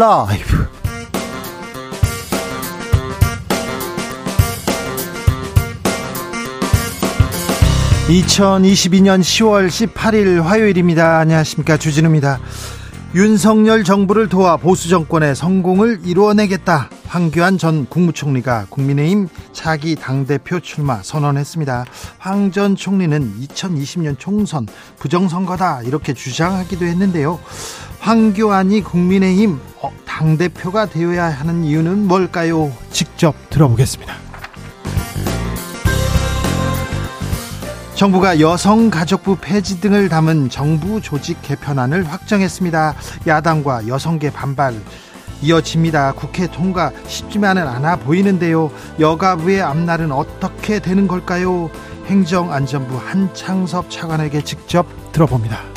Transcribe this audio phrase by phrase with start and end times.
[0.00, 0.66] 라이브.
[8.08, 11.18] 2022년 10월 18일 화요일입니다.
[11.18, 11.76] 안녕하십니까.
[11.76, 12.40] 주진우입니다.
[13.14, 16.88] 윤석열 정부를 도와 보수 정권의 성공을 이루어내겠다.
[17.06, 21.84] 황교안 전 국무총리가 국민의힘 차기 당대표 출마 선언했습니다.
[22.18, 24.66] 황 전 총리는 2020년 총선
[24.98, 27.38] 부정선거다 이렇게 주장하기도 했는데요.
[28.00, 32.72] 황교안이 국민의힘 어, 당대표가 되어야 하는 이유는 뭘까요?
[32.90, 34.14] 직접 들어보겠습니다.
[37.94, 42.94] 정부가 여성가족부 폐지 등을 담은 정부 조직 개편안을 확정했습니다.
[43.26, 44.74] 야당과 여성계 반발
[45.42, 46.12] 이어집니다.
[46.12, 48.70] 국회 통과 쉽지만은 않아 보이는데요.
[48.98, 51.70] 여가부의 앞날은 어떻게 되는 걸까요?
[52.06, 55.69] 행정안전부 한창섭 차관에게 직접 들어봅니다.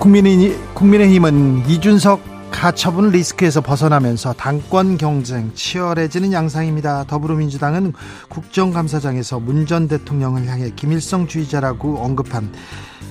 [0.00, 7.04] 국민의힘은 이준석 가처분 리스크에서 벗어나면서 당권 경쟁 치열해지는 양상입니다.
[7.04, 7.92] 더불어민주당은
[8.30, 12.50] 국정감사장에서 문 전 대통령을 향해 김일성 주의자라고 언급한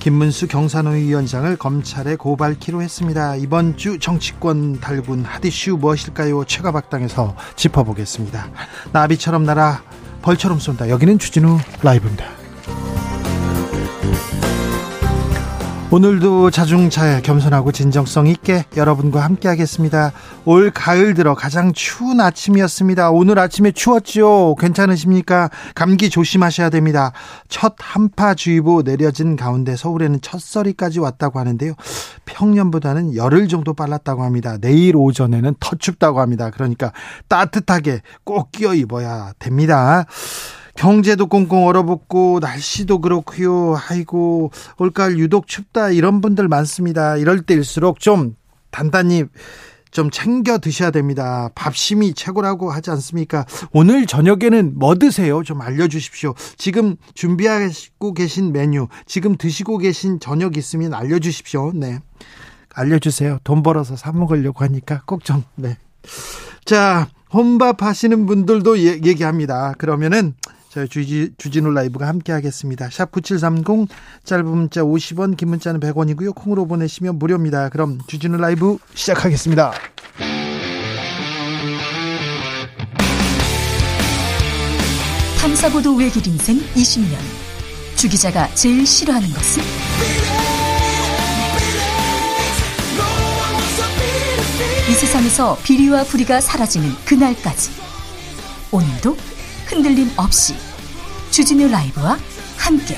[0.00, 3.36] 김문수 경산호 위원장을 검찰에 고발키로 했습니다.
[3.36, 6.44] 이번 주 정치권 달군 핫이슈 무엇일까요?
[6.44, 8.48] 최가박당에서 짚어보겠습니다.
[8.92, 9.82] 나비처럼 날아
[10.22, 10.88] 벌처럼 쏜다.
[10.90, 12.39] 여기는 주진우 라이브입니다.
[15.92, 20.12] 오늘도 자중차에 겸손하고 진정성 있게 여러분과 함께 하겠습니다.
[20.44, 23.10] 올 가을 들어 가장 추운 아침이었습니다.
[23.10, 24.54] 오늘 아침에 추웠죠?
[24.60, 25.50] 괜찮으십니까?
[25.74, 27.10] 감기 조심하셔야 됩니다.
[27.48, 31.72] 첫 한파주의보 내려진 가운데 서울에는 첫서리까지 왔다고 하는데요.
[32.24, 34.58] 평년보다는 열흘 정도 빨랐다고 합니다.
[34.60, 36.50] 내일 오전에는 더 춥다고 합니다.
[36.50, 36.92] 그러니까
[37.26, 40.06] 따뜻하게 꼭 끼어 입어야 됩니다.
[40.76, 43.78] 경제도 꽁꽁 얼어붙고 날씨도 그렇고요.
[43.88, 47.16] 아이고 올가을 유독 춥다 이런 분들 많습니다.
[47.16, 48.36] 이럴 때일수록 좀
[48.70, 49.24] 단단히
[49.90, 51.50] 좀 챙겨 드셔야 됩니다.
[51.54, 53.44] 밥심이 최고라고 하지 않습니까?
[53.72, 55.42] 오늘 저녁에는 뭐 드세요?
[55.42, 56.34] 좀 알려주십시오.
[56.56, 61.72] 지금 준비하고 계신 메뉴, 지금 드시고 계신 저녁 있으면 알려주십시오.
[61.74, 61.98] 네.
[62.72, 63.40] 알려주세요.
[63.42, 65.76] 돈 벌어서 사먹으려고 하니까 꼭 좀, 네.
[66.64, 69.74] 자, 혼밥 하시는 분들도 얘기합니다.
[69.76, 70.34] 그러면은
[70.70, 72.88] 저희 주지, 주진우 라이브가 함께 하겠습니다.
[72.90, 73.88] 샵 9730
[74.22, 76.32] 짧은 문자 50원 긴 문자는 100원이고요.
[76.32, 77.70] 콩으로 보내시면 무료입니다.
[77.70, 79.72] 그럼 주진우 라이브 시작하겠습니다.
[85.40, 87.16] 탐사보도 외길 인생 20년
[87.96, 89.62] 주 기자가 제일 싫어하는 것은?
[94.88, 97.70] 이 세상에서 비리와 부리가 사라지는 그날까지
[98.70, 99.16] 오늘도
[99.70, 100.56] 흔들림 없이
[101.30, 102.18] 주진우 라이브와
[102.56, 102.96] 함께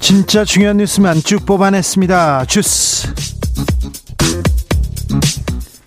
[0.00, 2.46] 진짜 중요한 뉴스만 쭉 뽑아냈습니다.
[2.46, 3.12] 주스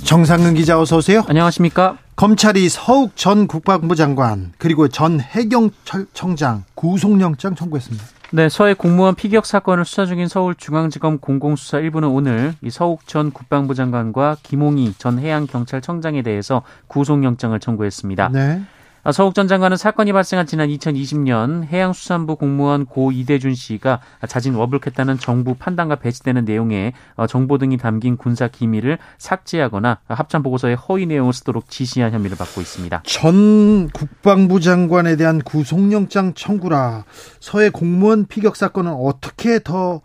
[0.04, 1.26] 정상근 기자 어서 오세요.
[1.28, 1.98] 안녕하십니까?
[2.16, 8.13] 검찰이 서욱 전 국방부 장관 그리고 전 해경청장 구속영장 청구했습니다.
[8.36, 13.76] 네, 서해 공무원 피격 사건을 수사 중인 서울중앙지검 공공수사 1부는 오늘 이 서욱 전 국방부
[13.76, 18.30] 장관과 김홍희 전 해양경찰청장에 대해서 구속영장을 청구했습니다.
[18.30, 18.64] 네.
[19.06, 24.00] 아, 서욱 전 장관은 사건이 발생한 지난 2020년 해양수산부 공무원 고 이대준 씨가
[24.30, 30.76] 자진 워블했다는 정부 판단과 배치되는 내용의 어, 정보 등이 담긴 군사 기밀을 삭제하거나 합참 보고서에
[30.76, 33.04] 허위 내용을 쓰도록 지시한 혐의를 받고 있습니다.
[33.06, 37.04] 전 국방부 장관에 대한 구속영장 청구라
[37.42, 40.00] 서해 공무원 피격 사건은 어떻게 더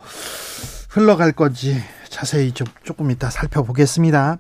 [0.91, 4.39] 흘러갈 건지 자세히 좀 조금 이따 살펴보겠습니다.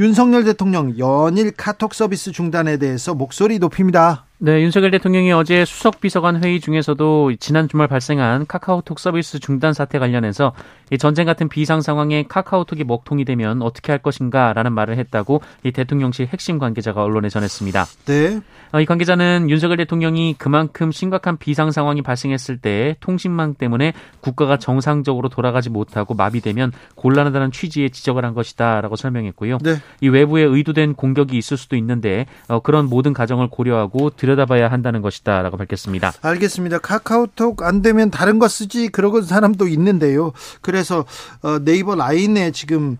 [0.00, 4.26] 윤석열 대통령 연일 카톡 서비스 중단에 대해서 목소리 높입니다.
[4.38, 9.98] 네, 윤석열 대통령이 어제 수석 비서관 회의 중에서도 지난 주말 발생한 카카오톡 서비스 중단 사태
[9.98, 10.52] 관련해서
[10.90, 16.28] 이 전쟁 같은 비상 상황에 카카오톡이 먹통이 되면 어떻게 할 것인가라는 말을 했다고 이 대통령실
[16.28, 17.84] 핵심 관계자가 언론에 전했습니다.
[18.06, 18.40] 네.
[18.72, 25.28] 어, 이 관계자는 윤석열 대통령이 그만큼 심각한 비상 상황이 발생했을 때 통신망 때문에 국가가 정상적으로
[25.28, 29.58] 돌아가지 못하고 마비되면 곤란하다는 취지의 지적을 한 것이다라고 설명했고요.
[29.62, 29.76] 네.
[30.00, 35.56] 이 외부에 의도된 공격이 있을 수도 있는데 어, 그런 모든 가정을 고려하고 들여다봐야 한다는 것이다라고
[35.56, 36.12] 밝혔습니다.
[36.20, 36.78] 알겠습니다.
[36.78, 40.32] 카카오톡 안 되면 다른 거 쓰지 그러는 사람도 있는데요.
[40.60, 41.04] 그래 서
[41.42, 42.98] 어, 네이버 라인에 지금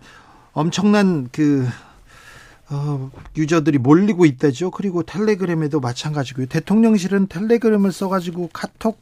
[0.53, 1.67] 엄청난 그
[2.69, 4.71] 어, 유저들이 몰리고 있다죠.
[4.71, 6.45] 그리고 텔레그램에도 마찬가지고요.
[6.47, 9.01] 대통령실은 텔레그램을 써가지고 카톡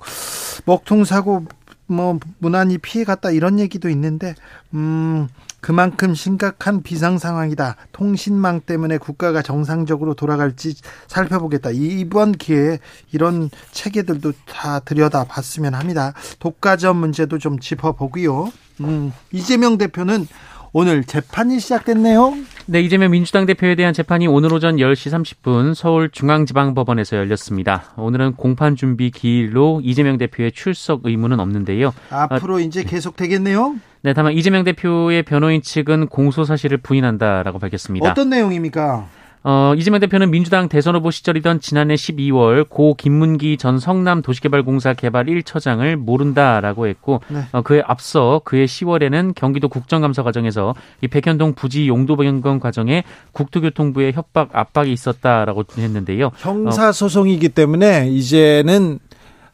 [0.65, 1.45] 먹통 사고
[1.88, 4.35] 뭐 무난히 피해갔다 이런 얘기도 있는데
[4.74, 5.27] 음
[5.59, 7.75] 그만큼 심각한 비상 상황이다.
[7.91, 10.75] 통신망 때문에 국가가 정상적으로 돌아갈지
[11.07, 11.71] 살펴보겠다.
[11.71, 12.79] 이번 기회에
[13.12, 16.13] 이런 체계들도 다 들여다봤으면 합니다.
[16.39, 18.51] 독과점 문제도 좀 짚어보고요.
[18.81, 20.27] 음, 이재명 대표는
[20.74, 22.35] 오늘 재판이 시작됐네요.
[22.68, 27.94] 네, 이재명 민주당 대표에 대한 재판이 오늘 오전 10시 30분 서울중앙지방법원에서 열렸습니다.
[27.95, 31.94] 오늘은 공판 준비 기일로 이재명 대표의 출석 의무는 없는데요.
[32.09, 33.77] 앞으로 어, 이제 계속 되겠네요.
[34.03, 38.12] 네, 다만 이재명 대표의 변호인 측은 공소 사실을 부인한다라고 밝혔습니다.
[38.12, 39.07] 어떤 내용입니까?
[39.44, 45.25] 어, 이재명 대표는 민주당 대선 후보 시절이던 지난해 12월 고 김문기 전 성남 도시개발공사 개발
[45.28, 47.44] 1처장을 모른다라고 했고 네.
[47.51, 54.13] 어, 그에 앞서 그해 10월에는 경기도 국정감사 과정에서 이 백현동 부지 용도 변경 과정에 국토교통부의
[54.13, 56.31] 협박 압박이 있었다라고 했는데요.
[56.38, 59.00] 형사 소송이기 때문에 이제는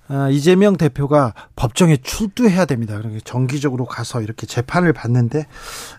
[0.08, 2.98] 아, 이재명 대표가 법정에 출두해야 됩니다.
[2.98, 5.46] 그러니까 정기적으로 가서 이렇게 재판을 받는데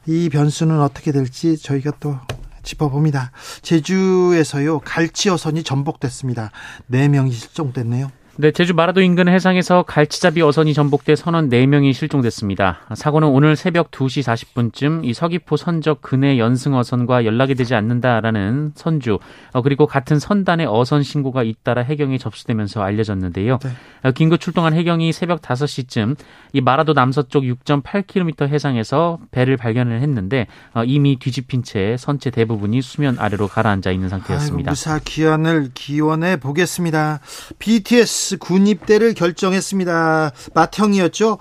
[0.07, 2.17] 이 변수는 어떻게 될지 저희가 또
[2.65, 3.31] 짚어봅니다.
[3.63, 6.51] 제주에서요 갈치 어선이 전복됐습니다.
[6.91, 8.11] 4명이 실종됐네요.
[8.37, 12.81] 네, 제주 마라도 인근 해상에서 갈치잡이 어선이 전복돼 선원 4명이 실종됐습니다.
[12.97, 19.21] 사고는 오늘 새벽 2시 40분쯤 이 서귀포 선적 근해 연승 어선과 연락이 되지 않는다라는 선주
[19.53, 23.59] 어, 그리고 같은 선단의 어선 신고가 잇따라 해경에 접수되면서 알려졌는데요.
[23.63, 23.71] 네.
[24.03, 26.17] 어, 긴급 출동한 해경이 새벽 5시쯤
[26.55, 33.17] 이 마라도 남서쪽 6.8km 해상에서 배를 발견을 했는데 어, 이미 뒤집힌 채 선체 대부분이 수면
[33.17, 34.71] 아래로 가라앉아 있는 상태였습니다.
[34.71, 37.21] 아유, 무사 기원을 기원해 보겠습니다.
[37.61, 40.33] BTS BTS 군 입대를 결정했습니다.
[40.55, 41.33] 맏형이었죠.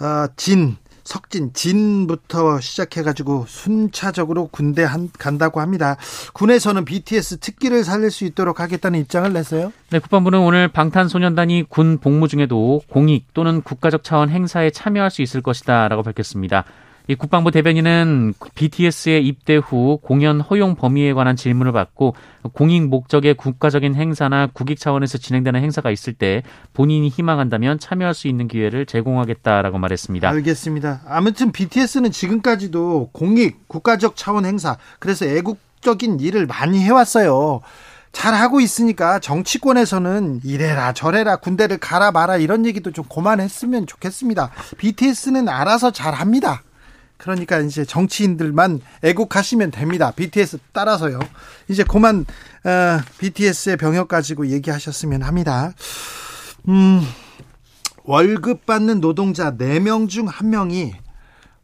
[0.00, 5.96] 어, 진 석진 진부터 시작해가지고 순차적으로 군대 한, 간다고 합니다.
[6.34, 9.72] 군에서는 BTS 특기를 살릴 수 있도록 하겠다는 입장을 냈어요.
[9.90, 15.40] 네, 국방부는 오늘 방탄소년단이 군 복무 중에도 공익 또는 국가적 차원 행사에 참여할 수 있을
[15.40, 16.64] 것이다라고 밝혔습니다.
[17.10, 22.14] 이 국방부 대변인은 BTS의 입대 후 공연 허용 범위에 관한 질문을 받고
[22.52, 26.42] 공익 목적의 국가적인 행사나 국익 차원에서 진행되는 행사가 있을 때
[26.74, 30.28] 본인이 희망한다면 참여할 수 있는 기회를 제공하겠다라고 말했습니다.
[30.28, 31.00] 알겠습니다.
[31.06, 37.62] 아무튼 BTS는 지금까지도 공익 국가적 차원 행사 그래서 애국적인 일을 많이 해왔어요.
[38.12, 44.50] 잘 하고 있으니까 정치권에서는 이래라 저래라 군대를 가라 마라 이런 얘기도 좀 그만했으면 좋겠습니다.
[44.76, 46.62] BTS는 알아서 잘 합니다.
[47.18, 50.12] 그러니까 이제 정치인들만 애국하시면 됩니다.
[50.12, 51.18] BTS 따라서요.
[51.68, 52.24] 이제 그만
[52.64, 55.72] 어, BTS의 병역 가지고 얘기하셨으면 합니다.
[56.68, 57.02] 음,
[58.04, 60.92] 월급 받는 노동자 4명 중 1명이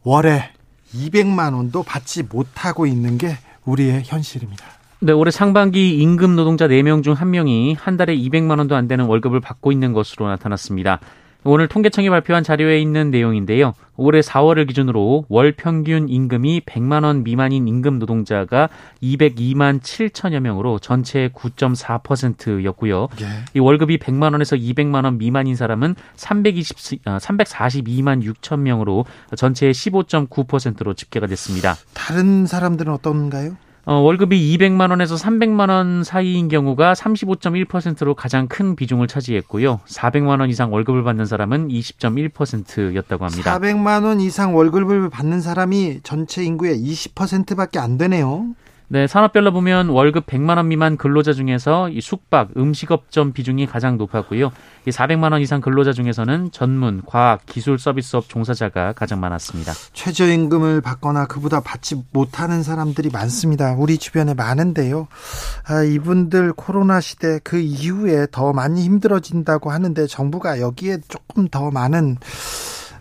[0.03, 0.51] 월에
[0.93, 4.65] 200만 원도 받지 못하고 있는 게 우리의 현실입니다.
[5.00, 9.41] 네, 올해 상반기 임금 노동자 4명 중 1명이 한 달에 200만 원도 안 되는 월급을
[9.41, 11.00] 받고 있는 것으로 나타났습니다.
[11.46, 13.75] 오늘 통계청이 발표한 자료에 있는 내용인데요.
[13.96, 18.70] 올해 4월을 기준으로 월 평균 임금이 100만 원 미만인 임금 노동자가
[19.02, 23.08] 202만 7천여 명으로 전체의 9.4%였고요.
[23.20, 23.26] 예.
[23.55, 29.05] 이 월급이 100만 원에서 200만 원 미만인 사람은 320 342만 6천 명으로
[29.37, 31.76] 전체의 15.9%로 집계가 됐습니다.
[31.93, 33.56] 다른 사람들은 어떤가요?
[33.87, 39.81] 어, 월급이 200만 원에서 300만 원 사이인 경우가 35.1%로 가장 큰 비중을 차지했고요.
[39.87, 43.59] 400만 원 이상 월급을 받는 사람은 20.1%였다고 합니다.
[43.59, 48.55] 400만 원 이상 월급을 받는 사람이 전체 인구의 20%밖에 안 되네요.
[48.88, 54.53] 네, 산업별로 보면 월급 100만 원 미만 근로자 중에서 이 숙박, 음식업점 비중이 가장 높았고요.
[54.87, 59.73] 이 400만 원 이상 근로자 중에서는 전문, 과학, 기술 서비스업 종사자가 가장 많았습니다.
[59.95, 63.75] 최저임금을 받거나 그보다 받지 못하는 사람들이 많습니다.
[63.79, 65.09] 우리 주변에 많은데요.
[65.67, 72.19] 아, 이분들 코로나 시대 그 이후에 더 많이 힘들어진다고 하는데 정부가 여기에 조금 더 많은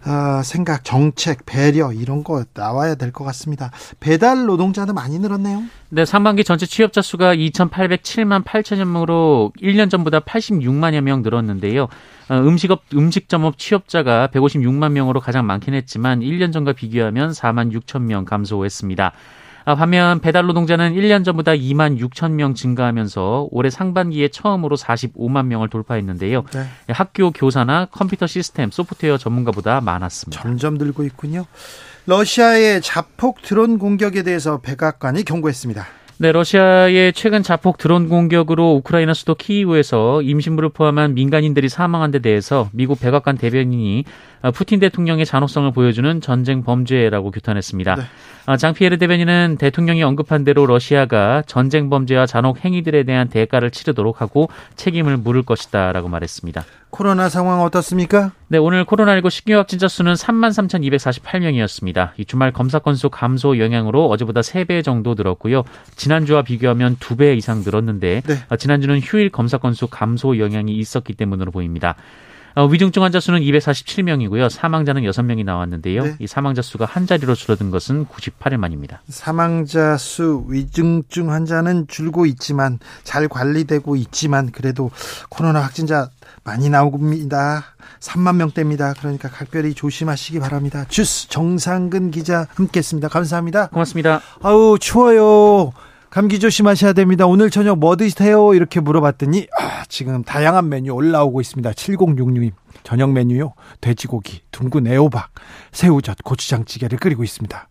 [0.05, 3.71] 어, 생각, 정책, 배려 이런 거 나와야 될 것 같습니다.
[3.99, 5.63] 배달 노동자는 많이 늘었네요.
[5.89, 11.83] 네, 상반기 전체 취업자 수가 2,807만 8천여 명으로 1년 전보다 86만여 명 늘었는데요.
[12.29, 18.25] 어, 음식업 음식점업 취업자가 156만 명으로 가장 많긴 했지만 1년 전과 비교하면 4만 6천 명
[18.25, 19.13] 감소했습니다.
[19.65, 25.69] 아, 반면 배달 노동자는 1년 전보다 2만 6천 명 증가하면서 올해 상반기에 처음으로 45만 명을
[25.69, 26.43] 돌파했는데요.
[26.53, 26.65] 네.
[26.89, 30.41] 학교 교사나 컴퓨터 시스템, 소프트웨어 전문가보다 많았습니다.
[30.41, 31.45] 점점 늘고 있군요.
[32.05, 35.87] 러시아의 자폭 드론 공격에 대해서 백악관이 경고했습니다.
[36.23, 42.69] 네, 러시아의 최근 자폭 드론 공격으로 우크라이나 수도 키이우에서 임신부를 포함한 민간인들이 사망한 데 대해서
[42.71, 44.05] 미국 백악관 대변인이
[44.41, 47.95] 어, 푸틴 대통령의 잔혹성을 보여주는 전쟁 범죄라고 규탄했습니다.
[47.95, 48.03] 네.
[48.45, 54.47] 어, 장피에르 대변인은 대통령이 언급한 대로 러시아가 전쟁 범죄와 잔혹 행위들에 대한 대가를 치르도록 하고
[54.77, 56.63] 책임을 물을 것이다라고 말했습니다.
[56.89, 58.31] 코로나 상황 어떻습니까?
[58.53, 62.11] 네, 오늘 코로나19 신규 확진자 수는 33,248명이었습니다.
[62.17, 65.63] 이 주말 검사 건수 감소 영향으로 어제보다 3배 정도 늘었고요.
[65.95, 68.35] 지난주와 비교하면 2배 이상 늘었는데 네.
[68.49, 71.95] 어, 지난주는 휴일 검사 건수 감소 영향이 있었기 때문으로 보입니다.
[72.55, 74.49] 어, 위중증 환자 수는 247명이고요.
[74.49, 76.03] 사망자는 6명이 나왔는데요.
[76.03, 76.15] 네.
[76.19, 79.01] 이 사망자 수가 한 자리로 줄어든 것은 98일 만입니다.
[79.09, 84.91] 사망자 수 위중증 환자는 줄고 있지만 잘 관리되고 있지만 그래도
[85.29, 86.09] 코로나 확진자
[86.43, 87.63] 많이 나옵니다.
[87.99, 88.93] 3만 명대입니다.
[88.99, 90.85] 그러니까 각별히 조심하시기 바랍니다.
[90.89, 93.07] 주스 정상근 기자 함께했습니다.
[93.07, 93.67] 감사합니다.
[93.67, 94.21] 고맙습니다.
[94.41, 95.71] 아우 추워요.
[96.13, 97.25] 감기 조심하셔야 됩니다.
[97.25, 98.53] 오늘 저녁 뭐 드세요?
[98.53, 101.71] 이렇게 물어봤더니 아, 지금 다양한 메뉴 올라오고 있습니다.
[101.71, 102.51] 7066님
[102.83, 103.55] 저녁 메뉴요.
[103.81, 105.31] 돼지고기, 둥근 애호박,
[105.71, 107.67] 새우젓, 고추장찌개를 끓이고 있습니다.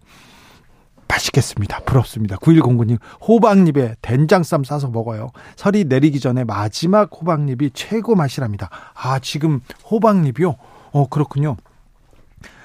[1.06, 1.84] 맛있겠습니다.
[1.84, 2.34] 부럽습니다.
[2.38, 5.30] 9109님, 호박잎에 된장쌈 싸서 먹어요.
[5.54, 8.70] 설이 내리기 전에 마지막 호박잎이 최고 맛이랍니다.
[8.94, 10.56] 아, 지금 호박잎이요?
[10.90, 11.58] 어, 그렇군요.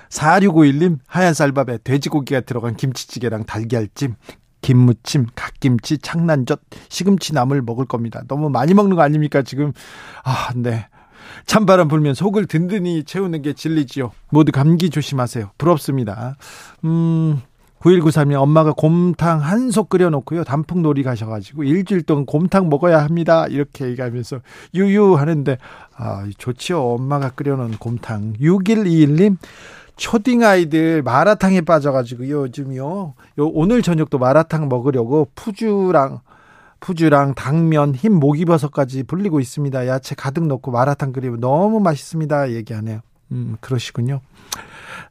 [0.10, 4.16] 4651님, 하얀 쌀밥에 돼지고기가 들어간 김치찌개랑 달걀찜,
[4.68, 6.60] 김무침, 갓김치, 창난젓,
[6.90, 8.22] 시금치 나물 먹을 겁니다.
[8.28, 9.72] 너무 많이 먹는 거 아닙니까, 지금?
[10.26, 10.88] 아, 네.
[11.46, 14.12] 찬바람 불면 속을 든든히 채우는 게 진리지요.
[14.30, 15.52] 모두 감기 조심하세요.
[15.58, 16.36] 부럽습니다.
[16.84, 17.40] 음,
[17.80, 20.44] 9193님 엄마가 곰탕 한속 끓여놓고요.
[20.44, 23.46] 단풍놀이 가셔가지고 일주일 동안 곰탕 먹어야 합니다.
[23.48, 24.42] 이렇게 얘기하면서
[24.74, 25.58] 유유 하는데
[25.96, 26.82] 아 좋지요.
[26.82, 28.34] 엄마가 끓여놓은 곰탕.
[28.42, 29.38] 6121님
[29.98, 32.86] 초딩 아이들 마라탕에 빠져가지고 요즘요.
[32.86, 33.16] 요
[33.54, 36.22] 오늘 저녁도 마라탕 먹으려고 푸주랑
[36.80, 39.88] 푸주랑 당면, 흰 목이버섯까지 불리고 있습니다.
[39.88, 42.52] 야채 가득 넣고 마라탕 끓이면 너무 맛있습니다.
[42.52, 43.02] 얘기하네요.
[43.32, 44.22] 음, 그러시군요.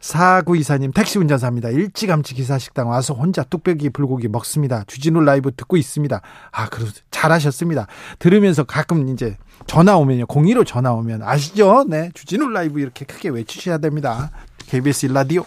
[0.01, 1.71] 4924님 택시 운전사입니다.
[1.71, 4.85] 일찌감치 기사식당 와서 혼자 뚝배기 불고기 먹습니다.
[4.87, 6.21] 주진우 라이브 듣고 있습니다.
[6.53, 7.87] 아, 그러 잘하셨습니다.
[8.19, 10.27] 들으면서 가끔 이제 전화 오면요.
[10.27, 11.85] 02로 전화 오면 아시죠?
[11.89, 12.11] 네.
[12.15, 14.31] 주진우 라이브 이렇게 크게 외치셔야 됩니다.
[14.69, 15.45] KBS 일라디오.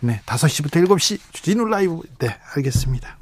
[0.00, 0.20] 네.
[0.26, 2.00] 5시부터 7시 주진우 라이브.
[2.18, 2.36] 네.
[2.54, 3.16] 알겠습니다.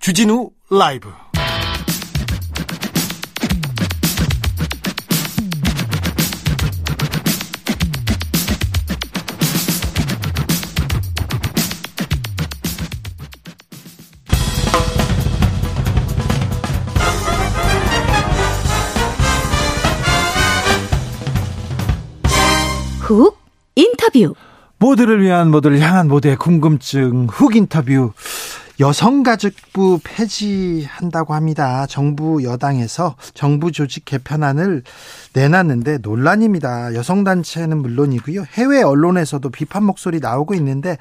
[0.00, 1.12] 주진우 라이브.
[23.08, 23.38] 훅
[23.74, 24.34] 인터뷰.
[24.78, 28.12] 모두를 위한 모두를 향한 모두의 궁금증 훅 인터뷰.
[28.80, 31.86] 여성가족부 폐지한다고 합니다.
[31.86, 34.82] 정부 여당에서 정부 조직 개편안을
[35.32, 36.94] 내놨는데 논란입니다.
[36.94, 38.44] 여성단체는 물론이고요.
[38.52, 40.98] 해외 언론에서도 비판 목소리 나오고 있는데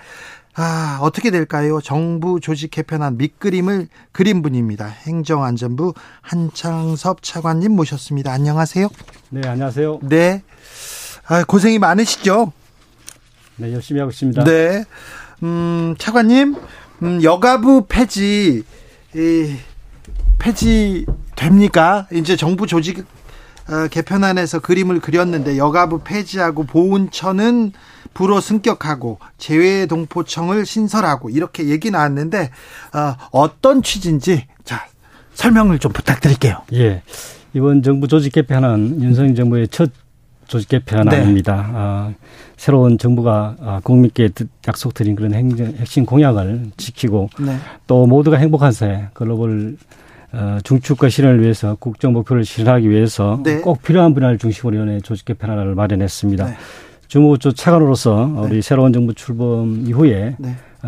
[0.56, 1.82] 아, 어떻게 될까요?
[1.82, 4.86] 정부 조직 개편안 밑그림을 그린 분입니다.
[4.88, 8.32] 행정안전부 한창섭 차관님 모셨습니다.
[8.32, 8.88] 안녕하세요.
[9.30, 10.00] 네, 안녕하세요.
[10.04, 10.42] 네.
[11.28, 12.54] 아, 고생이 많으시죠?
[13.58, 14.44] 네, 열심히 하고 있습니다.
[14.44, 14.86] 네.
[15.44, 16.56] 음, 차관님,
[17.04, 18.64] 음, 여가부 폐지,
[19.16, 19.56] 이,
[20.40, 21.06] 폐지
[21.36, 22.08] 됩니까?
[22.12, 23.06] 이제 정부 조직
[23.70, 27.74] 어, 개편안에서 그림을 그렸는데 여가부 폐지하고 보훈처는
[28.14, 32.50] 부로 승격하고 재외동포청을 신설하고 이렇게 얘기 나왔는데
[32.94, 34.88] 어, 어떤 취지인지 자
[35.34, 36.62] 설명을 좀 부탁드릴게요.
[36.74, 37.04] 예,
[37.54, 39.92] 이번 정부 조직 개편은 윤석열 정부의 첫
[40.48, 41.42] 조직 개편 네.
[41.74, 42.14] 어,
[42.56, 44.30] 새로운 정부가 어, 국민께
[44.68, 47.58] 약속드린 그런 행정, 핵심 공약을 지키고 네.
[47.86, 49.78] 또 모두가 행복한 사회 글로벌
[50.34, 53.60] 어, 중축과 실현을 위해서 국정 목표를 실현하기 위해서 네.
[53.60, 56.46] 꼭 필요한 분야를 중심으로 연해 조직 개편안을 마련했습니다.
[56.46, 56.54] 네.
[57.08, 58.42] 주무조 차관으로서 네.
[58.42, 60.36] 우리 새로운 정부 출범 이후에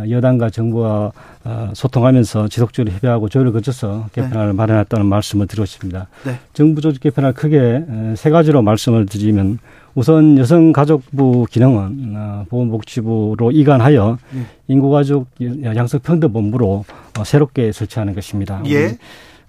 [0.10, 1.12] 여당과 정부와
[1.46, 4.54] 어, 소통하면서 지속적으로 협의하고 조율을 거쳐서 개편안을 네.
[4.54, 6.08] 마련했다는 말씀을 드리고 싶습니다.
[6.26, 6.36] 네.
[6.54, 7.84] 정부 조직 개편을 크게
[8.16, 9.60] 세 가지로 말씀을 드리면
[9.96, 14.42] 우선 여성가족부 기능은 어, 보건복지부로 이관하여 네.
[14.68, 16.86] 인구가족 양성평등본부로
[17.24, 18.62] 새롭게 설치하는 것입니다.
[18.68, 18.98] 예.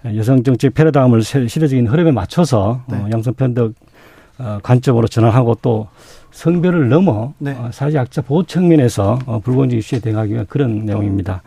[0.03, 2.97] 여성정책 패러다임을 시대적인 흐름에 맞춰서 네.
[3.11, 3.75] 양성평등
[4.63, 5.87] 관점으로 전환하고 또
[6.31, 7.51] 성별을 넘어 네.
[7.51, 11.41] 어, 사회학자 보호 측면에서 어, 불공정 이슈에 대응하기 위한 그런 내용입니다.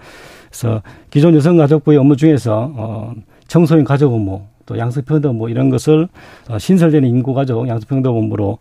[0.49, 3.15] 그래서 기존 여성가족부의 업무 중에서 어,
[3.49, 6.09] 청소년 가족 업무 또 양성평등 업무 이런 것을
[6.49, 8.59] 어, 신설되는 인구가족 양성평등 업무로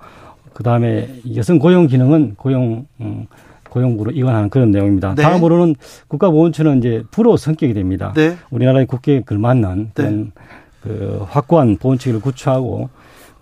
[0.53, 3.27] 그 다음에 여성 고용 기능은 고용 음,
[3.69, 5.15] 고용부로 이관하는 그런 내용입니다.
[5.15, 5.23] 네.
[5.23, 5.75] 다음으로는
[6.07, 8.13] 국가보훈처는 이제 부로 성격이 됩니다.
[8.15, 8.37] 네.
[8.51, 10.41] 우리나라의 국회에 걸맞는 그런 네.
[10.81, 12.89] 그 확고한 보훈 체계를 구축하고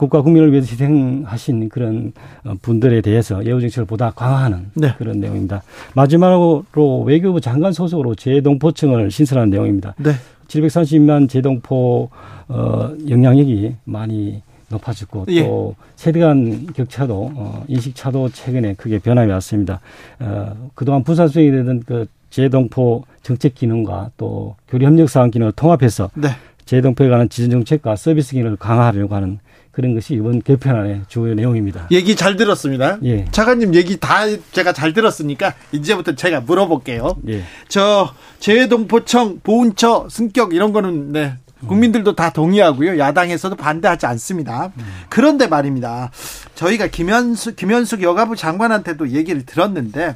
[0.02, 2.12] 국가 국민을 위해서 희생하신 그런
[2.44, 4.96] 어, 분들에 대해서 예우 정책을 보다 강화하는 네.
[4.98, 5.62] 그런 내용입니다.
[5.94, 9.94] 마지막으로 외교부 장관 소속으로 재동포청을 신설하는 내용입니다.
[10.00, 10.14] 네.
[10.48, 12.10] 730만 제동포
[12.48, 15.44] 어 영향력이 많이 높아졌고 예.
[15.44, 19.82] 또 세대 간 격차도 어 인식 차도 최근에 크게 변함이 왔습니다.
[20.20, 26.10] 어 그동안 부산 수행이 되던 그 제동포 정책 기능과 또 교류 협력 사항 기능을 통합해서
[26.16, 26.30] 네.
[26.66, 29.40] 제동포에 관한 지정 정책과 서비스 기능을 강화하려고 하는
[29.72, 31.88] 그런 것이 이번 개편안의 주요 내용입니다.
[31.92, 32.98] 얘기 잘 들었습니다.
[33.04, 33.26] 예.
[33.32, 37.16] 차관님 얘기 다 제가 잘 들었으니까 이제부터 제가 물어볼게요.
[37.30, 37.44] 예.
[37.68, 41.38] 저 재동포청 보훈처 승격 이런 거는 네.
[41.68, 42.98] 국민들도 다 동의하고요.
[42.98, 44.72] 야당에서도 반대하지 않습니다.
[45.10, 46.12] 그런데 말입니다.
[46.56, 50.16] 저희가 김현수 김현숙 여가부 장관한테도 얘기를 들었는데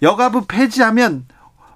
[0.00, 1.26] 여가부 폐지하면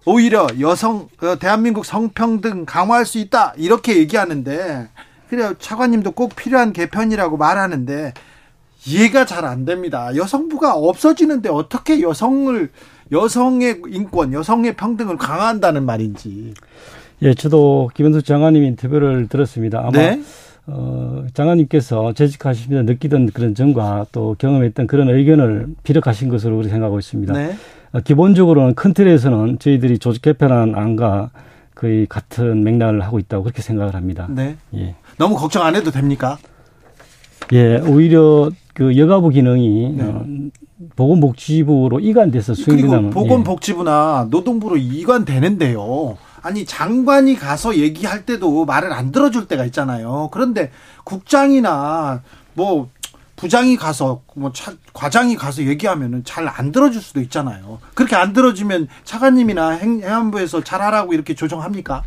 [0.07, 4.89] 오히려 여성 어, 대한민국 성평등 강화할 수 있다 이렇게 얘기하는데
[5.29, 5.55] 그래요.
[5.59, 8.13] 차관님도 꼭 필요한 개편이라고 말하는데
[8.87, 10.15] 이해가 잘 안 됩니다.
[10.15, 12.71] 여성부가 없어지는데 어떻게 여성을
[13.13, 16.55] 여성의 인권, 여성의 평등을 강화한다는 말인지.
[17.23, 19.81] 예, 저도 김현수 장관님 인터뷰를 들었습니다.
[19.81, 20.21] 아마 네?
[20.67, 27.33] 어, 장관님께서 재직하시면서 느끼던 그런 점과 또 경험했던 그런 의견을 비력하신 것으로 우리 생각하고 있습니다.
[27.33, 27.57] 네?
[27.93, 31.31] 어, 기본적으로는 큰 틀에서는 저희들이 조직 개편한 안과
[31.77, 34.27] 거의 같은 맥락을 하고 있다고 그렇게 생각을 합니다.
[34.31, 34.57] 네.
[34.75, 34.97] 예.
[35.19, 36.39] 너무 걱정 안 해도 됩니까?
[37.53, 40.03] 예, 오히려 그 여가부 기능이 네.
[40.03, 40.25] 어,
[40.97, 44.31] 보건복지부로 이관돼서 수행된다면 보건복지부나 예.
[44.31, 46.17] 노동부로 이관되는데요.
[46.43, 50.31] 아니 장관이 가서 얘기할 때도 말을 안 들어줄 때가 있잖아요.
[50.33, 50.71] 그런데
[51.05, 52.23] 국장이나
[52.55, 52.89] 뭐
[53.37, 57.79] 부장이 가서 뭐 차, 과장이 가서 얘기하면은 잘 안 들어줄 수도 있잖아요.
[57.95, 62.03] 그렇게 안 들어주면 차관님이나 행, 안부에서 잘하라고 이렇게 조정합니까?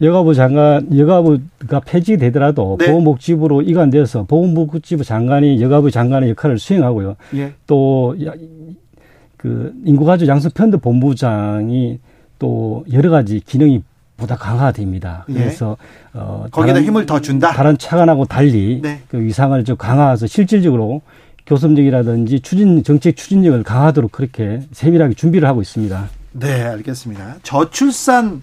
[0.00, 2.86] 여가부 장관, 여가부가 폐지되더라도 네.
[2.86, 7.16] 보건복지부로 이관돼서 보건복지부 장관이 여가부 장관의 역할을 수행하고요.
[7.36, 7.54] 예.
[7.66, 11.98] 또그 인구가족 양성편도 본부장이
[12.38, 13.82] 또 여러 가지 기능이
[14.16, 15.24] 보다 강화됩니다.
[15.30, 15.34] 예.
[15.34, 15.76] 그래서
[16.12, 17.52] 어 거기다 다른, 힘을 더 준다.
[17.52, 19.02] 다른 차관하고 달리 네.
[19.08, 21.02] 그 위상을 좀 강화해서 실질적으로
[21.46, 26.08] 교섭력이라든지 추진 정책 추진력을 강화하도록 그렇게 세밀하게 준비를 하고 있습니다.
[26.32, 27.36] 네, 알겠습니다.
[27.42, 28.42] 저출산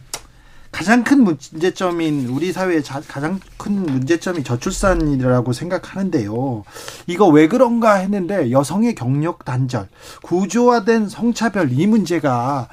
[0.71, 6.63] 가장 큰 문제점인 우리 사회의 가장 큰 문제점이 저출산이라고 생각하는데요.
[7.07, 9.89] 이거 왜 그런가 했는데 여성의 경력 단절,
[10.23, 12.69] 구조화된 성차별 이 문제가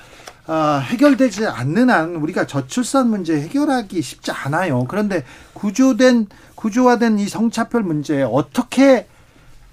[0.48, 4.86] 어, 해결되지 않는 한 우리가 저출산 문제 해결하기 쉽지 않아요.
[4.88, 9.06] 그런데 구조된 구조화된 이 성차별 문제 어떻게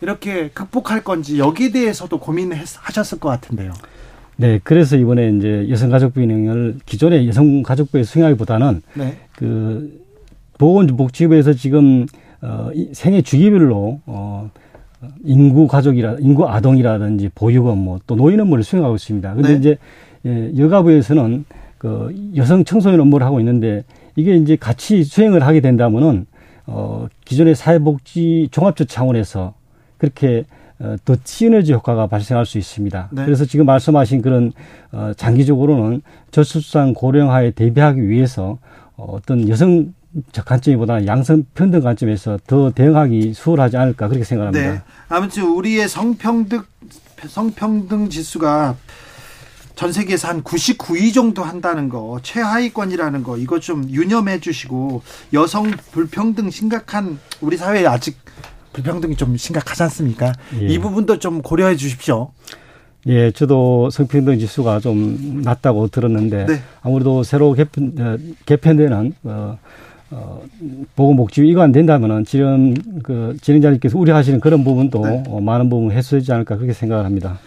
[0.02, 3.72] 이렇게 극복할 건지 여기에 대해서도 고민하셨을 것 같은데요.
[4.36, 9.18] 네, 그래서 이번에 이제 여성가족부 기능을 기존의 여성가족부에 수행하기보다는 네.
[9.32, 10.04] 그
[10.58, 12.06] 보건복지부에서 지금
[12.42, 14.52] 어 생애 주기별로 어
[15.24, 19.34] 인구 가족이라 인구 아동이라든지 보육 업무 또 노인 업무를 수행하고 있습니다.
[19.36, 19.56] 근데 네.
[19.56, 19.78] 이제
[20.26, 21.46] 예, 여가부에서는
[21.78, 23.84] 그 여성 청소년 업무를 하고 있는데
[24.16, 26.26] 이게 이제 같이 수행을 하게 된다면은
[26.68, 29.54] 어 기존의 사회복지 종합적 차원에서
[29.98, 30.46] 그렇게
[30.80, 33.10] 어, 더 시너지 효과가 발생할 수 있습니다.
[33.12, 33.26] 네.
[33.26, 34.52] 그래서 지금 말씀하신 그런
[34.92, 38.58] 어, 장기적으로는 저출산 고령화에 대비하기 위해서
[38.98, 39.94] 어, 어떤 여성
[40.32, 44.74] 적 관점보다 양성 평등 관점에서 더 대응하기 수월하지 않을까 그렇게 생각합니다.
[44.74, 44.82] 네.
[45.10, 46.64] 아무튼 우리의 성평등
[47.28, 48.76] 성평등 지수가
[49.76, 55.02] 전 세계에서 한 99위 정도 한다는 거, 최하위권이라는 거, 이거 좀 유념해 주시고,
[55.34, 58.18] 여성 불평등 심각한 우리 사회에 아직
[58.74, 60.34] 불평등이 좀 심각하지 않습니까?
[60.62, 60.68] 예.
[60.68, 62.32] 이 부분도 좀 고려해 주십시오.
[63.08, 66.62] 예, 저도 성평등 지수가 좀 낮다고 들었는데 네.
[66.82, 69.60] 아무래도 새로 개편, 어, 개편되는 어,
[70.10, 70.42] 어,
[70.96, 75.24] 보건복지부 이관된다면은 지금 그 진행자님께서 우려하시는 그런 부분도 네.
[75.28, 77.38] 어, 많은 부분 해소되지 않을까 그렇게 생각을 합니다.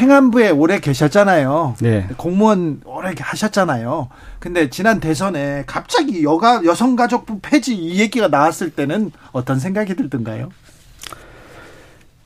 [0.00, 1.76] 행안부에 오래 계셨잖아요.
[1.80, 2.06] 네.
[2.16, 4.08] 공무원 오래 하셨잖아요.
[4.38, 10.48] 근데 지난 대선에 갑자기 여가 여성가족부 폐지 이 얘기가 나왔을 때는 어떤 생각이 들던가요?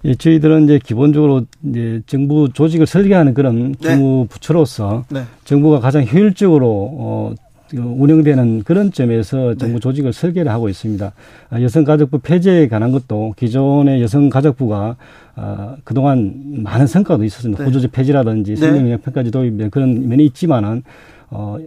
[0.04, 3.96] 예, 저희들은 이제 기본적으로 이제 정부 조직을 설계하는 그런 네.
[3.96, 5.24] 기무 부처로서 네.
[5.44, 7.34] 정부가 가장 효율적으로 어
[7.72, 9.80] 운영되는 그런 점에서 정부 네.
[9.80, 11.12] 조직을 설계를 하고 있습니다.
[11.50, 14.96] 아, 여성가족부 폐지에 관한 것도 기존의 여성가족부가
[15.36, 17.62] 어, 그동안 많은 성과도 있었습니다.
[17.62, 17.66] 네.
[17.66, 20.82] 호주제 폐지라든지 생명영향평가제 도입 그런 면이 있지만은
[21.30, 21.58] 어,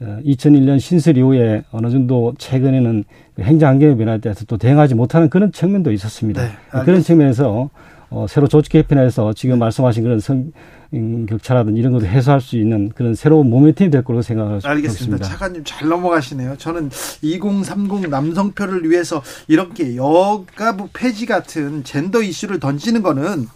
[0.00, 3.04] 2001년 어, 신설 이후에 어느 정도 최근에는
[3.36, 6.42] 그 행정 환경의 변화에 대해서 또 대응하지 못하는 그런 측면도 있었습니다.
[6.42, 6.50] 네,
[6.84, 7.70] 그런 측면에서
[8.10, 10.52] 어, 새로 조직 개편해서 지금 말씀하신 그런 성,
[11.28, 15.24] 격차라든지 이런 것도 해소할 수 있는 그런 새로운 모멘텀이 될 거라고 생각을 알겠습니다.
[15.24, 16.56] 차관님 잘 넘어가시네요.
[16.58, 16.90] 저는
[17.22, 23.46] 2030 남성표를 위해서 이렇게 여가부 폐지 같은 젠더 이슈를 던지는 거는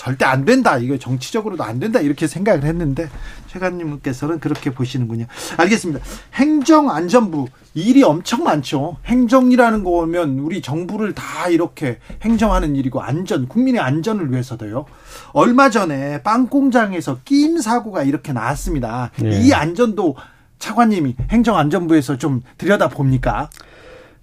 [0.00, 0.78] 절대 안 된다.
[0.78, 2.00] 이거 정치적으로도 안 된다.
[2.00, 3.10] 이렇게 생각을 했는데
[3.48, 5.26] 최관님께서는 그렇게 보시는군요.
[5.58, 6.00] 알겠습니다.
[6.32, 8.96] 행정안전부 일이 엄청 많죠.
[9.04, 14.86] 행정이라는 거면 우리 정부를 다 이렇게 행정하는 일이고 안전, 국민의 안전을 위해서도요.
[15.34, 19.10] 얼마 전에 빵 공장에서 끼임 사고가 이렇게 나왔습니다.
[19.20, 19.38] 네.
[19.42, 20.16] 이 안전도
[20.58, 23.50] 차관님이 행정안전부에서 좀 들여다 봅니까?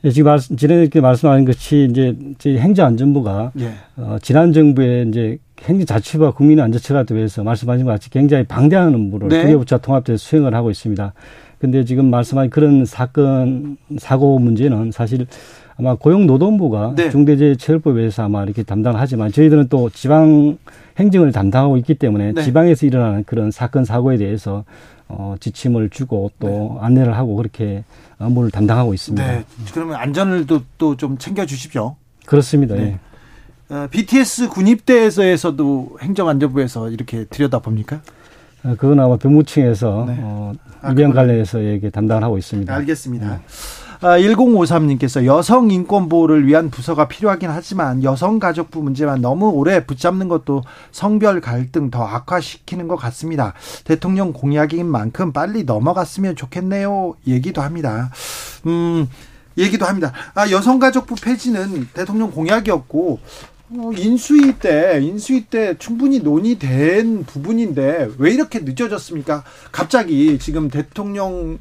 [0.03, 3.75] 예, 지금 말씀, 지난주에 말씀하신 것이 이제 저희 행정안전부가 예.
[3.97, 9.41] 어, 지난 정부의 이제 행정자치부와 국민안전처가 위해서 말씀하신 것 같이 굉장히 방대한 업무를 네.
[9.41, 11.13] 두개 부처 통합돼서 수행을 하고 있습니다.
[11.59, 15.25] 근데 지금 말씀하신 그런 사건 사고 문제는 사실
[15.79, 17.09] 아마 고용노동부가 네.
[17.09, 20.57] 중대재해처벌법에서 아마 이렇게 담당하지만 저희들은 또 지방
[20.97, 22.43] 행정을 담당하고 있기 때문에 네.
[22.43, 24.63] 지방에서 일어나는 그런 사건 사고에 대해서
[25.07, 26.85] 어, 지침을 주고 또 네.
[26.85, 27.83] 안내를 하고 그렇게
[28.19, 29.25] 업무를 담당하고 있습니다.
[29.25, 29.43] 네.
[29.73, 31.95] 그러면 안전을 또 좀 챙겨 주십시오.
[32.25, 32.75] 그렇습니다.
[32.75, 32.81] 네.
[32.81, 32.99] 예.
[33.69, 38.01] 어, BTS 군입대에서도 행정안전부에서 이렇게 들여다 봅니까?
[38.63, 40.17] 어, 그건 아마 병무청에서 네.
[40.21, 42.73] 어, 아, 입양 관련해서 얘기 담당을 하고 있습니다.
[42.73, 43.27] 알겠습니다.
[43.27, 43.39] 네.
[43.99, 50.27] 아, 1053님께서 여성 인권 보호를 위한 부서가 필요하긴 하지만 여성 가족부 문제만 너무 오래 붙잡는
[50.27, 53.53] 것도 성별 갈등 더 악화시키는 것 같습니다.
[53.83, 57.15] 대통령 공약인 만큼 빨리 넘어갔으면 좋겠네요.
[57.25, 58.11] 얘기도 합니다.
[58.67, 59.09] 음,
[59.57, 60.13] 얘기도 합니다.
[60.35, 63.19] 아, 여성 가족부 폐지는 대통령 공약이었고 어,
[63.69, 69.43] 인수위 때 인수위 때 충분히 논의된 부분인데 왜 이렇게 늦어졌습니까?
[69.71, 71.59] 갑자기 지금 대통령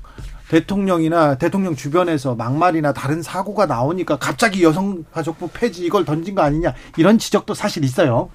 [0.49, 7.19] 대통령이나 대통령 주변에서 막말이나 다른 사고가 나오니까 갑자기 여성가족부 폐지 이걸 던진 거 아니냐 이런
[7.19, 8.31] 지적도 사실 있어요.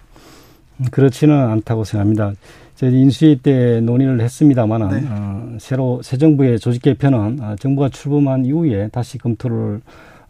[0.92, 2.34] 그렇지는 않다고 생각합니다.
[2.76, 5.08] 저희 인수위 때 논의를 했습니다만은 네.
[5.08, 9.82] 어, 새로 새 정부의 조직 개편은 어, 정부가 출범한 이후에 다시 검토를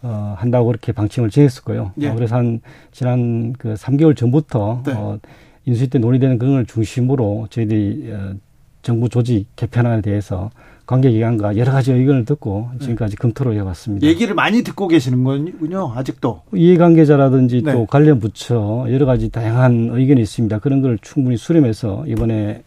[0.03, 1.91] 어, 한다고 그렇게 방침을 정했었고요.
[2.01, 2.09] 예.
[2.09, 2.61] 어, 그래서 한
[2.91, 4.93] 지난 그 3개월 전부터 네.
[4.93, 5.19] 어,
[5.65, 8.33] 인수위 때 논의되는 그런 걸 중심으로 저희들이 어,
[8.81, 10.49] 정부 조직 개편안에 대해서
[10.87, 12.79] 관계기관과 여러 가지 의견을 듣고 네.
[12.79, 14.05] 지금까지 검토를 해왔습니다.
[14.07, 16.41] 얘기를 많이 듣고 계시는 거군요, 아직도.
[16.53, 17.71] 이해관계자라든지 네.
[17.71, 20.59] 또 관련 부처 여러 가지 다양한 의견이 있습니다.
[20.59, 22.63] 그런 걸 충분히 수렴해서 이번에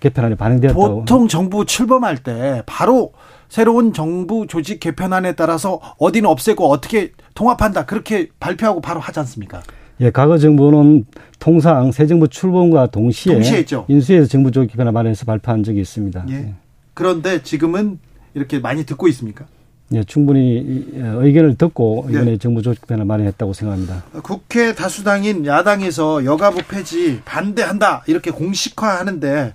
[0.00, 1.00] 개편안에 반영되었다고.
[1.00, 3.12] 보통 정부 출범할 때 바로
[3.50, 9.60] 새로운 정부 조직 개편안에 따라서 어디는 없애고 어떻게 통합한다 그렇게 발표하고 바로 하지 않습니까?
[10.00, 11.04] 예, 과거 정부는
[11.40, 16.26] 통상 새 정부 출범과 동시에, 동시에 인수해서 정부 조직 개편안 마련해서 발표한 적이 있습니다.
[16.30, 16.34] 예.
[16.34, 16.54] 예.
[16.94, 17.98] 그런데 지금은
[18.34, 19.44] 이렇게 많이 듣고 있습니까?
[19.92, 22.12] 예, 충분히 의견을 듣고 네.
[22.12, 22.38] 이번에 네.
[22.38, 24.04] 정부 조직 개편을 마련했다고 생각합니다.
[24.22, 29.54] 국회 다수당인 야당에서 여가부 폐지 반대한다 이렇게 공식화하는데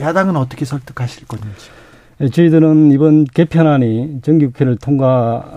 [0.00, 1.44] 야당은 어떻게 설득하실 건지?
[2.20, 5.54] 예, 저희들은 이번 개편안이 정기국회를 통과하고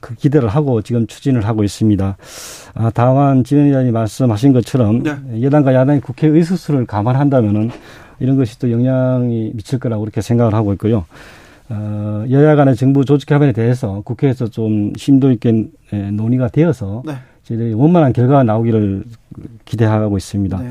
[0.00, 2.16] 그 기대를 하고 지금 추진을 하고 있습니다.
[2.74, 5.16] 아, 다만 지원 의장이 말씀하신 것처럼 네.
[5.42, 7.70] 여당과 야당의 국회 의수수를 감안한다면은
[8.18, 11.06] 이런 것이 또 영향이 미칠 거라고 그렇게 생각을 하고 있고요.
[11.70, 15.68] 어, 여야 간의 정부 조직 개편에 대해서 국회에서 좀 심도 있게
[16.12, 17.14] 논의가 되어서 네.
[17.44, 19.04] 저희들이 원만한 결과가 나오기를
[19.64, 20.58] 기대하고 있습니다.
[20.58, 20.70] 네.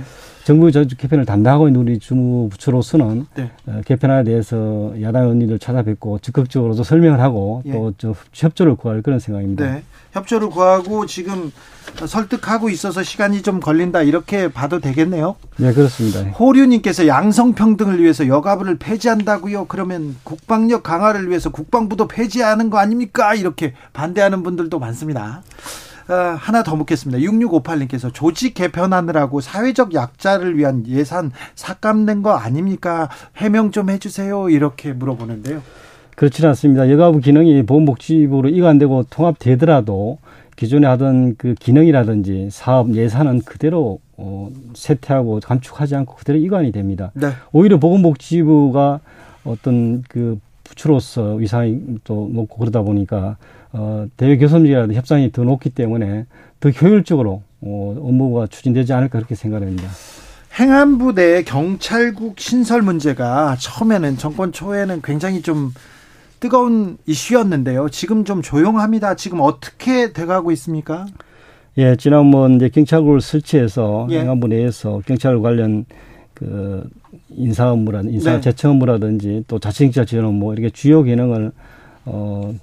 [0.49, 3.51] 정부 저축 개편을 담당하고 있는 우리 주무부처로서는 네.
[3.67, 7.71] 어, 개편안에 대해서 야당 의원님들 찾아뵙고 적극적으로도 설명을 하고 예.
[7.71, 9.63] 또저 협조를 구할 그런 생각입니다.
[9.63, 9.83] 네.
[10.13, 11.51] 협조를 구하고 지금
[12.03, 15.35] 설득하고 있어서 시간이 좀 걸린다 이렇게 봐도 되겠네요.
[15.57, 16.21] 네 그렇습니다.
[16.31, 19.65] 호류님께서 양성평등을 위해서 여가부를 폐지한다고요?
[19.65, 23.35] 그러면 국방력 강화를 위해서 국방부도 폐지하는 거 아닙니까?
[23.35, 25.43] 이렇게 반대하는 분들도 많습니다.
[26.09, 27.19] 아, 하나 더 묻겠습니다.
[27.19, 33.09] 6658님께서 조직 개편하느라고 사회적 약자를 위한 예산 삭감된 거 아닙니까?
[33.37, 34.49] 해명 좀 해주세요.
[34.49, 35.61] 이렇게 물어보는데요.
[36.15, 36.89] 그렇지는 않습니다.
[36.89, 40.17] 여가부 기능이 보건복지부로 이관되고 통합되더라도
[40.55, 47.11] 기존에 하던 그 기능이라든지 사업 예산은 그대로 어, 세태하고 감축하지 않고 그대로 이관이 됩니다.
[47.13, 47.29] 네.
[47.53, 48.99] 오히려 보건복지부가
[49.45, 53.37] 어떤 그 부처로서 위상이 또 높고 그러다 보니까
[53.71, 56.25] 어, 대외 교섭력이라든 협상이 더 높기 때문에
[56.59, 59.89] 더 효율적으로 어, 업무가 추진되지 않을까 그렇게 생각합니다.
[60.59, 65.73] 행안부 내 경찰국 신설 문제가 처음에는 정권 초에는 굉장히 좀
[66.39, 67.89] 뜨거운 이슈였는데요.
[67.89, 69.15] 지금 좀 조용합니다.
[69.15, 71.05] 지금 어떻게 돼가고 있습니까?
[71.77, 74.19] 예, 지난번 이제 경찰국을 설치해서 예.
[74.19, 75.85] 행안부 내에서 경찰 관련
[76.33, 76.89] 그
[77.29, 78.41] 인사 업무라든지 인사 네.
[78.41, 81.51] 재청 업무라든지 또 자치경찰 지원 업무 이렇게 주요 기능을
[82.05, 82.53] 어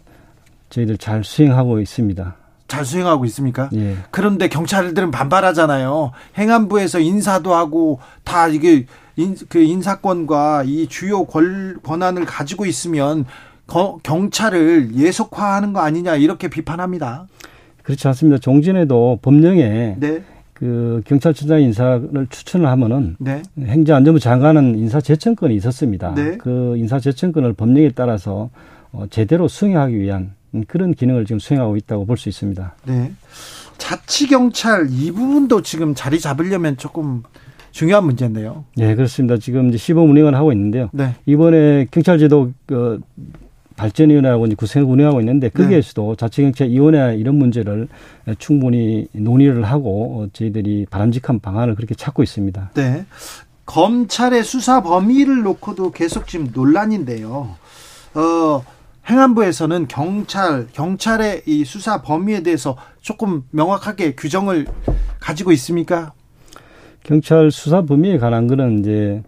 [0.70, 2.36] 저희들 잘 수행하고 있습니다.
[2.68, 3.70] 잘 수행하고 있습니까?
[3.74, 3.96] 예.
[4.10, 6.10] 그런데 경찰들은 반발하잖아요.
[6.36, 13.24] 행안부에서 인사도 하고 다 이게 인, 그 인사권과 이 주요 권, 권한을 가지고 있으면
[13.66, 17.26] 거, 경찰을 예속화하는 거 아니냐 이렇게 비판합니다.
[17.82, 18.38] 그렇지 않습니다.
[18.38, 20.22] 종전에도 법령에 네.
[20.52, 23.42] 그 경찰청장 인사를 추천을 하면은 네.
[23.58, 26.14] 행정안전부 장관은 인사 제청권이 있었습니다.
[26.14, 26.36] 네.
[26.38, 28.50] 그 인사 제청권을 법령에 따라서
[28.92, 30.32] 어, 제대로 수행하기 위한
[30.64, 32.74] 그런 기능을 지금 수행하고 있다고 볼 수 있습니다.
[32.86, 33.12] 네.
[33.78, 37.22] 자치경찰 이 부분도 지금 자리 잡으려면 조금
[37.72, 38.64] 중요한 문제인데요.
[38.76, 39.36] 네, 그렇습니다.
[39.36, 40.88] 지금 이제 시범 운영을 하고 있는데요.
[40.92, 41.14] 네.
[41.26, 43.00] 이번에 경찰제도 그
[43.76, 46.16] 발전위원회하고 이제 구성을 운영하고 있는데 거기에서도 네.
[46.16, 47.88] 자치경찰위원회 이런 문제를
[48.38, 52.70] 충분히 논의를 하고 어, 저희들이 바람직한 방안을 그렇게 찾고 있습니다.
[52.74, 53.04] 네.
[53.66, 57.56] 검찰의 수사 범위를 놓고도 계속 지금 논란인데요.
[58.14, 58.64] 어,
[59.08, 64.66] 행안부에서는 경찰, 경찰의 이 수사 범위에 대해서 조금 명확하게 규정을
[65.20, 66.12] 가지고 있습니까?
[67.04, 69.22] 경찰 수사 범위에 관한 거는 이제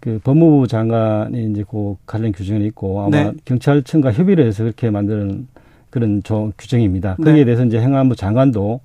[0.00, 3.32] 그 법무부 장관이 이제 그 관련 규정이 있고 아마 네.
[3.44, 5.46] 경찰청과 협의를 해서 그렇게 만드는
[5.90, 7.16] 그런 조, 규정입니다.
[7.18, 7.24] 네.
[7.24, 8.80] 거기에 대해서 이제 행안부 장관도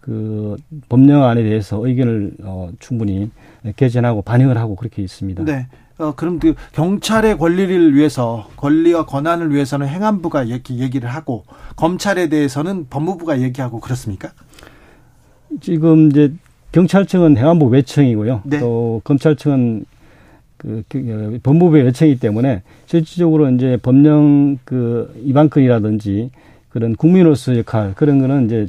[0.00, 0.56] 그
[0.88, 3.30] 법령안에 대해서 의견을 어, 충분히
[3.76, 5.44] 개진하고 반영을 하고 그렇게 있습니다.
[5.44, 5.66] 네.
[5.98, 11.44] 어, 그럼 그 경찰의 권리를 위해서 권리와 권한을 위해서는 행안부가 얘기, 얘기를 하고
[11.76, 14.30] 검찰에 대해서는 법무부가 얘기하고 그렇습니까?
[15.60, 16.32] 지금 이제
[16.72, 18.42] 경찰청은 행안부 외청이고요.
[18.44, 18.60] 네.
[18.60, 19.84] 또 검찰청은
[20.56, 26.30] 그, 그 법무부의 외청이기 때문에 실질적으로 이제 법령 그 위반건이라든지
[26.68, 28.68] 그런 국민으로서 역할 그런 거는 이제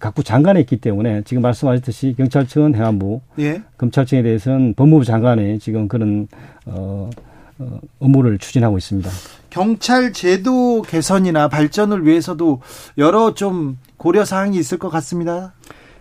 [0.00, 3.62] 각부 장관에 있기 때문에 지금 말씀하셨듯이 경찰청은 행안부, 예.
[3.76, 6.26] 검찰청에 대해서는 법무부 장관이 지금 그런
[6.64, 7.10] 어,
[7.58, 9.10] 어, 업무를 추진하고 있습니다.
[9.50, 12.62] 경찰 제도 개선이나 발전을 위해서도
[12.96, 15.52] 여러 좀 고려 사항이 있을 것 같습니다.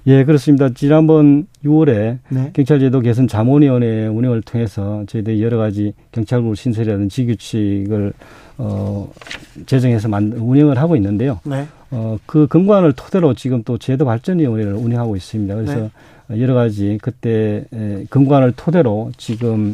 [0.07, 0.69] 예, 그렇습니다.
[0.69, 2.51] 지난번 6월에 네.
[2.53, 8.13] 경찰제도 개선 자문위원회 운영을 통해서 저희들이 여러 가지 경찰국 신설이라든지 지규칙을
[8.57, 9.11] 어,
[9.65, 11.41] 제정해서 만, 운영을 하고 있는데요.
[11.43, 11.67] 네.
[11.91, 15.55] 어, 그 근거안을 토대로 지금 또 제도 발전위원회를 운영하고 있습니다.
[15.55, 15.89] 그래서
[16.27, 16.41] 네.
[16.41, 17.65] 여러 가지 그때
[18.09, 19.73] 근거안을 토대로 지금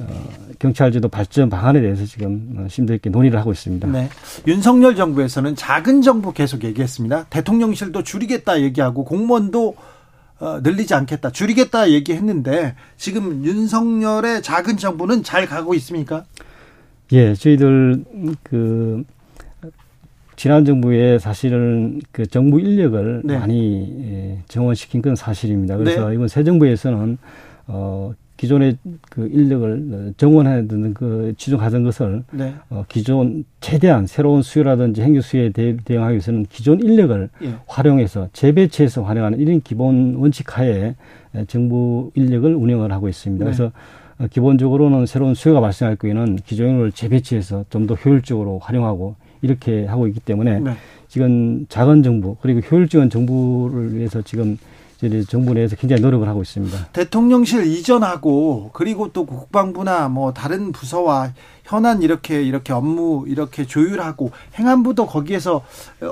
[0.00, 3.86] 어, 경찰제도 발전 방안에 대해서 지금 어, 심도 있게 논의를 하고 있습니다.
[3.88, 4.08] 네.
[4.46, 7.26] 윤석열 정부에서는 작은 정부 계속 얘기했습니다.
[7.28, 9.76] 대통령실도 줄이겠다 얘기하고 공무원도
[10.40, 16.24] 어, 늘리지 않겠다, 줄이겠다 얘기했는데 지금 윤석열의 작은 정부는 잘 가고 있습니까?
[17.12, 18.04] 예, 저희들
[18.42, 19.04] 그
[20.40, 23.38] 지난 정부에 사실은 그 정부 인력을 네.
[23.38, 25.76] 많이 예, 정원시킨 건 사실입니다.
[25.76, 26.14] 그래서 네.
[26.14, 27.18] 이번 새 정부에서는
[27.66, 28.78] 어 기존의
[29.10, 32.54] 그 인력을 정원해 두는 그 지정하던 것을 네.
[32.70, 37.54] 어, 기존 최대한 새로운 수요라든지 행정 수요에 대, 응하기 위해서는 기존 인력을 예.
[37.66, 40.94] 활용해서 재배치해서 활용하는 이런 기본 원칙 하에
[41.48, 43.44] 정부 인력을 운영을 하고 있습니다.
[43.44, 43.50] 네.
[43.50, 43.72] 그래서
[44.18, 50.06] 어, 기본적으로는 새로운 수요가 발생할 경우에는 기존 인력을 재배치해서 좀 더 효율적으로 활용하고 이렇게 하고
[50.06, 50.76] 있기 때문에 네.
[51.08, 54.58] 지금 작은 정부 그리고 효율적인 정부를 위해서 지금
[55.28, 56.88] 정부 내에서 굉장히 노력을 하고 있습니다.
[56.92, 61.32] 대통령실 이전하고 그리고 또 국방부나 뭐 다른 부서와
[61.64, 65.64] 현안 이렇게 이렇게 업무 이렇게 조율하고 행안부도 거기에서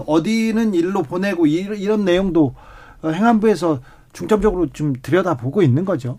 [0.06, 2.54] 어디는 일로 보내고 이런 내용도
[3.04, 3.80] 행안부에서
[4.14, 6.18] 중점적으로 좀 들여다보고 있는 거죠.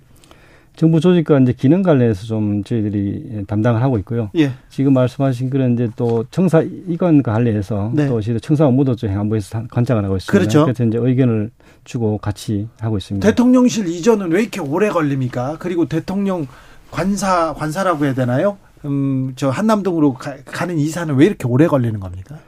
[0.80, 4.30] 정부 조직과 이제 기능 관련해서 좀 저희들이 담당을 하고 있고요.
[4.38, 4.54] 예.
[4.70, 8.08] 지금 말씀하신 그런 이제 또 청사 이관 관련해서 네.
[8.08, 10.32] 또 저희들 청사 업무도 좀 행안부에서 관장을 하고 있습니다.
[10.32, 10.64] 그렇죠.
[10.64, 11.52] 그래서 이제 의견을
[11.84, 13.28] 주고 같이 하고 있습니다.
[13.28, 15.58] 대통령실 이전은 왜 이렇게 오래 걸립니까?
[15.60, 16.48] 그리고 대통령
[16.92, 18.58] 관사 관사라고 해야 되나요?
[18.86, 22.40] 음, 저 한남동으로 가, 가는 이사는 왜 이렇게 오래 걸리는 겁니까?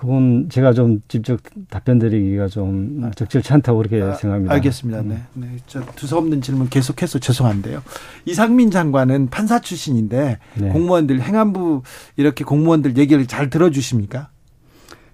[0.00, 3.10] 그건 제가 좀 직접 답변 드리기가 좀 아.
[3.10, 4.54] 적절치 않다고 그렇게 아, 생각합니다.
[4.54, 5.00] 알겠습니다.
[5.00, 5.08] 음.
[5.34, 5.46] 네.
[5.46, 5.56] 네.
[5.66, 7.82] 저 두서없는 질문 계속해서 죄송한데요.
[8.24, 10.68] 이상민 장관은 판사 출신인데 네.
[10.70, 11.82] 공무원들 행안부
[12.16, 14.30] 이렇게 공무원들 얘기를 잘 들어주십니까?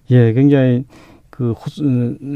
[0.09, 0.85] 예, 굉장히
[1.29, 1.53] 그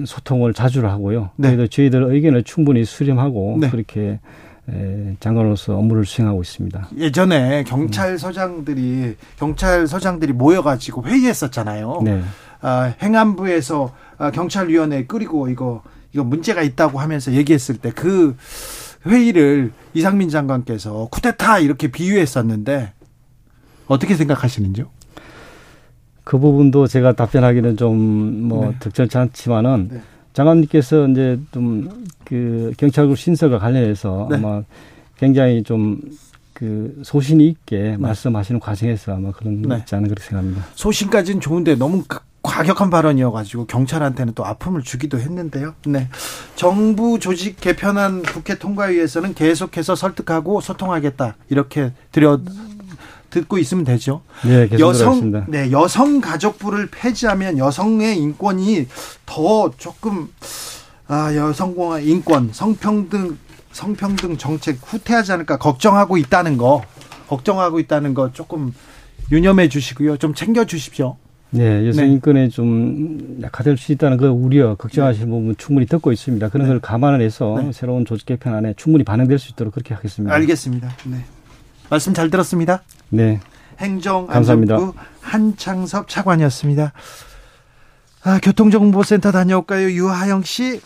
[0.05, 1.29] 소통을 자주 하고요.
[1.37, 1.55] 네.
[1.69, 3.69] 저희들 의견을 충분히 수렴하고 네.
[3.69, 4.19] 그렇게
[5.19, 6.89] 장관으로서 업무를 수행하고 있습니다.
[6.97, 12.01] 예전에 경찰서장들이 경찰서장들이 모여가지고 회의했었잖아요.
[12.03, 12.21] 네.
[12.61, 18.35] 아, 행안부에서 아, 경찰위원회 끓이고 이거 이거 문제가 있다고 하면서 얘기했을 때 그
[19.05, 22.93] 회의를 이상민 장관께서 쿠데타 이렇게 비유했었는데
[23.87, 24.89] 어떻게 생각하시는지요?
[26.23, 28.75] 그 부분도 제가 답변하기는 좀뭐 네.
[28.79, 30.01] 적절치 않지만은 네.
[30.33, 31.89] 장관님께서 이제 좀
[32.31, 34.37] 그 경찰국 신설과 관련해서 네.
[34.37, 34.63] 아마
[35.17, 37.97] 굉장히 좀그 소신이 있게 네.
[37.97, 39.75] 말씀하시는 과정에서 아마 그런 네.
[39.79, 40.65] 있지 않은 그렇게 생각합니다.
[40.75, 42.05] 소신까지는 좋은데 너무
[42.41, 45.75] 과격한 발언이어가지고 경찰한테는 또 아픔을 주기도 했는데요.
[45.85, 46.07] 네.
[46.55, 52.39] 정부 조직 개편안 국회 통과위에서는 계속해서 설득하고 소통하겠다 이렇게 드려
[53.31, 54.21] 듣고 있으면 되죠.
[54.45, 58.87] 네, 여성 네, 여성 가족부를 폐지하면 여성의 인권이
[59.25, 60.29] 더 조금
[61.07, 63.37] 아, 여성공화 인권, 성평등,
[63.71, 66.83] 성평등 정책 후퇴하지 않을까 걱정하고 있다는 거,
[67.27, 68.73] 걱정하고 있다는 거 조금
[69.29, 70.17] 유념해 주시고요.
[70.17, 71.17] 좀 챙겨 주십시오.
[71.49, 72.11] 네, 여성 네.
[72.13, 75.31] 인권에 좀 약화될 수 있다는 그 우려, 걱정하시는 네.
[75.31, 76.47] 부분 충분히 듣고 있습니다.
[76.47, 76.69] 그런 네.
[76.69, 77.71] 걸 감안을 해서 네.
[77.73, 80.33] 새로운 조직 개편 안에 충분히 반영될 수 있도록 그렇게 하겠습니다.
[80.33, 80.95] 알겠습니다.
[81.07, 81.25] 네.
[81.91, 82.83] 말씀 잘 들었습니다.
[83.09, 83.41] 네.
[83.77, 86.93] 행정 안전부 한창섭 차관이었습니다.
[88.23, 89.91] 아, 교통정보센터 다녀올까요?
[89.91, 90.79] 유하영 씨.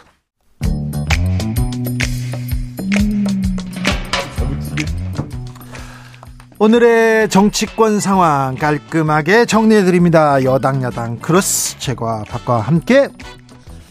[6.57, 10.43] 오늘의 정치권 상황 깔끔하게 정리해 드립니다.
[10.43, 13.09] 여당 야당 크로스 최과 박과 함께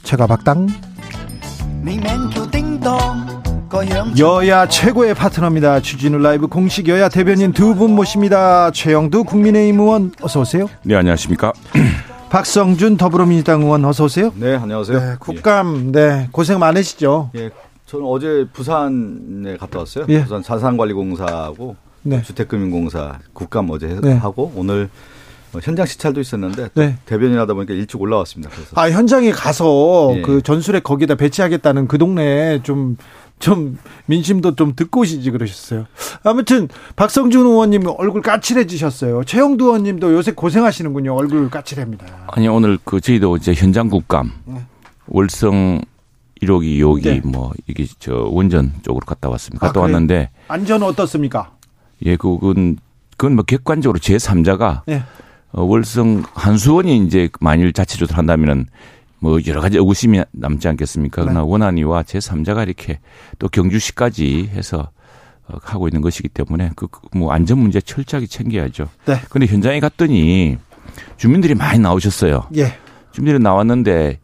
[0.03, 0.67] 최과 박당
[4.19, 5.81] 여야 최고의 파트너입니다.
[5.81, 8.71] 주진우 라이브 공식 여야 대변인 두 분 모십니다.
[8.71, 10.67] 최형두 국민의힘 의원 어서 오세요.
[10.85, 11.53] 네 안녕하십니까.
[12.31, 14.33] 박성준 더불어민주당 의원 어서 오세요.
[14.37, 14.99] 네 안녕하세요.
[15.01, 17.31] 네, 국감 네 고생 많으시죠.
[17.35, 17.51] 예
[17.87, 20.07] 저는 어제 부산에 갔다 왔어요.
[20.09, 20.23] 예.
[20.23, 22.23] 부산 자산관리공사하고 네.
[22.23, 24.13] 주택금융공사 국감 어제 네.
[24.15, 24.89] 하고 오늘
[25.51, 26.97] 뭐 현장 시찰도 있었는데 네.
[27.07, 28.53] 대변인 하다 보니까 일찍 올라왔습니다.
[28.55, 28.71] 그래서.
[28.77, 30.23] 아 현장에 가서 예.
[30.23, 32.97] 그 전술에 거기다 배치하겠다는 그 동네에 좀.
[33.39, 35.87] 좀 민심도 좀 듣고 오시지 그러셨어요.
[36.23, 39.25] 아무튼 박성준 의원님 얼굴 까칠해지셨어요.
[39.25, 41.15] 최영두 의원님도 요새 고생하시는군요.
[41.15, 42.07] 얼굴 까칠합니다.
[42.29, 44.63] 아니 오늘 그 저희도 이제 현장 국감 네.
[45.07, 45.83] 월성
[46.43, 47.21] 1호기 2호기 네.
[47.25, 49.67] 뭐 이게 저 원전 쪽으로 갔다 왔습니다.
[49.67, 51.53] 갔다 아, 왔는데 안전 어떻습니까?
[52.05, 52.79] 예, 그건
[53.17, 55.03] 그건 뭐 객관적으로 제 3자가 예.
[55.53, 58.67] 어, 월성 한수원이 이제 만일 자체 조사를 한다면은
[59.25, 61.23] 뭐 여러 가지 의구심이 남지 않겠습니까?
[61.23, 61.47] 그러나 네.
[61.49, 63.01] 원안위와 제 3자가 이렇게
[63.39, 64.91] 또 경주시까지 해서
[65.49, 68.89] 어, 하고 있는 것이기 때문에 그 뭐 안전 문제 철저하게 챙겨야죠.
[69.07, 69.15] 네.
[69.31, 70.59] 근데 현장에 갔더니
[71.17, 72.49] 주민들이 많이 나오셨어요.
[72.57, 72.75] 예.
[73.13, 74.19] 주민들이 나왔는데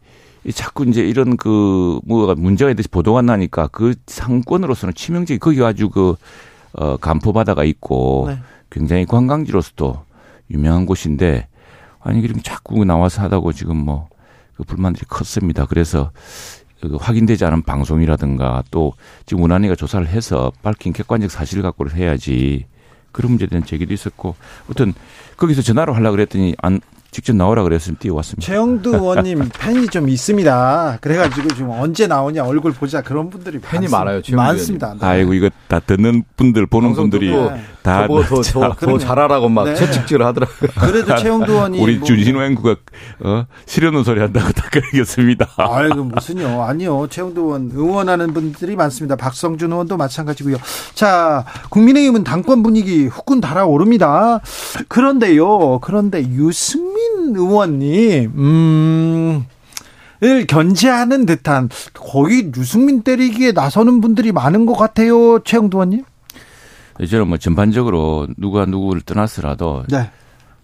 [0.53, 6.15] 자꾸 이제 이런 그 뭐가 문제가 있듯이 보도가 나니까 그 상권으로서는 치명적이 거기 가지고 그
[6.73, 8.37] 어, 간포바다가 있고 네.
[8.69, 10.03] 굉장히 관광지로서도
[10.51, 11.47] 유명한 곳인데
[12.01, 14.09] 아니 이렇게 자꾸 나와서 하다고 지금 뭐
[14.61, 15.65] 그 불만들이 컸습니다.
[15.65, 16.11] 그래서
[16.81, 18.93] 그 확인되지 않은 방송이라든가 또
[19.25, 22.65] 지금 문안위가 조사를 해서 밝힌 객관적 사실을 갖고를 해야지
[23.11, 24.35] 그런 문제에 대한 제기도 있었고
[24.69, 24.93] 어떤
[25.37, 26.79] 거기서 전화로 하려고 그랬더니 안
[27.11, 28.45] 직접 나오라 그랬으면 뛰어왔습니다.
[28.45, 30.99] 최영두 의원님 팬이 좀 있습니다.
[31.01, 33.97] 그래가지고 지금 언제 나오냐 얼굴 보자 그런 분들이 팬이 많습니다.
[33.97, 34.21] 많아요.
[34.33, 34.93] 많습니다.
[34.93, 35.05] 네.
[35.05, 37.61] 아이고 이거 다 듣는 분들 보는 분들이 네.
[37.83, 39.75] 다 더, 더, 더 잘하라고 막 네.
[39.75, 40.69] 채찍질을 하더라고요.
[40.79, 42.75] 그래도 최영두 의원님 우리 뭐, 준신호 앵구가
[43.25, 45.49] 어, 싫어하는 소리 한다고 다 그러겠습니다.
[45.57, 46.63] 아이고 무슨요?
[46.63, 47.07] 아니요.
[47.09, 49.17] 최영두 의원 응원하는 분들이 많습니다.
[49.17, 50.55] 박성준 의원도 마찬가지고요.
[50.93, 54.39] 자 국민의힘은 당권 분위기 후끈 달아오릅니다.
[54.87, 55.79] 그런데요.
[55.79, 59.45] 그런데 유승민 유승민 의원님, 음,
[60.23, 65.39] 을 견제하는 듯한 거의 유승민 때리기에 나서는 분들이 많은 것 같아요.
[65.43, 66.03] 최영두 의원님.
[66.99, 70.11] 네, 저는 뭐 전반적으로 누가 누구를 떠났으라도 네.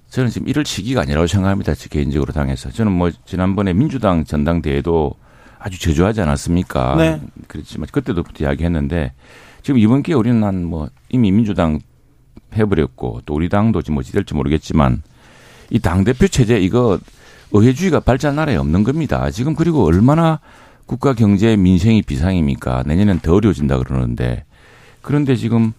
[0.09, 1.73] 저는 지금 이럴 시기가 아니라고 생각합니다.
[1.89, 2.69] 개인적으로 당해서.
[2.69, 5.13] 저는 뭐 지난번에 민주당 전당대회도
[5.57, 6.95] 아주 저조하지 않았습니까?
[6.97, 7.21] 네.
[7.47, 9.13] 그렇지만 그때도 이야기했는데
[9.63, 11.79] 지금 이번 기회에 우리는 한 뭐 이미 민주당
[12.53, 15.01] 해버렸고 또 우리 당도 지금 뭐지 될지 모르겠지만
[15.69, 16.99] 이 당대표 체제 이거
[17.51, 19.29] 의회주의가 발전 나라에 없는 겁니다.
[19.31, 20.39] 지금 그리고 얼마나
[20.85, 22.83] 국가 경제 민생이 비상입니까?
[22.85, 24.45] 내년엔 더 어려워진다 그러는데
[25.01, 25.73] 그런데 지금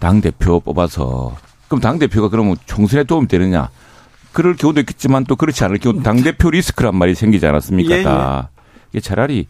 [0.00, 1.36] 당 대표 뽑아서
[1.68, 3.70] 그럼 당 대표가 그러면 총선에 도움이 되느냐?
[4.32, 7.98] 그럴 경우도 있겠지만 또 그렇지 않을 경우 당 대표 리스크란 말이 생기지 않았습니까?
[7.98, 8.50] 예, 다.
[8.90, 9.46] 이게 차라리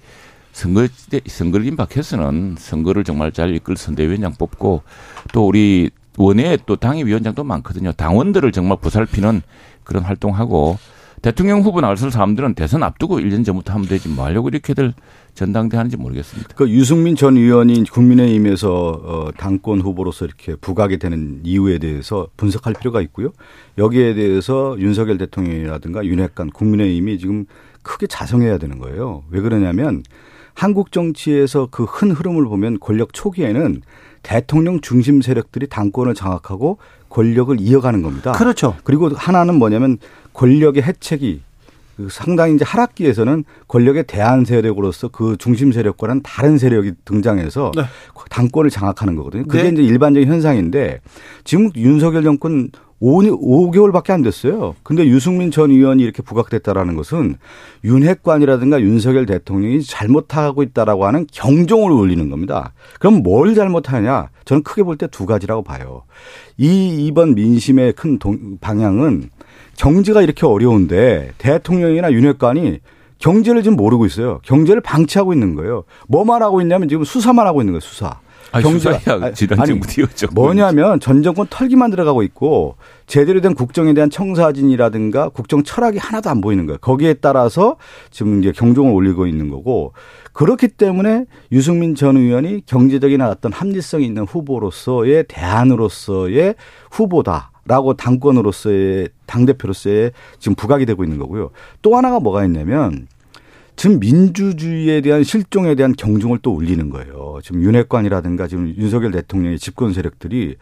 [0.53, 4.83] 선거 때 선거를 임박해서는 선거를 정말 잘 이끌 선대위원장 뽑고
[5.33, 7.92] 또 우리 원외에 또 당협위원장도 많거든요.
[7.92, 9.42] 당원들을 정말 보살피는
[9.85, 10.79] 그런 활동하고
[11.22, 14.92] 대통령 후보 나설 사람들은 대선 앞두고 1년 전부터 하면 되지 뭐 하려고 이렇게들
[15.35, 16.51] 전당대 하는지 모르겠습니다.
[16.57, 23.01] 그 유승민 전 의원이 국민의힘에서 어 당권 후보로서 이렇게 부각이 되는 이유에 대해서 분석할 필요가
[23.03, 23.31] 있고요.
[23.79, 27.46] 여기에 대해서 윤석열 대통령이라든가 윤핵관 국민의힘이 지금
[27.83, 29.22] 크게 자성해야 되는 거예요.
[29.31, 30.03] 왜 그러냐면
[30.55, 33.83] 한국 정치에서 그 큰 흐름을 보면 권력 초기에는
[34.23, 36.79] 대통령 중심 세력들이 당권을 장악하고
[37.09, 38.33] 권력을 이어가는 겁니다.
[38.33, 38.77] 그렇죠.
[38.85, 39.99] 그리고 하나는 뭐냐면
[40.33, 41.42] 권력의 해책이
[41.96, 47.83] 그 상당히 이제 하락기에서는 권력의 대안 세력으로서 그 중심 세력과는 다른 세력이 등장해서 네.
[48.31, 49.44] 당권을 장악하는 거거든요.
[49.44, 49.69] 그게 네.
[49.69, 51.01] 이제 일반적인 현상인데
[51.44, 52.71] 지금 윤석열 정권
[53.05, 53.21] 5,
[53.73, 54.77] 5개월밖에 안 됐어요.
[54.85, 57.35] 근데 유승민 전 의원이 이렇게 부각됐다라는 것은
[57.83, 62.73] 윤핵관이라든가 윤석열 대통령이 잘못하고 있다라고 하는 경종을 울리는 겁니다.
[63.00, 64.29] 그럼 뭘 잘못하냐?
[64.44, 66.05] 저는 크게 볼 때 두 가지라고 봐요.
[66.59, 69.31] 이 이번 민심의 큰 동, 방향은
[69.77, 72.79] 경제가 이렇게 어려운데 대통령이나 윤핵관이
[73.19, 74.38] 경제를 지금 모르고 있어요.
[74.44, 75.83] 경제를 방치하고 있는 거예요.
[76.07, 77.81] 뭐만 하고 있냐면 지금 수사만 하고 있는 거예요.
[77.81, 78.21] 수사.
[78.51, 78.99] 경제야
[79.35, 80.29] 지난 정부 띄웠죠.
[80.33, 82.77] 뭐냐면 전 정권 털기만 들어가고 있고
[83.07, 86.79] 제대로 된 국정에 대한 청사진이라든가 국정 철학이 하나도 안 보이는 거예요.
[86.79, 87.77] 거기에 따라서
[88.11, 89.93] 지금 이제 경종을 올리고 있는 거고
[90.33, 96.55] 그렇기 때문에 유승민 전 의원이 경제적인 어떤 합리성이 있는 후보로서의 대안으로서의
[96.90, 97.51] 후보다.
[97.65, 101.51] 라고 당권으로서의 당 대표로서의 지금 부각이 되고 있는 거고요.
[101.81, 103.07] 또 하나가 뭐가 있냐면
[103.75, 107.38] 지금 민주주의에 대한 실종에 대한 경종을 또 울리는 거예요.
[107.42, 110.56] 지금 윤핵관이라든가 지금 윤석열 대통령의 집권 세력들이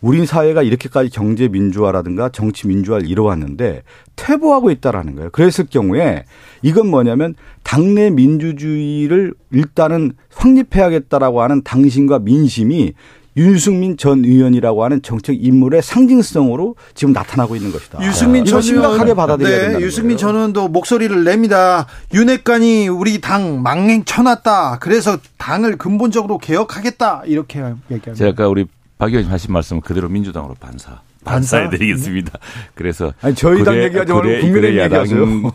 [0.00, 3.82] 우리 사회가 이렇게까지 경제 민주화라든가 정치 민주화를 이뤄왔는데
[4.16, 5.30] 퇴보하고 있다라는 거예요.
[5.30, 6.24] 그랬을 경우에
[6.62, 12.92] 이건 뭐냐면 당내 민주주의를 일단은 확립해야겠다라고 하는 당신과 민심이
[13.36, 18.02] 유승민 전 의원이라고 하는 정책 인물의 상징성으로 지금 나타나고 있는 것이다.
[18.02, 19.78] 유승민 전 심각하게 받아들여야 된다.
[19.78, 21.86] 네, 유승민 전 의원도 목소리를 냅니다.
[22.14, 24.78] 윤핵관이 우리 당 망행 쳐놨다.
[24.80, 27.24] 그래서 당을 근본적으로 개혁하겠다.
[27.26, 28.14] 이렇게 얘기합니다.
[28.14, 28.66] 제가 아까 우리
[28.98, 31.00] 박 의원님 하신 말씀 그대로 민주당으로 반사.
[31.26, 32.38] 반사해드리겠습니다.
[32.74, 35.52] 그래서 아니 저희 당 얘기하지 말고 국민의 얘기하세요.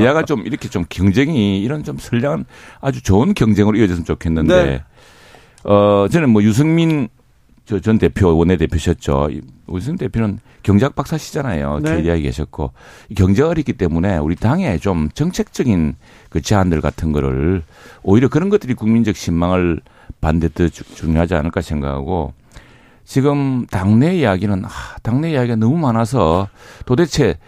[0.00, 2.44] 여야가 좀 이렇게 좀 경쟁이 이런 좀 선량한
[2.80, 4.82] 아주 좋은 경쟁으로 이어졌으면 좋겠는데 네.
[5.66, 7.08] 어, 저는 뭐 유승민
[7.64, 9.30] 저전 대표 원내대표셨죠.
[9.72, 11.80] 유승민 대표는 경제학 박사시잖아요.
[11.82, 11.96] 네.
[11.96, 12.72] KDI에 계셨고
[13.16, 15.94] 경제가 어렵기 때문에 우리 당에 좀 정책적인
[16.30, 17.62] 그 제안들 같은 거를
[18.02, 19.80] 오히려 그런 것들이 국민적 신망을
[20.20, 22.32] 반대도 중요하지 않을까 생각하고
[23.04, 24.68] 지금 당내 이야기는 아,
[25.02, 26.48] 당내 이야기가 너무 많아서
[26.84, 27.38] 도대체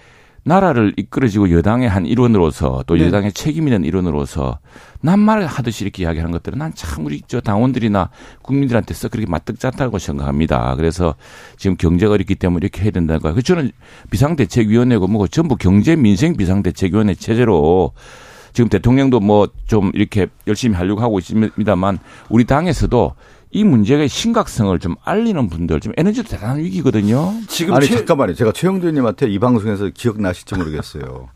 [0.45, 3.07] 나라를 이끌어지고 여당의 한 일원으로서 또 네.
[3.07, 4.59] 여당의 책임 있는 일원으로서
[5.01, 8.11] 남말 하듯이 이렇게 이야기하는 것들은 난 참 우리 저 당원들이나
[8.43, 10.75] 국민들한테서 그렇게 마뜩잖다고 생각합니다.
[10.77, 11.15] 그래서
[11.57, 13.41] 지금 경제가 어렵기 때문에 이렇게 해야 된다는 거예요.
[13.41, 13.71] 저는
[14.11, 17.93] 비상대책위원회고 뭐고 전부 경제 민생 비상대책위원회 체제로
[18.53, 21.99] 지금 대통령도 뭐 좀 이렇게 열심히 하려고 하고 있습니다만
[22.31, 23.15] 우리 당에서도
[23.51, 27.33] 이 문제의 심각성을 좀 알리는 분들 지금 에너지도 대단한 위기거든요.
[27.49, 27.97] 지금 아니 최...
[27.97, 28.35] 잠깐만요.
[28.35, 31.29] 제가 최영도 님한테 이 방송에서 기억나실지 모르겠어요.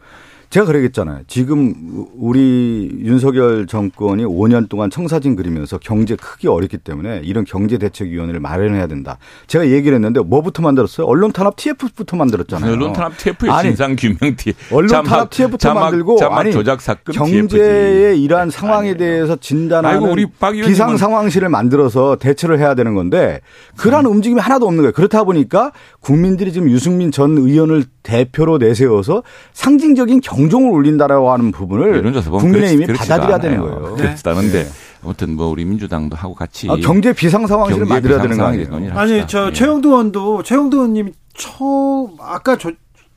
[0.53, 1.21] 제가 그러겠잖아요.
[1.29, 1.73] 지금
[2.15, 9.17] 우리 윤석열 정권이 5년 동안 청사진 그리면서 경제 크게 어렵기 때문에 이런 경제대책위원회를 마련해야 된다.
[9.47, 11.07] 제가 얘기를 했는데 뭐부터 만들었어요?
[11.07, 12.71] 언론 탄압 TF부터 만들었잖아요.
[12.71, 14.53] 언론 탄압 TF의 진상 규명 T.
[14.71, 18.97] 언론 탄압 TF부터 자막, 만들고 자막 아니 조작 사건 경제의 이러한 상황에 아니에요.
[18.99, 20.27] 대해서 진단하는 우리
[20.67, 23.41] 비상 상황실을 만들어서 대처를 해야 되는 건데
[23.79, 24.11] 그러한 음.
[24.11, 24.93] 움직임이 하나도 없는 거예요.
[24.93, 29.23] 그렇다 보니까 국민들이 지금 유승민 전 의원을 대표로 내세워서
[29.55, 33.95] 상징적인 경 종을 울린다라고 하는 부분을 국민의힘이 받아들여야 되는 거예요.
[33.97, 34.71] 그렇다는데 네.
[35.03, 38.93] 아무튼 뭐 우리 민주당도 하고 같이 아, 경제 비상 상황실을 만들어야 되는 거 아니에요?
[38.99, 39.53] 아니 저 네.
[39.53, 42.71] 최영두 의원도 최영두 의원님 처음 아까 저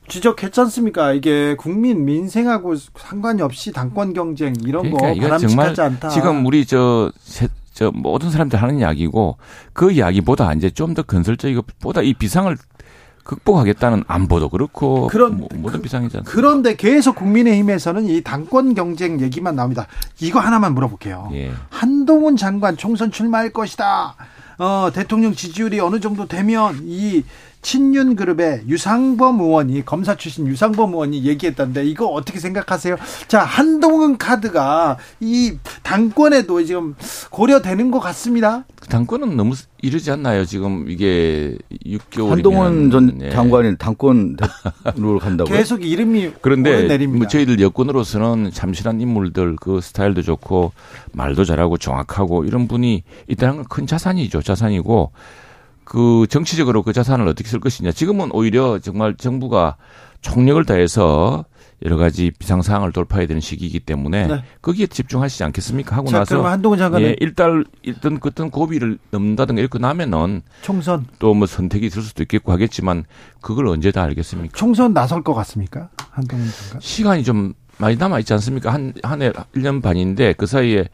[0.08, 1.12] 지적했지 않습니까?
[1.12, 6.08] 이게 국민 민생하고 상관이 없이 당권 경쟁 이런 그러니까 거 바람직하지 않다.
[6.10, 7.10] 지금 우리 저,
[7.72, 9.36] 저 모든 사람들 하는 이야기고
[9.72, 12.56] 그 이야기보다 이제 좀 더 건설적이고 보다 이 비상을
[13.26, 16.24] 극복하겠다는 안보도 그렇고 그런 뭐, 모든 비상이잖아요.
[16.26, 19.86] 그런데 계속 국민의힘에서는 이 당권 경쟁 얘기만 나옵니다.
[20.20, 21.30] 이거 하나만 물어볼게요.
[21.34, 21.52] 예.
[21.68, 24.14] 한동훈 장관 총선 출마할 것이다.
[24.58, 27.24] 어, 대통령 지지율이 어느 정도 되면 이
[27.70, 32.96] 친윤 그룹의 유상범 의원이 검사 출신 유상범 의원이 얘기했던데 이거 어떻게 생각하세요?
[33.26, 36.94] 자 한동훈 카드가 이 당권에도 지금
[37.30, 38.64] 고려되는 것 같습니다.
[38.88, 40.44] 당권은 너무 이르지 않나요?
[40.44, 43.30] 지금 이게 6개월 한동훈 전 예.
[43.30, 50.70] 장관이 당권으로 간다고 계속 이름이 그런데 뭐 저희들 여권으로서는 참신한 인물들 그 스타일도 좋고
[51.14, 54.42] 말도 잘하고 정확하고 이런 분이 있다는 건 큰 자산이죠.
[54.42, 55.10] 자산이고
[55.86, 57.92] 그 정치적으로 그 자산을 어떻게 쓸 것이냐.
[57.92, 59.76] 지금은 오히려 정말 정부가
[60.20, 61.44] 총력을 다해서
[61.84, 64.42] 여러 가지 비상 상황을 돌파해야 되는 시기이기 때문에 네.
[64.62, 65.94] 거기에 집중하시지 않겠습니까?
[65.94, 71.34] 하고 자, 나서 한동훈 장관은 예, 일단 일단 어떤 고비를 넘는다든가 이렇게 나면은 총선 또
[71.34, 73.04] 뭐 선택이 있을 수도 있겠고 하겠지만
[73.40, 74.56] 그걸 언제 다 알겠습니까?
[74.56, 75.90] 총선 나설 것 같습니까?
[76.10, 78.72] 한동훈 장관 시간이 좀 많이 남아 있지 않습니까?
[78.72, 80.88] 한 한해 1년 반인데 그 사이에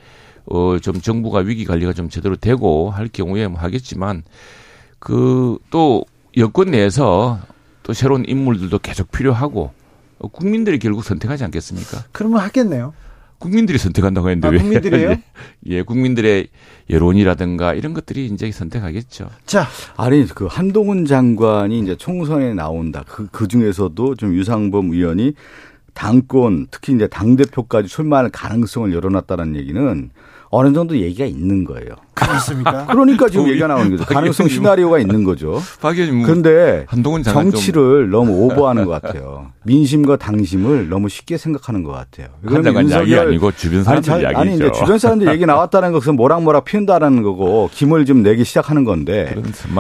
[0.44, 4.24] 어 좀 정부가 위기 관리가 좀 제대로 되고 할 경우에 뭐 하겠지만
[5.02, 6.04] 그 또
[6.36, 7.40] 여권 내에서
[7.82, 9.72] 또 새로운 인물들도 계속 필요하고
[10.30, 12.04] 국민들이 결국 선택하지 않겠습니까?
[12.12, 12.94] 그러면 하겠네요.
[13.38, 14.58] 국민들이 선택한다고 했는데 아, 왜?
[14.58, 15.10] 국민들이에요?
[15.10, 15.22] 예,
[15.66, 16.46] 예, 국민들의
[16.90, 19.30] 여론이라든가 이런 것들이 이제 선택하겠죠.
[19.46, 23.02] 자, 아니 그 한동훈 장관이 이제 총선에 나온다.
[23.08, 25.34] 그, 그 중에서도 좀 유상범 의원이
[25.92, 30.10] 당권 특히 이제 당 대표까지 출마할 가능성을 열어놨다는 얘기는
[30.54, 31.96] 어느 정도 얘기가 있는 거예요.
[32.12, 32.84] 그렇습니까?
[32.92, 34.04] 그러니까 지금 얘기가 나오는 거죠.
[34.04, 35.58] 가능성 시나리오가 있는 거죠.
[35.80, 36.24] 박 의원님.
[36.24, 36.84] 그런데
[37.24, 39.46] 정치를 너무 오버하는 것 같아요.
[39.64, 42.28] 민심과 당심을 너무 쉽게 생각하는 것 같아요.
[42.46, 44.40] 그건 이야기 아니고 주변 사람들 아니, 이야기죠.
[44.40, 49.34] 아니 이제 주변 사람들 얘기 나왔다는 것은 모락모락 피운다라는 거고 김을 좀 내기 시작하는 건데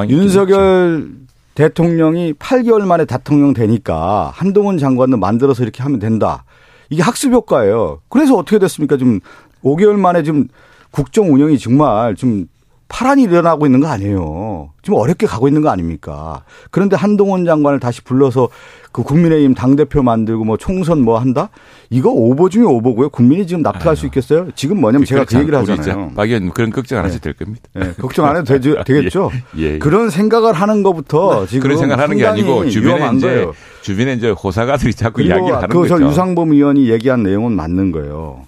[0.08, 1.10] 윤석열
[1.54, 6.44] 대통령이 8개월 만에 대통령 되니까 한동훈 장관도 만들어서 이렇게 하면 된다.
[6.88, 8.00] 이게 학습 효과예요.
[8.08, 8.96] 그래서 어떻게 됐습니까?
[8.96, 9.20] 지금
[9.64, 10.48] 5개월 만에 지금
[10.90, 12.46] 국정 운영이 정말 좀
[12.88, 14.68] 파란이 일어나고 있는 거 아니에요.
[14.82, 16.42] 지금 어렵게 가고 있는 거 아닙니까?
[16.70, 18.50] 그런데 한동훈 장관을 다시 불러서
[18.92, 21.48] 그 국민의힘 당대표 만들고 뭐 총선 뭐 한다?
[21.88, 23.08] 이거 오보 중에 오보고요.
[23.08, 23.96] 국민이 지금 납득할 아유.
[23.96, 24.48] 수 있겠어요?
[24.54, 26.10] 지금 뭐냐면 제가 그 얘기를 하잖아요.
[26.14, 27.62] 박 의원 그런 걱정 안 하셔도 될 겁니다.
[27.74, 27.94] 네.
[27.98, 29.30] 걱정 안 해도 되죠, 되겠죠?
[29.56, 29.78] 예, 예, 예.
[29.78, 31.46] 그런 생각을 하는 것부터 네.
[31.46, 33.54] 지금 그런 생각을 하는 게 아니고 주변에 이제 거예요.
[33.80, 35.96] 주변에 이제 호사가들이 자꾸 이야기를 하는 거죠.
[35.96, 38.42] 그 유상범 의원이 얘기한 내용은 맞는 거예요.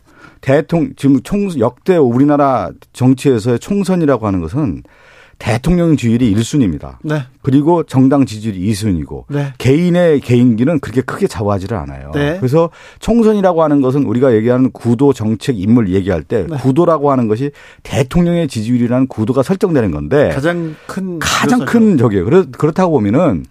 [0.44, 4.82] 대통령 지금 총 역대 우리나라 정치에서의 총선이라고 하는 것은
[5.38, 6.98] 대통령 지지율이 1순위입니다.
[7.02, 7.22] 네.
[7.40, 9.54] 그리고 정당 지지율이 2순위고 네.
[9.56, 12.10] 개인의 개인기는 그렇게 크게 좌우하지를 않아요.
[12.12, 12.36] 네.
[12.38, 12.68] 그래서
[13.00, 16.56] 총선이라고 하는 것은 우리가 얘기하는 구도 정책 인물 얘기할 때 네.
[16.58, 17.50] 구도라고 하는 것이
[17.82, 22.26] 대통령의 지지율이라는 구도가 설정되는 건데 가장 큰 가장 큰 적이에요.
[22.52, 23.46] 그렇다고 보면은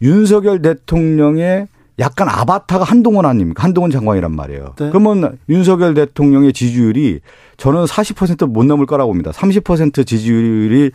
[0.00, 1.66] 윤석열 대통령의
[2.00, 3.62] 약간 아바타가 한동훈 아닙니까?
[3.62, 4.74] 한동훈 장관이란 말이에요.
[4.78, 4.88] 네.
[4.88, 7.20] 그러면 윤석열 대통령의 지지율이
[7.58, 9.30] 저는 40%못 넘을 거라고 봅니다.
[9.30, 10.90] 30% 지지율이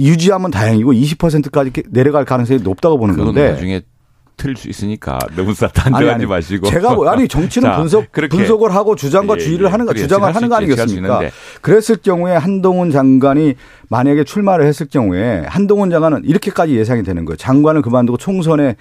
[0.00, 3.52] 유지하면 다행이고 20%까지 내려갈 가능성이 높다고 보는 건데.
[3.52, 3.82] 나중에
[4.38, 6.68] 틀수 있으니까 너무 단정하지 마시고.
[6.68, 10.34] 제가 뭐, 아니 정치는 자, 분석 분석을 하고 주장과 예, 주의를 예, 하는 거 주장을
[10.34, 11.20] 하는 거 아니겠습니까?
[11.60, 13.54] 그랬을 경우에 한동훈 장관이
[13.88, 17.36] 만약에 출마를 했을 경우에 한동훈 장관은 이렇게까지 예상이 되는 거예요.
[17.36, 18.76] 장관을 그만두고 총선에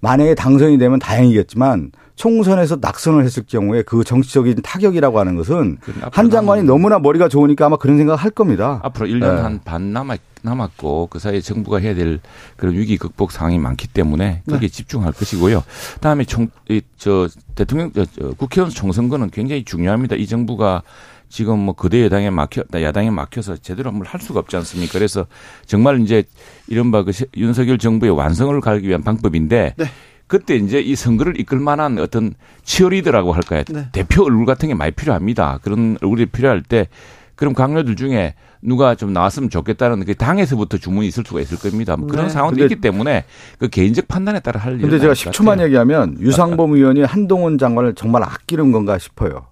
[0.00, 5.78] 만약에 당선이 되면 다행이겠지만 총선에서 낙선을 했을 경우에 그 정치적인 타격이라고 하는 것은
[6.10, 8.80] 한 장관이 너무나 머리가 좋으니까 아마 그런 생각을 할 겁니다.
[8.82, 9.40] 앞으로 1년 네.
[9.40, 12.18] 한반 남았, 남았고 그 사이에 정부가 해야 될
[12.56, 14.74] 그런 위기 극복 상황이 많기 때문에 거기에 네.
[14.74, 15.62] 집중할 것이고요.
[16.00, 20.16] 다음에 총, 이, 저 대통령, 저, 저 국회의원 총선거는 굉장히 중요합니다.
[20.16, 20.82] 이 정부가
[21.28, 24.92] 지금 뭐 그대 여당에 막혀 야당에 막혀서 제대로 뭘 할 수가 없지 않습니까?
[24.94, 25.26] 그래서
[25.66, 26.24] 정말 이제
[26.66, 29.84] 이른바 그 윤석열 정부의 완성을 가기 위한 방법인데 네.
[30.26, 33.64] 그때 이제 이 선거를 이끌 만한 어떤 치어리더라고 할까요?
[33.70, 33.88] 네.
[33.92, 35.58] 대표 얼굴 같은 게 많이 필요합니다.
[35.62, 36.88] 그런 얼굴이 필요할 때
[37.34, 41.96] 그럼 강요들 중에 누가 좀 나왔으면 좋겠다는 그 당에서부터 주문이 있을 수가 있을 겁니다.
[41.96, 42.30] 뭐 그런 네.
[42.30, 43.24] 상황도 있기 때문에
[43.58, 44.88] 그 개인적 판단에 따라 할 일은.
[44.88, 49.46] 근데 제가 10초만 얘기하면 유상범 의원이 한동훈 장관을 정말 아끼는 건가 싶어요.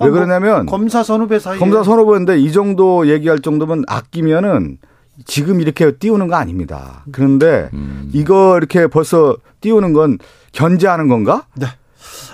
[0.00, 4.78] 왜 아, 그러냐면 뭐 검사 선후배 사이 검사 선후배인데 이 정도 얘기할 정도면 아끼면은
[5.26, 7.04] 지금 이렇게 띄우는 거 아닙니다.
[7.10, 8.08] 그런데 음.
[8.12, 10.18] 이거 이렇게 벌써 띄우는 건
[10.52, 11.46] 견제하는 건가?
[11.54, 11.66] 네.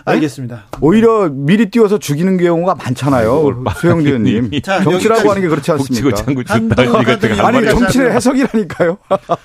[0.07, 0.57] 알겠습니다.
[0.57, 0.79] 네?
[0.83, 3.65] 오히려 미리 띄워서 죽이는 경우가 많잖아요.
[3.77, 4.51] 수영재 의원님.
[4.63, 7.47] 정치라고 하는 게 그렇지 않습니까?
[7.47, 8.99] 아니 정치의 해석이라니까요.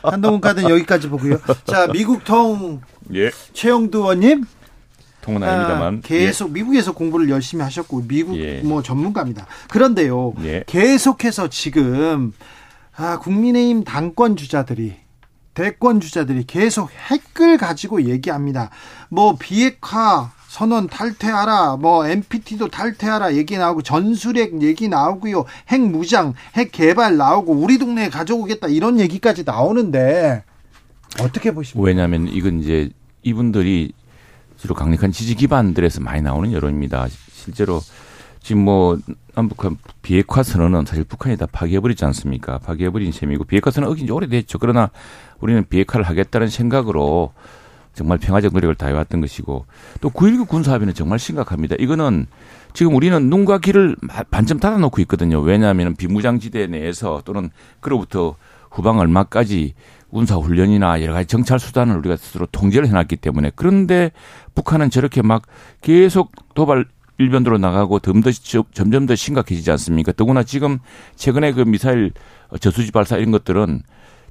[0.04, 1.38] 한동훈 카드는 여기까지 보고요.
[1.64, 2.82] 자 미국 통
[3.14, 3.32] 예.
[3.54, 4.44] 최영두 의원님
[5.30, 6.54] 통은 아닙니다만 아, 계속 예.
[6.54, 8.62] 미국에서 공부를 열심히 하셨고 미국 예.
[8.62, 9.46] 뭐 전문가입니다.
[9.70, 10.64] 그런데요, 예.
[10.66, 12.34] 계속해서 지금
[12.96, 14.96] 아, 국민의힘 당권 주자들이
[15.54, 18.70] 대권 주자들이 계속 핵을 가지고 얘기합니다.
[19.10, 26.72] 뭐 비핵화 선언 탈퇴하라, 뭐 NPT도 탈퇴하라 얘기 나오고 전술핵 얘기 나오고요, 핵 무장, 핵
[26.72, 30.44] 개발 나오고 우리 동네에 가져오겠다 이런 얘기까지 나오는데
[31.22, 31.86] 어떻게 보십니까?
[31.86, 32.90] 왜냐하면 이건 이제
[33.22, 33.94] 이분들이
[34.60, 37.08] 주로 강력한 지지 기반들에서 많이 나오는 여론입니다.
[37.32, 37.82] 실제로
[38.42, 38.98] 지금 뭐
[39.34, 42.58] 남북한 비핵화 선언은 사실 북한이 다 파기해버리지 않습니까?
[42.60, 44.60] 파기해버린 셈이고 비핵화 선언 어긴 지 오래됐죠.
[44.60, 44.92] 그러나
[45.40, 47.32] 우리는 비핵화를 하겠다는 생각으로
[47.94, 49.66] 정말 평화적 노력을 다해왔던 것이고
[50.02, 51.76] 또 9.19 군사합의는 정말 심각합니다.
[51.80, 52.28] 이거는
[52.74, 53.96] 지금 우리는 눈과 귀를
[54.30, 55.40] 반쯤 닫아놓고 있거든요.
[55.40, 57.50] 왜냐하면 비무장지대 내에서 또는
[57.80, 58.36] 그로부터
[58.72, 59.74] 후방 얼마까지
[60.12, 64.12] 군사훈련이나 여러 가지 정찰 수단을 우리가 스스로 통제를 해놨기 때문에 그런데
[64.56, 65.44] 북한은 저렇게 막
[65.82, 66.86] 계속 도발
[67.18, 68.14] 일변도로 나가고 더
[68.74, 70.12] 점점 더 심각해지지 않습니까?
[70.14, 70.80] 더구나 지금
[71.16, 72.12] 최근에 그 미사일
[72.60, 73.84] 저수지 발사 이런 것들은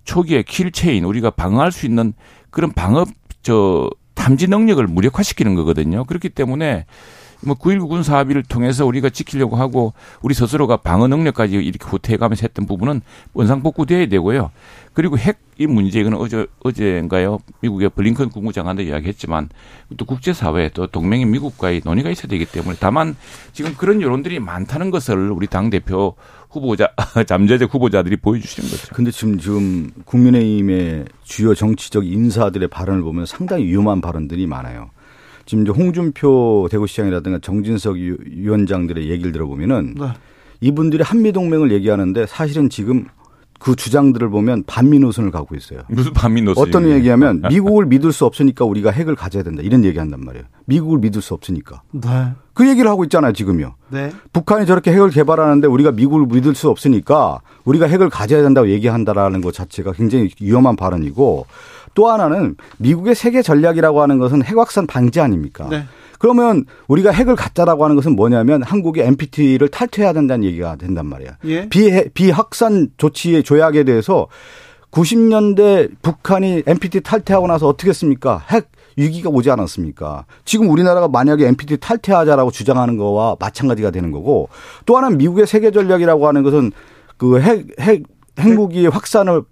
[0.04, 2.14] 초기에 kill chain 우리가 방어할 수 있는
[2.50, 3.04] 그런 방어
[3.42, 6.04] 저 탐지 능력을 무력화시키는 거거든요.
[6.04, 6.86] 그렇기 때문에
[7.42, 12.66] 뭐 9.19 군사 합의를 통해서 우리가 지키려고 하고 우리 스스로가 방어 능력까지 이렇게 후퇴해가면서 했던
[12.66, 13.00] 부분은
[13.34, 14.50] 원상복구돼야 되고요.
[14.92, 17.40] 그리고 핵 이 문제 이거는 어제 어제인가요?
[17.60, 19.48] 미국의 블링컨 국무장관도 이야기했지만
[19.96, 23.16] 또 국제 사회 또 동맹인 미국과의 논의가 있어야 되기 때문에 다만
[23.52, 26.14] 지금 그런 여론들이 많다는 것을 우리 당 대표
[26.48, 26.90] 후보자
[27.26, 28.94] 잠재적 후보자들이 보여주시는 거죠.
[28.94, 34.90] 근데 지금 지금 국민의힘의 주요 정치적 인사들의 발언을 보면 상당히 위험한 발언들이 많아요.
[35.48, 40.08] 지금 이제 홍준표 대구시장이라든가 정진석 위원장들의 얘기를 들어보면은 네.
[40.60, 43.06] 이분들이 한미 동맹을 얘기하는데 사실은 지금
[43.58, 45.80] 그 주장들을 보면 반미 노선을 가고 있어요.
[45.88, 46.68] 무슨 반미 노선?
[46.68, 50.44] 어떤 얘기하면 미국을 믿을 수 없으니까 우리가 핵을 가져야 된다 이런 얘기한단 말이에요.
[50.66, 51.80] 미국을 믿을 수 없으니까.
[51.92, 52.32] 네.
[52.52, 53.74] 그 얘기를 하고 있잖아요 지금요.
[53.88, 54.12] 네.
[54.34, 59.54] 북한이 저렇게 핵을 개발하는데 우리가 미국을 믿을 수 없으니까 우리가 핵을 가져야 된다고 얘기한다라는 것
[59.54, 61.46] 자체가 굉장히 위험한 발언이고
[61.98, 65.66] 또 하나는 미국의 세계 전략이라고 하는 것은 핵 확산 방지 아닙니까?
[65.68, 65.82] 네.
[66.20, 71.38] 그러면 우리가 핵을 갖자라고 하는 것은 뭐냐면 한국이 NPT를 탈퇴해야 된다는 얘기가 된단 말이야.
[71.46, 71.68] 예?
[71.68, 74.28] 비, 비확산 조치의 조약에 대해서
[74.92, 78.44] 90년대 북한이 NPT 탈퇴하고 나서 어떻게 했습니까?
[78.48, 80.24] 핵 위기가 오지 않았습니까?
[80.44, 84.50] 지금 우리나라가 만약에 NPT 탈퇴하자라고 주장하는 거와 마찬가지가 되는 거고
[84.86, 86.70] 또 하나는 미국의 세계 전략이라고 하는 것은
[87.16, 88.04] 그 핵, 핵,
[88.38, 89.42] 핵무기의 확산을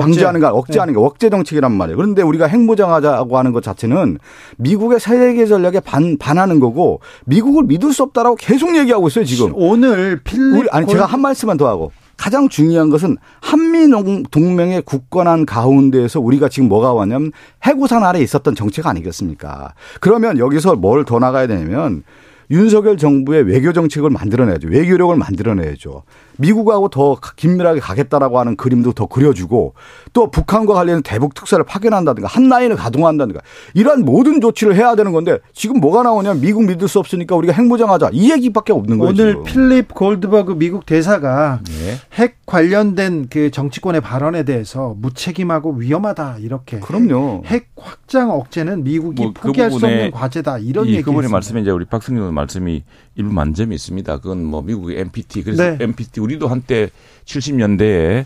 [0.00, 1.04] 방지하는 거 억제하는 게 네.
[1.06, 1.96] 억제 정책이란 말이에요.
[1.96, 4.18] 그런데 우리가 핵무장하자고 하는 것 자체는
[4.58, 9.52] 미국의 세계 전략에 반 반하는 거고 미국을 믿을 수 없다라고 계속 얘기하고 있어요 지금.
[9.54, 13.88] 오늘 필립 우리, 아니 제가 한 말씀만 더 하고 가장 중요한 것은 한미
[14.30, 17.32] 동맹의 굳건한 가운데에서 우리가 지금 뭐가 왔냐면
[17.64, 19.74] 해구산 아래 있었던 정책 아니겠습니까?
[20.00, 22.02] 그러면 여기서 뭘 더 나가야 되냐면
[22.50, 24.68] 윤석열 정부의 외교 정책을 만들어내야죠.
[24.68, 26.02] 외교력을 만들어내야죠.
[26.38, 29.74] 미국하고 더 긴밀하게 가겠다라고 하는 그림도 더 그려주고
[30.12, 33.40] 또 북한과 관련된 대북 특사를 파견한다든가 한 라인을 가동한다든가
[33.74, 38.10] 이러한 모든 조치를 해야 되는 건데 지금 뭐가 나오냐면 미국 믿을 수 없으니까 우리가 핵무장하자
[38.12, 39.10] 이 얘기밖에 없는 거예요.
[39.12, 39.44] 오늘 지금.
[39.44, 41.96] 필립 골드버그 미국 대사가 네.
[42.14, 46.80] 핵 관련된 그 정치권의 발언에 대해서 무책임하고 위험하다 이렇게.
[46.80, 47.42] 그럼요.
[47.46, 51.02] 핵 확장 억제는 미국이 뭐 포기할 그 수 없는 과제다 이런 얘기.
[51.02, 52.82] 그분의 말씀에 이제 우리 박승준 말씀이
[53.16, 54.18] 일부 만점이 있습니다.
[54.18, 55.76] 그건 뭐 미국의 NPT 그래서 네.
[55.80, 56.90] NPT 우리도 한때
[57.26, 58.24] 70년대에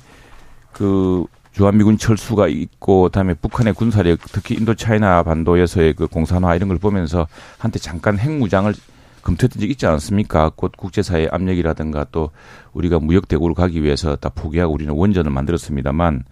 [0.72, 6.78] 그 주한미군 철수가 있고 그다음에 북한의 군사력 특히 인도 차이나 반도에서의 그 공산화 이런 걸
[6.78, 7.26] 보면서
[7.58, 8.72] 한때 잠깐 핵무장을
[9.22, 10.52] 검토했던 적이 있지 않습니까?
[10.54, 12.30] 곧 국제사회 압력이라든가 또
[12.72, 16.22] 우리가 무역 대국으로 가기 위해서 다 포기하고 우리는 원전을 만들었습니다만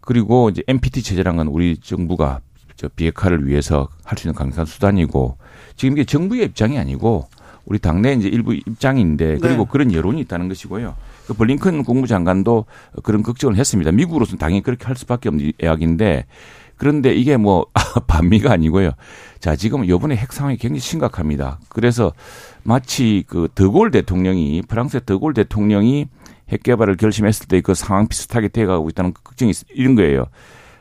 [0.00, 2.40] 그리고 이제 NPT 체제란 건 우리 정부가
[2.76, 5.36] 저 비핵화를 위해서 할 수 있는 강력한 수단이고
[5.76, 7.28] 지금 이게 정부의 입장이 아니고
[7.64, 9.68] 우리 당내 이제 일부 입장인데 그리고 네.
[9.70, 10.94] 그런 여론이 있다는 것이고요.
[11.26, 12.66] 그 블링컨 국무장관도
[13.02, 13.90] 그런 걱정을 했습니다.
[13.92, 16.26] 미국으로서는 당연히 그렇게 할 수밖에 없는 이야기인데
[16.76, 17.66] 그런데 이게 뭐
[18.06, 18.92] 반미가 아니고요.
[19.40, 21.58] 자, 지금 요번에 핵 상황이 굉장히 심각합니다.
[21.68, 22.12] 그래서
[22.62, 26.06] 마치 그 더골 대통령이 프랑스의 더골 대통령이
[26.50, 30.26] 핵 개발을 결심했을 때 그 상황 비슷하게 돼가고 있다는 걱정이 이런 거예요.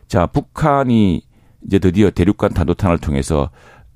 [0.07, 1.21] 자, 북한이
[1.65, 3.49] 이제 드디어 대륙간 탄도탄을 통해서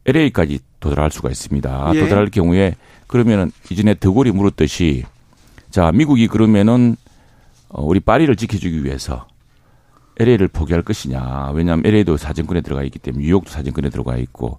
[0.05, 1.91] LA까지 도달할 수가 있습니다.
[1.95, 1.99] 예.
[1.99, 2.75] 도달할 경우에
[3.07, 5.03] 그러면은 이전에 더골이 물었듯이
[5.69, 6.95] 자, 미국이 그러면은
[7.69, 9.27] 어, 우리 파리를 지켜주기 위해서
[10.19, 11.51] LA를 포기할 것이냐.
[11.53, 14.57] 왜냐하면 LA도 사정권에 들어가 있기 때문에 뉴욕도 사정권에 들어가 있고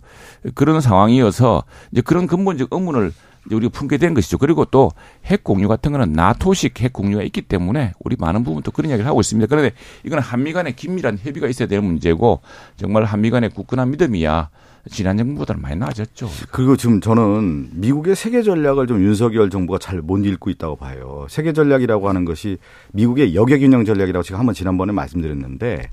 [0.54, 3.12] 그런 상황이어서 이제 그런 근본적 의문을
[3.46, 4.38] 이제 우리가 품게 된 것이죠.
[4.38, 4.90] 그리고 또
[5.24, 9.06] 핵 공유 같은 거는 나토식 핵 공유가 있기 때문에 우리 많은 부분 또 그런 이야기를
[9.08, 9.46] 하고 있습니다.
[9.46, 12.40] 그런데 이건 한미 간의 긴밀한 협의가 있어야 될 문제고
[12.76, 14.48] 정말 한미 간의 굳건한 믿음이야
[14.90, 16.28] 지난 정부보다는 많이 나아졌죠.
[16.50, 21.26] 그리고 지금 저는 미국의 세계 전략을 좀 윤석열 정부가 잘 못 읽고 있다고 봐요.
[21.28, 22.58] 세계 전략이라고 하는 것이
[22.92, 25.90] 미국의 역외균형 전략이라고 제가 한번 지난번에 말씀드렸는데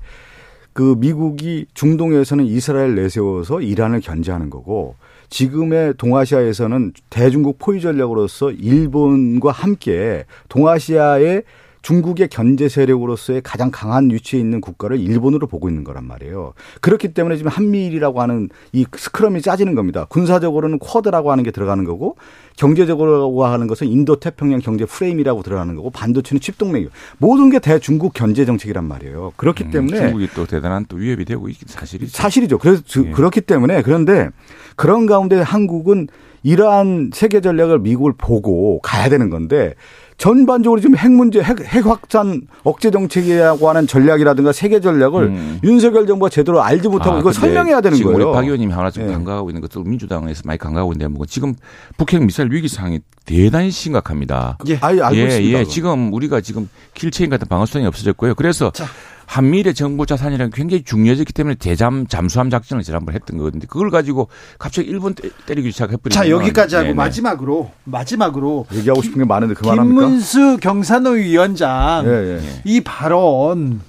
[0.72, 4.94] 그 미국이 중동에서는 이스라엘 내세워서 이란을 견제하는 거고
[5.28, 11.42] 지금의 동아시아에서는 대중국 포위 전략으로서 일본과 함께 동아시아의
[11.86, 16.52] 중국의 견제 세력으로서의 가장 강한 위치에 있는 국가를 일본으로 보고 있는 거란 말이에요.
[16.80, 20.04] 그렇기 때문에 지금 한미일이라고 하는 이 스크럼이 짜지는 겁니다.
[20.08, 22.16] 군사적으로는 쿼드라고 하는 게 들어가는 거고
[22.56, 28.44] 경제적으로 하는 것은 인도 태평양 경제 프레임이라고 들어가는 거고 반도체는 칩동맹이고 모든 게 대중국 견제
[28.44, 29.34] 정책이란 말이에요.
[29.36, 32.10] 그렇기 음, 때문에 중국이 또 대단한 또 위협이 되고 있긴 사실이죠.
[32.10, 32.58] 사실이죠.
[32.58, 33.10] 그래서 예.
[33.12, 34.30] 그렇기 때문에 그런데
[34.74, 36.08] 그런 가운데 한국은
[36.42, 39.74] 이러한 세계 전략을 미국을 보고 가야 되는 건데
[40.18, 45.60] 전반적으로 지금 핵 문제, 핵, 핵 확산 억제 정책이라고 하는 전략이라든가 세계 전략을 음.
[45.62, 48.28] 윤석열 정부가 제대로 알지 못하고 아, 이걸 설명해야 되는 지금 거예요.
[48.28, 49.12] 우리 박 의원님이 하나 좀 네.
[49.12, 51.54] 강조하고 있는 것도 민주당에서 많이 강조하고 있는데 뭐 지금
[51.98, 54.56] 북핵 미사일 위기 상황이 대단히 심각합니다.
[54.68, 55.58] 예, 아 예 알고 예, 있습니다.
[55.58, 58.36] 예, 지금 우리가 지금 kill chain 같은 방어 수단이 없어졌고요.
[58.36, 58.86] 그래서 자.
[59.26, 63.64] 한미일의 정보 자산이라는 게 굉장히 중요해졌기 때문에 대잠 잠수함 작전을 지난번 에 했던 거거든요.
[63.68, 65.14] 그걸 가지고 갑자기 일본
[65.46, 66.94] 때리기 시작해버리면 자 여기까지 하고 네네.
[66.94, 70.00] 마지막으로 마지막으로 얘기하고 싶은 게 많은데 그만합니까?
[70.00, 72.62] 김문수 경산호 위원장 예, 예.
[72.64, 73.80] 이 발언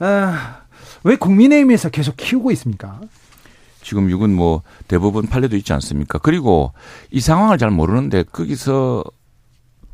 [0.00, 0.62] 아,
[1.04, 3.00] 왜 국민의힘에서 계속 키우고 있습니까?
[3.82, 6.18] 지금 이건 뭐 대부분 판례도 있지 않습니까?
[6.18, 6.72] 그리고
[7.10, 9.04] 이 상황을 잘 모르는데 거기서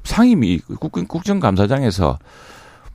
[0.05, 0.61] 상임위
[1.09, 2.19] 국정감사장에서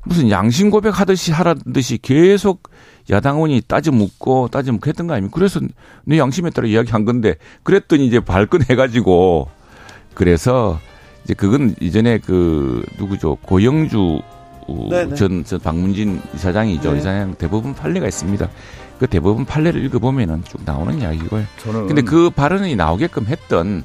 [0.06, 2.64] 무슨 양심 고백하듯이 하라듯이 계속
[3.10, 5.34] 야당 의원이 따져 묻고 따져 묻고 했던 거 아닙니까?
[5.36, 5.60] 그래서
[6.06, 9.48] 내 양심에 따라 이야기한 건데 그랬더니 이제 발끈해가지고
[10.14, 10.80] 그래서
[11.24, 14.22] 이제 그건 이전에 그 누구죠 고영주
[14.90, 15.16] 네, 네.
[15.16, 16.94] 전, 전 박문진 이사장이죠.
[16.94, 17.00] 네.
[17.00, 18.50] 이사장 대부분 판례가 있습니다.
[19.00, 21.44] 그 대부분 판례를 읽어보면은 쭉 나오는 이야기고요.
[21.58, 23.84] 저는 근데 그 발언이 나오게끔 했던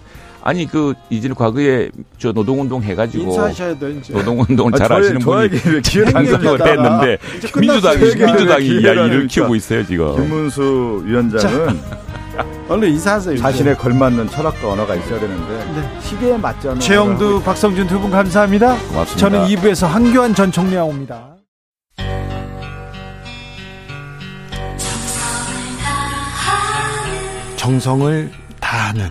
[0.48, 4.14] 아니 그 이전 과거에 저 노동운동 해가지고 인사하셔야 돼 이제.
[4.14, 5.50] 노동운동을 잘 아시는 분이
[6.10, 7.18] 당선을 했는데
[7.60, 10.16] 민주당이 민주당이 이야기를 키우고 있어요 지금.
[10.16, 11.78] 김문수 위원장은
[12.70, 13.36] 얼른 인사하세요.
[13.36, 16.00] 자신의 걸맞는 철학과 언어가 있어야 되는데 네.
[16.00, 18.74] 시계에 맞지 않는 최영두, 박성준 두 분 감사합니다.
[18.88, 19.16] 고맙습니다.
[19.16, 21.34] 저는 2부에서 한교안 전 총리와 옵니다.
[27.56, 28.30] 정성을
[28.60, 29.10] 다하는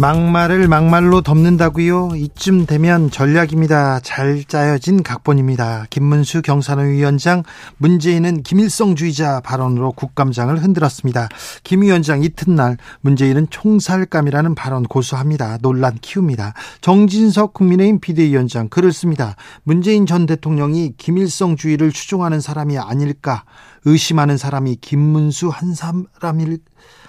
[0.00, 2.10] 막말을 막말로 덮는다고요?
[2.14, 3.98] 이쯤 되면 전략입니다.
[3.98, 5.86] 잘 짜여진 각본입니다.
[5.90, 7.42] 김문수 경산호 위원장
[7.78, 11.28] 문재인은 김일성주의자 발언으로 국감장을 흔들었습니다.
[11.64, 15.58] 김 위원장 이튿날 문재인은 총살감이라는 발언 고수합니다.
[15.62, 16.54] 논란 키웁니다.
[16.80, 19.34] 정진석 국민의힘 비대위원장 글을 씁니다.
[19.64, 23.42] 문재인 전 대통령이 김일성주의를 추종하는 사람이 아닐까
[23.84, 26.60] 의심하는 사람이 김문수 한 사람일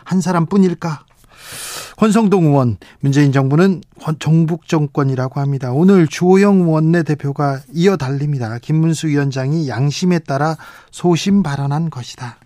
[0.05, 1.03] 한 사람뿐일까?
[1.97, 3.81] 권성동 의원, 문재인 정부는
[4.19, 5.71] 정북 정권이라고 합니다.
[5.71, 8.57] 오늘 주호영 원내대표가 이어 달립니다.
[8.59, 10.57] 김문수 위원장이 양심에 따라
[10.91, 12.37] 소심 발언한 것이다.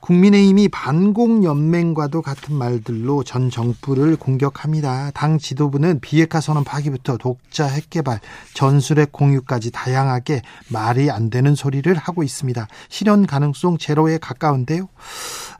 [0.00, 5.10] 국민의힘이 반공연맹과도 같은 말들로 전 정부를 공격합니다.
[5.12, 8.20] 당 지도부는 비핵화 선언 파기부터 독자 핵개발,
[8.54, 12.66] 전술핵 공유까지 다양하게 말이 안 되는 소리를 하고 있습니다.
[12.88, 14.88] 실현 가능성 제로에 가까운데요.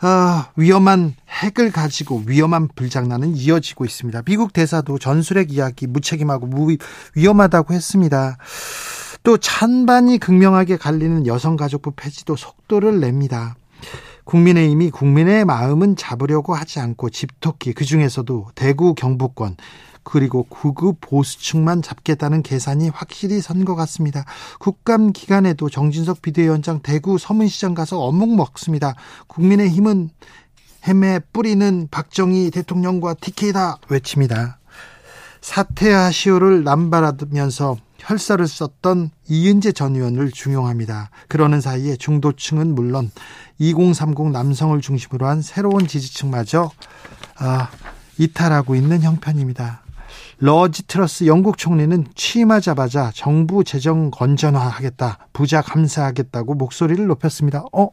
[0.00, 4.22] 아, 위험한 핵을 가지고 위험한 불장난은 이어지고 있습니다.
[4.22, 6.76] 미국 대사도 전술 핵 이야기 무책임하고 무
[7.16, 8.36] 위험하다고 했습니다.
[9.22, 13.56] 또 찬반이 극명하게 갈리는 여성가족부 폐지도 속도를 냅니다.
[14.24, 19.56] 국민의힘이 국민의 마음은 잡으려고 하지 않고 집토끼 그중에서도 대구 경북권
[20.04, 24.24] 그리고 구급 보수층만 잡겠다는 계산이 확실히 선 것 같습니다.
[24.58, 28.94] 국감 기간에도 정진석 비대위원장 대구 서문시장 가서 어묵 먹습니다.
[29.28, 30.10] 국민의힘은
[30.88, 34.58] 헤매 뿌리는 박정희 대통령과 TK다 외칩니다.
[35.42, 41.10] 사퇴하시오를 남발하면서 혈서를 썼던 이은재 전 의원을 중용합니다.
[41.28, 43.10] 그러는 사이에 중도층은 물론
[43.58, 46.70] 2030 남성을 중심으로 한 새로운 지지층마저
[47.38, 47.70] 아,
[48.18, 49.81] 이탈하고 있는 형편입니다.
[50.44, 57.62] 러지 트러스 영국 총리는 취임하자마자 정부 재정 건전화하겠다, 부자 감사하겠다고 목소리를 높였습니다.
[57.72, 57.90] 어?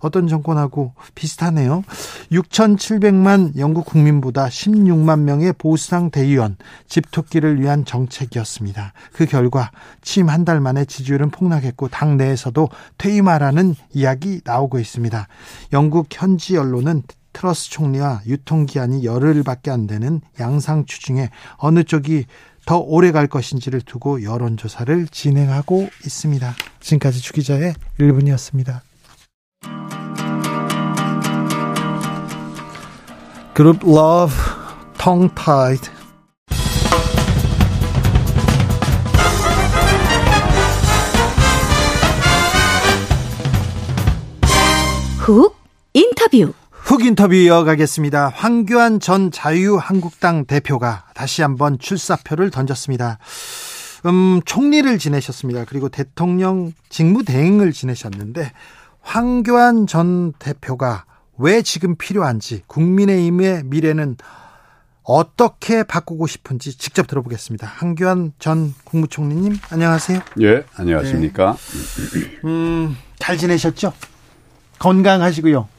[0.00, 1.84] 어떤 정권하고 비슷하네요.
[2.32, 6.56] 6,700만 영국 국민보다 16만 명의 보수당 대의원
[6.88, 8.94] 집토끼를 위한 정책이었습니다.
[9.12, 9.70] 그 결과
[10.00, 15.28] 취임 한 달 만에 지지율은 폭락했고 당 내에서도 퇴임하라는 이야기 나오고 있습니다.
[15.74, 17.02] 영국 현지 언론은
[17.32, 22.26] 트러스 총리와 유통기한이 열흘밖에 안 되는 양상추 중에 어느 쪽이
[22.64, 26.54] 더 오래 갈 것인지를 두고 여론조사를 진행하고 있습니다.
[26.80, 28.80] 지금까지 주기자의 1분이었습니다.
[33.54, 33.80] 그룹
[34.98, 35.90] Tongue Tied
[45.18, 45.54] 훅
[45.92, 46.52] 인터뷰
[46.92, 48.28] 훅 인터뷰 이어가겠습니다.
[48.28, 53.18] 황교안 전 자유한국당 대표가 다시 한번 출사표를 던졌습니다.
[54.04, 55.64] 음, 총리를 지내셨습니다.
[55.66, 58.52] 그리고 대통령 직무대행을 지내셨는데
[59.00, 61.06] 황교안 전 대표가
[61.38, 64.18] 왜 지금 필요한지 국민의힘의 미래는
[65.02, 67.68] 어떻게 바꾸고 싶은지 직접 들어보겠습니다.
[67.68, 70.20] 황교안 전 국무총리님 안녕하세요.
[70.42, 71.56] 예, 안녕하십니까.
[72.12, 72.40] 네.
[72.44, 73.94] 음, 잘 지내셨죠?
[74.78, 75.71] 건강하시고요.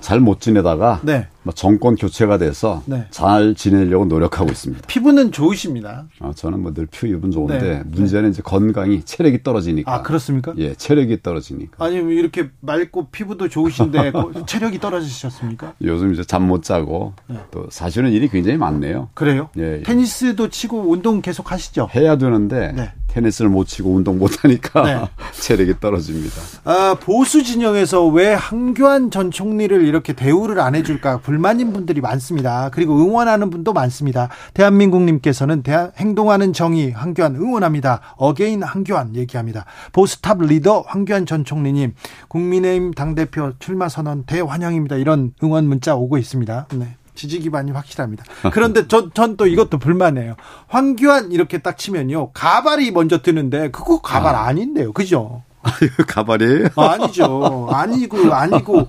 [0.00, 1.26] 잘 못 지내다가 네.
[1.42, 3.06] 뭐 정권 교체가 돼서 네.
[3.10, 4.82] 잘 지내려고 노력하고 있습니다.
[4.86, 6.06] 피부는 좋으십니다.
[6.20, 7.82] 아, 저는 뭐 늘 피부는 좋은데 네.
[7.86, 9.92] 문제는 이제 건강이 체력이 떨어지니까.
[9.92, 10.52] 아 그렇습니까?
[10.58, 11.84] 예, 체력이 떨어지니까.
[11.84, 14.12] 아니 이렇게 맑고 피부도 좋으신데
[14.46, 15.74] 체력이 떨어지셨습니까?
[15.82, 17.36] 요즘 이제 잠 못 자고 네.
[17.50, 19.08] 또 사실은 일이 굉장히 많네요.
[19.14, 19.50] 그래요?
[19.58, 19.82] 예, 예.
[19.82, 21.88] 테니스도 치고 운동 계속 하시죠?
[21.94, 22.92] 해야 되는데 네.
[23.08, 25.08] 테니스를 못 치고 운동 못 하니까 네.
[25.32, 26.36] 체력이 떨어집니다.
[26.64, 32.70] 아, 보수 진영에서 왜 황교안 전 총리를 이렇게 대우를 안 해줄까 불만인 분들이 많습니다.
[32.72, 34.28] 그리고 응원하는 분도 많습니다.
[34.52, 38.00] 대한민국님께서는 대한, 행동하는 정의 황교안 응원합니다.
[38.16, 39.64] again 황교안 얘기합니다.
[39.92, 41.94] 보스탑 리더 황교안 전 총리님
[42.26, 44.96] 국민의힘 당대표 출마 선언 대환영입니다.
[44.96, 46.66] 이런 응원 문자 오고 있습니다.
[46.74, 46.96] 네.
[47.14, 48.24] 지지 기반이 확실합니다.
[48.52, 50.34] 그런데 전 또 이것도 불만해요.
[50.66, 52.32] 황교안 이렇게 딱 치면요.
[52.32, 54.46] 가발이 먼저 뜨는데 그거 가발 아.
[54.46, 54.92] 아닌데요.
[54.92, 55.42] 그죠?
[56.08, 56.68] 가발이에요?
[56.76, 58.88] 아, 니죠 아니고 아니고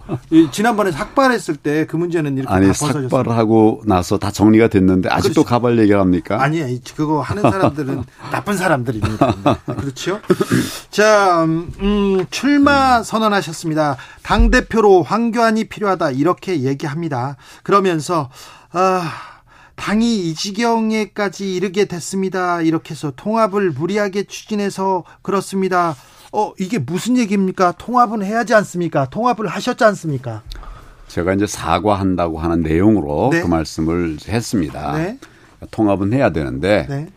[0.52, 5.50] 지난번에 삭발했을 때 그 문제는 이렇게 아니 삭발하고 나서 다 정리가 됐는데 아직도 그렇죠.
[5.50, 6.42] 가발 얘기를 합니까?
[6.42, 6.62] 아니
[6.96, 9.58] 그거 하는 사람들은 나쁜 사람들입니다.
[9.78, 10.20] 그렇죠?
[10.90, 13.98] 자, 음, 출마 선언하셨습니다.
[14.24, 17.36] 당 대표로 황교안이 필요하다 이렇게 얘기합니다.
[17.64, 18.30] 그러면서
[18.72, 19.12] 아.
[19.78, 22.62] 당이 이 지경에까지 이르게 됐습니다.
[22.62, 25.96] 이렇게 해서 통합을 무리하게 추진해서 그렇습니다.
[26.32, 27.74] 어, 이게 무슨 얘기입니까?
[27.74, 29.10] 통합은 해야지 않습니까?
[29.10, 30.44] 통합을 하셨지 않습니까?
[31.08, 33.42] 제가 이제 사과한다고 하는 내용으로 네.
[33.42, 34.98] 그 말씀을 했습니다.
[34.98, 35.18] 네.
[35.72, 37.08] 통합은 해야 되는데 네.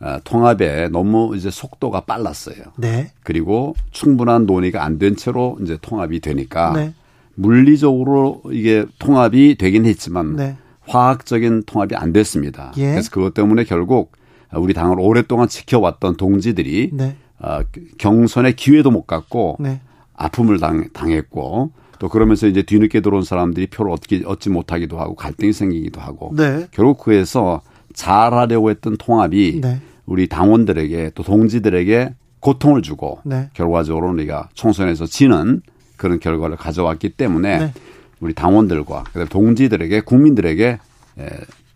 [0.00, 2.56] 어, 통합에 너무 이제 속도가 빨랐어요.
[2.76, 3.12] 네.
[3.22, 6.94] 그리고 충분한 논의가 안 된 채로 이제 통합이 되니까 네.
[7.34, 10.56] 물리적으로 이게 통합이 되긴 했지만 네.
[10.88, 12.72] 화학적인 통합이 안 됐습니다.
[12.78, 12.90] 예.
[12.90, 14.12] 그래서 그것 때문에 결국
[14.54, 17.16] 우리 당을 오랫동안 지켜왔던 동지들이 네.
[17.42, 17.60] 어,
[17.98, 19.80] 경선의 기회도 못 갖고 네.
[20.14, 25.52] 아픔을 당, 당했고 또 그러면서 이제 뒤늦게 들어온 사람들이 표를 얻기 얻지 못하기도 하고 갈등이
[25.52, 26.66] 생기기도 하고 네.
[26.70, 27.60] 결국 그에서
[27.94, 29.80] 잘하려고 했던 통합이 네.
[30.06, 33.50] 우리 당원들에게 또 동지들에게 고통을 주고 네.
[33.54, 35.62] 결과적으로 우리가 총선에서 지는
[35.96, 37.72] 그런 결과를 가져왔기 때문에 네.
[38.20, 40.78] 우리 당원들과 그다음에 동지들에게 국민들에게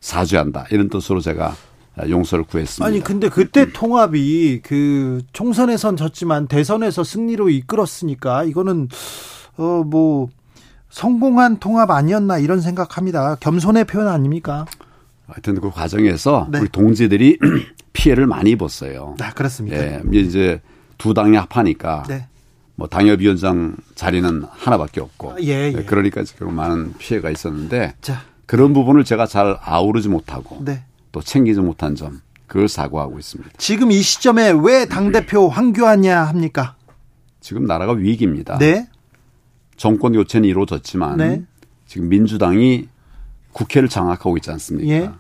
[0.00, 1.54] 사죄한다 이런 뜻으로 제가
[2.09, 2.86] 용서를 구했습니다.
[2.86, 8.88] 아니 근데 그때 통합이 그 총선에선 졌지만 대선에서 승리로 이끌었으니까 이거는
[9.57, 10.28] 어뭐
[10.90, 13.36] 성공한 통합 아니었나 이런 생각합니다.
[13.40, 14.66] 겸손의 표현 아닙니까?
[15.26, 16.61] 하여튼 그 과정에서 네.
[16.61, 17.38] 우리 동지들이
[17.92, 19.16] 피해를 많이 입었어요.
[19.20, 19.76] 아, 그렇습니까?
[19.76, 20.61] 예, 이제
[20.99, 22.26] 두 당이 합하니까 네.
[22.76, 25.84] 뭐 당협위원장 자리는 하나밖에 없고 아, 예, 예.
[25.84, 28.22] 그러니까 지금 많은 피해가 있었는데 자.
[28.44, 30.84] 그런 부분을 제가 잘 아우르지 못하고 네.
[31.16, 33.52] 또 챙기지 못한 점 그걸 사과하고 있습니다.
[33.56, 36.76] 지금 이 시점에 왜 당 대표 황교안이야 합니까?
[37.40, 38.58] 지금 나라가 위기입니다.
[38.58, 38.86] 네.
[39.78, 41.42] 정권 교체는 이루어졌지만 네.
[41.86, 42.88] 지금 민주당이
[43.52, 44.90] 국회를 장악하고 있지 않습니까?
[44.90, 45.10] 예.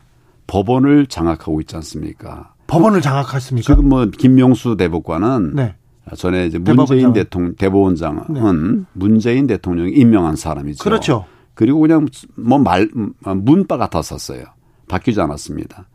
[0.46, 2.52] 법원을 장악하고 있지 않습니까?
[2.66, 3.66] 법원을 장악했습니까?
[3.66, 5.76] 지금 뭐 김명수 대법관은 네.
[6.14, 8.84] 전에 이제 문재인 대통령 대법원장은 네.
[8.92, 10.84] 문재인 대통령이 임명한 사람이죠.
[10.84, 11.24] 그렇죠.
[11.54, 12.86] 그리고 그냥 뭐 말
[13.24, 14.44] 문바 같았었어요.
[14.88, 15.86] 바뀌지 않았습니다.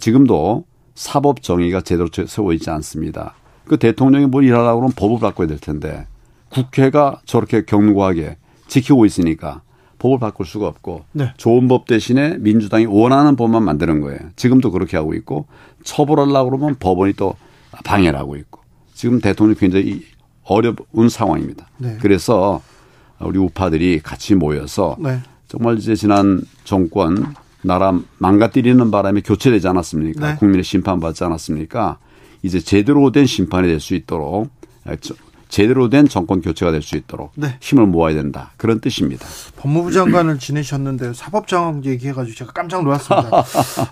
[0.00, 0.64] 지금도
[0.94, 3.34] 사법 정의가 제대로 세워 있지 않습니다.
[3.64, 6.06] 그 대통령이 뭘 일하라고 그러면 법을 바꿔야 될 텐데
[6.50, 8.36] 국회가 저렇게 견고하게
[8.68, 9.62] 지키고 있으니까
[9.98, 11.32] 법을 바꿀 수가 없고 네.
[11.36, 14.18] 좋은 법 대신에 민주당이 원하는 법만 만드는 거예요.
[14.36, 15.46] 지금도 그렇게 하고 있고
[15.82, 17.34] 처벌하려고 그러면 법원이 또
[17.84, 18.60] 방해를 하고 있고
[18.92, 20.02] 지금 대통령이 굉장히
[20.44, 21.68] 어려운 상황입니다.
[21.78, 21.96] 네.
[22.00, 22.60] 그래서
[23.18, 25.20] 우리 우파들이 같이 모여서 네.
[25.48, 27.34] 정말 이제 지난 정권
[27.64, 30.26] 나라 망가뜨리는 바람에 교체되지 않았습니까?
[30.32, 30.36] 네.
[30.36, 31.98] 국민의 심판받지 않았습니까?
[32.42, 34.50] 이제 제대로 된 심판이 될 수 있도록
[35.48, 37.56] 제대로 된 정권 교체가 될 수 있도록 네.
[37.60, 38.52] 힘을 모아야 된다.
[38.56, 39.26] 그런 뜻입니다.
[39.56, 43.44] 법무부 장관을 지내셨는데 사법장 얘기해가지고 제가 깜짝 놀랐습니다.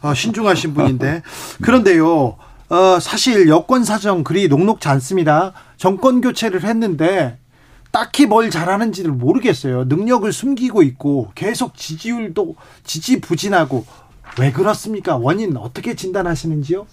[0.02, 1.22] 어, 신중하신 분인데
[1.62, 2.36] 그런데요.
[2.68, 5.52] 어, 사실 여권 사정 그리 녹록지 않습니다.
[5.76, 7.38] 정권 교체를 했는데
[7.92, 9.84] 딱히 뭘 잘하는지를 모르겠어요.
[9.84, 13.84] 능력을 숨기고 있고 계속 지지율도 지지부진하고
[14.40, 15.16] 왜 그렇습니까?
[15.16, 16.86] 원인 어떻게 진단하시는지요?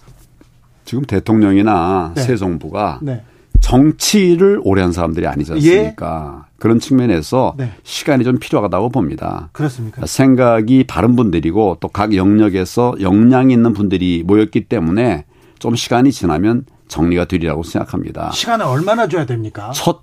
[0.84, 2.22] 지금 대통령이나 네.
[2.22, 3.22] 새 정부가 네.
[3.60, 6.44] 정치를 오래 한 사람들이 아니지 않습니까?
[6.46, 6.50] 예.
[6.58, 7.72] 그런 측면에서 네.
[7.82, 9.48] 시간이 좀 필요하다고 봅니다.
[9.52, 10.04] 그렇습니까?
[10.04, 15.24] 생각이 바른 분들이고 또 각 영역에서 역량이 있는 분들이 모였기 때문에
[15.58, 18.30] 좀 시간이 지나면 정리가 되리라고 생각합니다.
[18.32, 19.70] 시간을 얼마나 줘야 됩니까?
[19.74, 20.02] 첫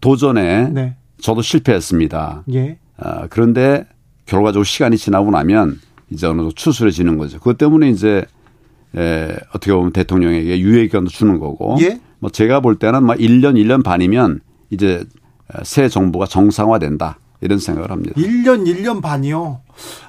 [0.00, 0.96] 도전에 네.
[1.20, 2.44] 저도 실패했습니다.
[2.54, 2.78] 예.
[2.98, 3.86] 어, 그런데
[4.26, 5.80] 결과적으로 시간이 지나고 나면
[6.10, 7.38] 이제 어느 정도 추스려지는 거죠.
[7.38, 8.24] 그것 때문에 이제
[8.96, 11.76] 에, 어떻게 보면 대통령에게 유예기간도 주는 거고.
[11.80, 12.00] 예?
[12.18, 14.40] 뭐 제가 볼 때는 막 1년, 1년 반이면
[14.70, 15.04] 이제
[15.64, 17.18] 새 정부가 정상화된다.
[17.40, 18.14] 이런 생각을 합니다.
[18.16, 19.60] 1년, 1년 반이요?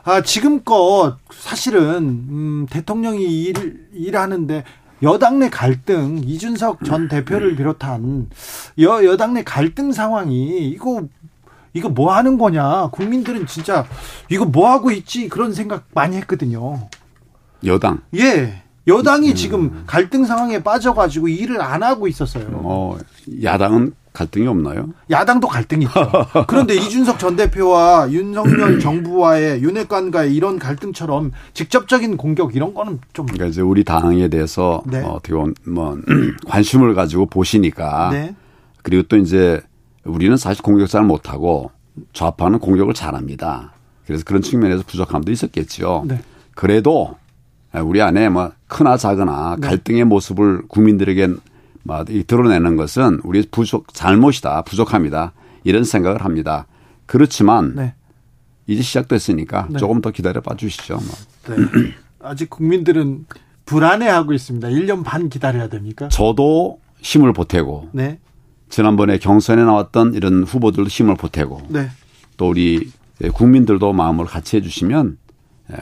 [0.03, 1.97] 아, 지금껏 사실은,
[2.29, 4.63] 음, 대통령이 일, 일하는데
[5.03, 8.29] 여당 내 갈등 이준석 전 대표를 비롯한
[8.79, 11.03] 여 여당 내 갈등 상황이 이거
[11.73, 13.85] 이거 뭐 하는 거냐 국민들은 진짜
[14.29, 16.89] 이거 뭐 하고 있지 그런 생각 많이 했거든요.
[17.65, 18.01] 여당.
[18.15, 18.63] 예.
[18.87, 19.35] 여당이 음.
[19.35, 22.47] 지금 갈등 상황에 빠져가지고 일을 안 하고 있었어요.
[22.53, 22.97] 어,
[23.43, 24.89] 야당은 갈등이 없나요?
[25.11, 26.09] 야당도 갈등이 있죠.
[26.47, 33.45] 그런데 이준석 전 대표와 윤석열 정부와의 윤핵관과의 이런 갈등처럼 직접적인 공격 이런 거는 좀 그러니까
[33.45, 35.01] 이제 우리 당에 대해서 네.
[35.03, 35.97] 어, 어떻게 보면 뭐
[36.47, 38.35] 관심을 가지고 보시니까 네.
[38.81, 39.61] 그리고 또 이제
[40.03, 41.69] 우리는 사실 공격 잘 못하고
[42.13, 43.73] 좌파는 공격을 잘합니다.
[44.07, 46.05] 그래서 그런 측면에서 부족함도 있었겠죠.
[46.07, 46.21] 네.
[46.55, 47.15] 그래도
[47.83, 49.67] 우리 안에 뭐 크나 작으나 네.
[49.67, 51.37] 갈등의 모습을 국민들에게 뭐
[52.27, 55.33] 드러내는 것은 우리 부족 잘못이다 부족합니다
[55.63, 56.67] 이런 생각을 합니다.
[57.05, 57.93] 그렇지만 네.
[58.67, 59.79] 이제 시작됐으니까 네.
[59.79, 60.95] 조금 더 기다려 봐 주시죠.
[60.95, 61.55] 뭐.
[61.55, 61.93] 네.
[62.19, 63.25] 아직 국민들은
[63.65, 64.67] 불안해하고 있습니다.
[64.67, 66.09] 1년 반 기다려야 됩니까?
[66.09, 68.19] 저도 힘을 보태고 네.
[68.69, 71.89] 지난번에 경선에 나왔던 이런 후보들도 힘을 보태고 네.
[72.35, 72.91] 또 우리
[73.33, 75.17] 국민들도 마음을 같이 해주시면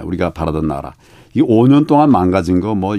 [0.04, 0.94] 우리가 바라던 나라.
[1.34, 2.96] 이 5년 동안 망가진 거 뭐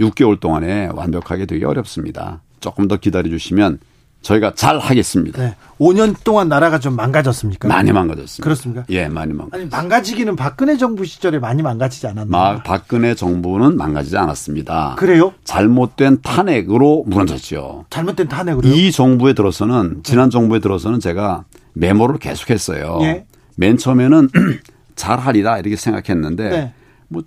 [0.00, 2.42] 6개월 동안에 완벽하게 되기 어렵습니다.
[2.60, 3.78] 조금 더 기다려 주시면
[4.22, 5.42] 저희가 잘 하겠습니다.
[5.42, 5.56] 네.
[5.80, 7.66] 5년 동안 나라가 좀 망가졌습니까?
[7.66, 8.44] 많이 망가졌습니다.
[8.44, 8.84] 그렇습니까?
[8.90, 9.76] 예, 많이 망가졌습니다.
[9.76, 12.60] 아니, 망가지기는 박근혜 정부 시절에 많이 망가지지 않았나요?
[12.64, 14.94] 박근혜 정부는 망가지지 않았습니다.
[14.96, 15.32] 그래요?
[15.42, 17.86] 잘못된 탄핵으로 무너졌죠.
[17.90, 18.68] 잘못된 탄핵으로?
[18.68, 23.00] 이 정부에 들어서는, 지난 정부에 들어서는 제가 메모를 계속했어요.
[23.02, 23.26] 예.
[23.56, 24.28] 맨 처음에는
[24.94, 26.72] 잘하리라 이렇게 생각했는데, 네.
[27.08, 27.22] 뭐,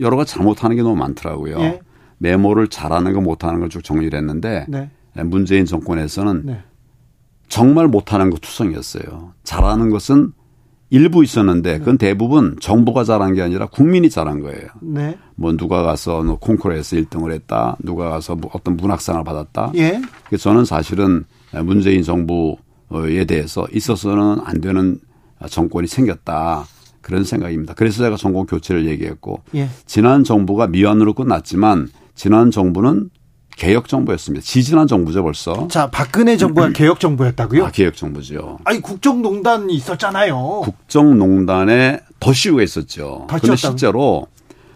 [0.00, 1.60] 여러 가지 잘못하는 게 너무 많더라고요.
[1.60, 1.80] 예.
[2.18, 4.90] 메모를 잘하는 거 못하는 걸 쭉 정리를 했는데 네.
[5.24, 6.62] 문재인 정권에서는 네.
[7.48, 9.32] 정말 못하는 거 투성이었어요.
[9.44, 10.32] 잘하는 것은
[10.90, 11.78] 일부 있었는데 네.
[11.78, 14.68] 그건 대부분 정부가 잘한 게 아니라 국민이 잘한 거예요.
[14.80, 15.18] 네.
[15.34, 19.72] 뭐 누가 가서 뭐 콩쿠르에서 1등을 했다, 누가 가서 뭐 어떤 문학상을 받았다.
[19.76, 20.00] 예.
[20.38, 21.24] 저는 사실은
[21.64, 24.98] 문재인 정부에 대해서 있어서는 안 되는
[25.48, 26.64] 정권이 생겼다.
[27.00, 27.74] 그런 생각입니다.
[27.74, 29.68] 그래서 제가 정권 교체를 얘기했고 예.
[29.86, 33.10] 지난 정부가 미완으로 끝났지만 지난 정부는
[33.56, 34.44] 개혁 정부였습니다.
[34.44, 35.68] 지지난 정부죠 벌써.
[35.68, 37.66] 자, 박근혜 정부가 개혁 정부였다고요?
[37.66, 38.58] 아, 개혁 정부죠.
[38.64, 40.62] 아니 국정농단이 있었잖아요.
[40.62, 43.26] 국정농단에 더시우가 있었죠.
[43.28, 44.26] 그런데 실제로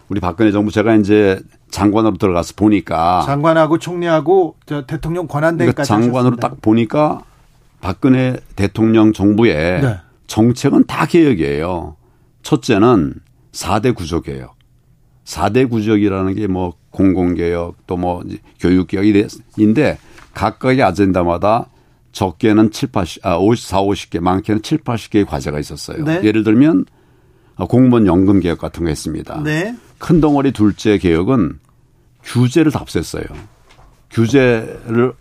[0.07, 1.39] 우리 박근혜 정부 제가 이제
[1.69, 6.49] 장관으로 들어가서 보니까 장관하고 총리하고 저 대통령 권한대행까지 그러니까 장관으로 하셨습니다.
[6.49, 7.21] 딱 보니까
[7.81, 9.97] 박근혜 대통령 정부의 네.
[10.27, 11.95] 정책은 다 개혁이에요.
[12.43, 13.15] 첫째는
[13.53, 14.55] 4대 구조 개혁.
[15.25, 18.23] 4대 구조개혁이라는 게 뭐 공공개혁 또 뭐
[18.59, 19.97] 교육개혁인데
[20.33, 21.67] 각각의 아젠다마다
[22.11, 26.03] 적게는 7, 80, 아, 54, 50개, 많게는 7, 80개의 과제가 있었어요.
[26.03, 26.21] 네.
[26.23, 26.85] 예를 들면
[27.69, 29.41] 공무원 연금 개혁 같은 거 했습니다.
[29.43, 29.75] 네.
[29.97, 31.59] 큰 덩어리 둘째 개혁은
[32.23, 33.23] 규제를 답셌어요.
[34.09, 35.13] 규제를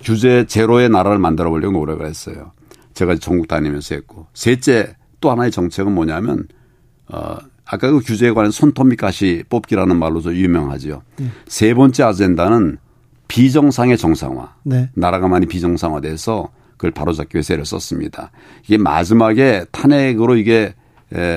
[0.00, 2.52] 규제 제로의 나라를 만들어 보려고 노력을 했어요.
[2.94, 6.46] 제가 전국 다니면서 했고 셋째 또 하나의 정책은 뭐냐면
[7.08, 7.36] 어
[7.70, 11.02] 아까 그 규제에 관한 손톱밑가시 뽑기라는 말로도 유명하죠.
[11.16, 11.26] 네.
[11.46, 12.78] 세 번째 아젠다는
[13.28, 14.54] 비정상의 정상화.
[14.62, 14.88] 네.
[14.94, 16.48] 나라가 많이 비정상화돼서
[16.78, 18.30] 그걸 바로잡기 위해서 애를 썼습니다.
[18.64, 20.74] 이게 마지막에 탄핵으로 이게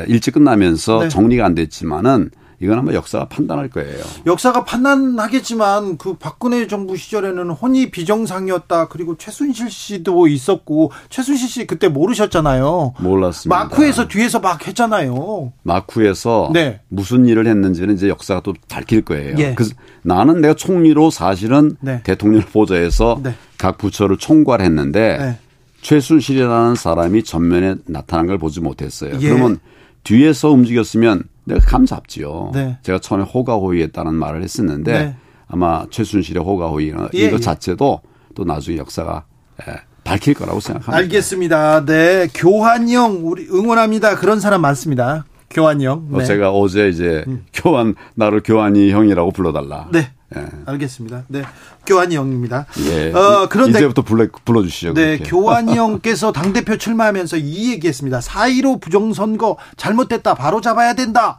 [0.08, 1.10] 일찍 끝나면서 네.
[1.10, 4.03] 정리가 안 됐지만은 이건 아마 역사가 판단할 거예요.
[4.28, 8.88] 역사가 판단하겠지만 그 박근혜 정부 시절에는 혼이 비정상이었다.
[8.88, 12.93] 그리고 최순실 씨도 있었고 최순실 씨 그때 모르셨잖아요.
[12.99, 13.64] 몰랐습니다.
[13.64, 15.53] 마쿠에서 뒤에서 막 했잖아요.
[15.64, 16.82] 마쿠에서 네.
[16.89, 19.36] 무슨 일을 했는지는 이제 역사가 또 밝힐 거예요.
[19.39, 19.55] 예.
[19.55, 19.68] 그
[20.03, 22.01] 나는 내가 총리로 사실은 네.
[22.03, 23.34] 대통령 보좌에서 네.
[23.57, 25.38] 각 부처를 총괄했는데 네.
[25.82, 29.16] 최순실이라는 사람이 전면에 나타난 걸 보지 못했어요.
[29.20, 29.30] 예.
[29.30, 29.59] 그러면
[30.03, 32.52] 뒤에서 움직였으면 내가 감 잡지요.
[32.54, 32.78] 네.
[32.84, 35.16] 제가 처음에 호가호위했다는 말을 했었는데 네.
[35.47, 37.39] 아마 최순실의 호가호위 예, 이거 예.
[37.39, 38.02] 자체도
[38.36, 39.26] 또 나중에 역사가
[39.68, 39.74] 예,
[40.04, 40.97] 밝힐 거라고 생각합니다.
[40.97, 41.86] 알겠습니다.
[41.86, 44.16] 네, 교환형 우리 응원합니다.
[44.16, 45.26] 그런 사람 많습니다.
[45.49, 46.08] 교환형.
[46.14, 46.26] 어, 네.
[46.26, 47.45] 제가 어제 이제 음.
[47.54, 49.89] 교환 나를 교환이 형이라고 불러달라.
[49.91, 50.10] 네.
[50.34, 50.45] 예.
[50.66, 51.26] 알겠습니다.
[51.28, 51.41] 네.
[51.86, 52.66] 교환이 형입니다.
[52.86, 53.12] 예.
[53.12, 54.94] 어, 그런데 이제부터 불러 불러주시죠.
[54.94, 55.18] 네.
[55.18, 55.30] 그렇게.
[55.30, 58.20] 교환이 형께서 당 대표 출마하면서 이 얘기했습니다.
[58.20, 60.36] 4.15 부정선거 잘못됐다.
[60.36, 61.38] 바로 잡아야 된다.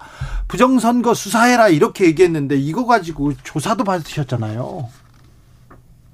[0.49, 1.69] 부정선거 수사해라.
[1.69, 4.89] 이렇게 얘기했는데 이거 가지고 조사도 받으셨잖아요.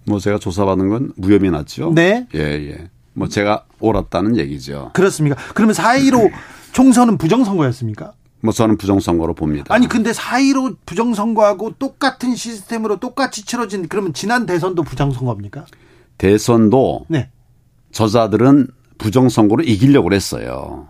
[0.05, 1.93] 뭐 제가 조사받은 건 무혐의 났죠.
[1.95, 2.27] 네.
[2.35, 2.89] 예, 예.
[3.15, 4.91] 뭐 제가 옳았다는 얘기죠.
[4.95, 5.37] 그렇습니까?
[5.55, 6.31] 그러면 4.15
[6.73, 8.13] 총선은 부정선거였습니까?
[8.41, 9.75] 뭐 저는 부정선거로 봅니다.
[9.75, 15.67] 아니 근데 4.15 부정선거하고 똑같은 시스템으로 똑같이 치러진 그러면 지난 대선도 부정선거입니까?
[16.19, 17.31] 대선도 네.
[17.91, 18.69] 저자들은
[18.99, 20.89] 부정선거로 이기려고 했어요.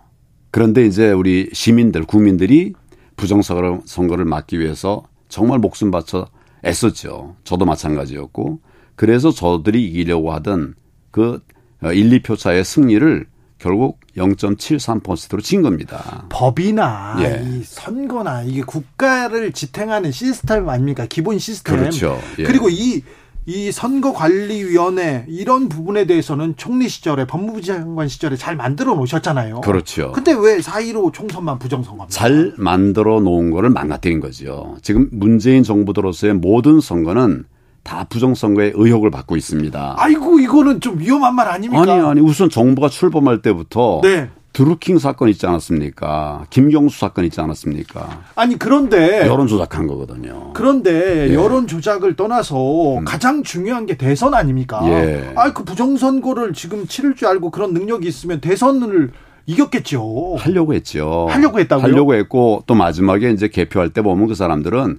[0.51, 2.75] 그런데 이제 우리 시민들 국민들이
[3.17, 6.27] 부정선거를 막기 위해서 정말 목숨 바쳐
[6.65, 7.37] 애썼죠.
[7.45, 8.61] 저도 마찬가지였고
[8.95, 10.75] 그래서 저들이 이기려고 하던
[11.11, 11.41] 그
[11.83, 13.27] 1, 2표 차의 승리를
[13.59, 16.25] 결국 0.73%로 진 겁니다.
[16.29, 17.43] 법이나 예.
[17.45, 21.07] 이 선거나 이게 국가를 지탱하는 시스템 아닙니까?
[21.09, 21.77] 기본 시스템.
[21.79, 22.21] 그렇죠.
[22.39, 22.45] 예.
[22.45, 23.03] 그리고 이
[23.49, 29.63] 이 선거관리위원회 이런 부분에 대해서는 총리 시절에 법무부 장관 시절에 잘 만들어 놓으셨잖아요.
[29.63, 30.13] 그렇죠.
[30.13, 32.11] 근데 왜 4.15 총선만 부정선거입니까?
[32.11, 34.77] 잘 만들어 놓은 거를 망가뜨린 거죠.
[34.83, 37.47] 지금 문재인 정부 들어서의 모든 선거는
[37.89, 39.95] 다 부정선거의 의혹을 받고 있습니다.
[39.97, 41.81] 아이고 이거는 좀 위험한 말 아닙니까?
[41.91, 44.29] 아니 아니 우선 정부가 출범할 때부터 네.
[44.53, 46.45] 드루킹 사건 있지 않았습니까?
[46.51, 48.25] 김경수 사건 있지 않았습니까?
[48.35, 50.51] 아니 그런데 여론 조작한 거거든요.
[50.53, 51.35] 그런데 예.
[51.35, 53.05] 여론 조작을 떠나서 음.
[53.07, 54.83] 가장 중요한 게 대선 아닙니까?
[54.85, 55.33] 예.
[55.35, 59.13] 아그 부정선거를 지금 치를 줄 알고 그런 능력이 있으면 대선을
[59.47, 60.37] 이겼겠죠.
[60.39, 61.27] 하려고 했죠.
[61.31, 61.85] 하려고 했다고요?
[61.85, 64.99] 하려고 했고 또 마지막에 이제 개표할 때 보면 그 사람들은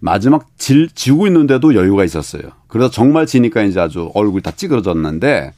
[0.00, 2.42] 마지막 질, 지고 있는데도 여유가 있었어요.
[2.68, 5.52] 그래서 정말 지니까 이제 아주 얼굴이 다 찌그러졌는데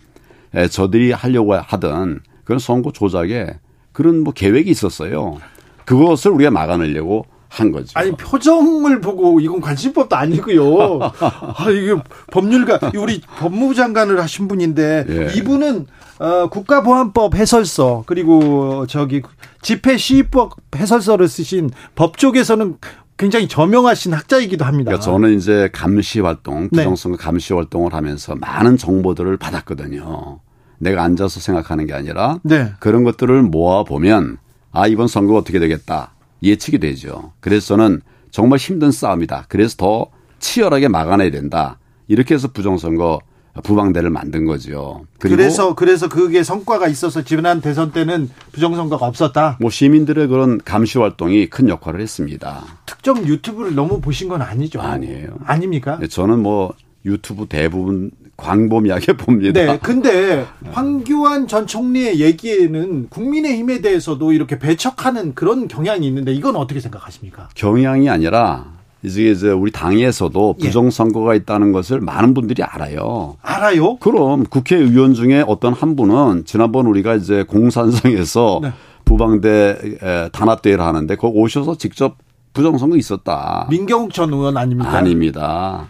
[0.55, 3.47] 에, 저들이 하려고 하던 그런 선거 조작에
[3.93, 5.39] 그런 뭐 계획이 있었어요.
[5.85, 7.93] 그것을 우리가 막아내려고 한 거죠.
[7.95, 10.99] 아니 표정을 보고 이건 관심법도 아니고요.
[11.21, 11.95] 아 이게
[12.31, 15.39] 법률가 우리 법무부 장관을 하신 분인데 예.
[15.39, 15.87] 이분은
[16.19, 19.23] 어, 국가보안법 해설서 그리고 저기
[19.61, 22.79] 집회 시위법 해설서를 쓰신 법 쪽에서는
[23.23, 24.89] 굉장히 저명하신 학자이기도 합니다.
[24.89, 26.79] 그러니까 저는 이제 감시 활동, 네.
[26.79, 27.23] 부정선거 네.
[27.23, 30.41] 감시 활동을 하면서 많은 정보들을 받았거든요.
[30.79, 32.73] 내가 앉아서 생각하는 게 아니라 네.
[32.81, 34.39] 그런 것들을 모아 보면
[34.73, 37.31] 아 이번 선거 어떻게 되겠다 예측이 되죠.
[37.39, 38.01] 그래서 저는
[38.33, 39.45] 정말 힘든 싸움이다.
[39.49, 40.07] 그래서 더
[40.41, 41.79] 치열하게 막아내야 된다.
[42.09, 43.21] 이렇게 해서 부정선거
[43.61, 45.05] 부방대를 만든 거죠.
[45.19, 49.59] 그래서 그래서 그게 성과가 있어서 지난 대선 때는 부정선거가 없었다.
[49.61, 52.65] 뭐 시민들의 그런 감시 활동이 큰 역할을 했습니다.
[52.87, 54.81] 특정 유튜브를 너무 보신 건 아니죠?
[54.81, 55.29] 아니에요.
[55.45, 55.99] 아닙니까?
[56.01, 56.73] 네, 저는 뭐
[57.05, 59.61] 유튜브 대부분 광범위하게 봅니다.
[59.61, 59.79] 네.
[59.83, 67.51] 근데 황교안 전 총리의 얘기에는 국민의힘에 대해서도 이렇게 배척하는 그런 경향이 있는데 이건 어떻게 생각하십니까?
[67.55, 68.73] 경향이 아니라
[69.05, 70.67] 이제 이제 우리 당에서도 예.
[70.67, 73.37] 부정 선거가 있다는 것을 많은 분들이 알아요.
[73.43, 73.97] 알아요?
[73.97, 78.73] 그럼 국회의원 중에 어떤 한 분은 지난번 우리가 이제 공산성에서 네.
[79.05, 82.17] 부방대 단합대회를 하는데 거기 오셔서 직접
[82.53, 83.67] 부정 선거 있었다.
[83.71, 84.93] 민경욱 전 의원 아닙니까?
[84.93, 85.89] 아닙니다.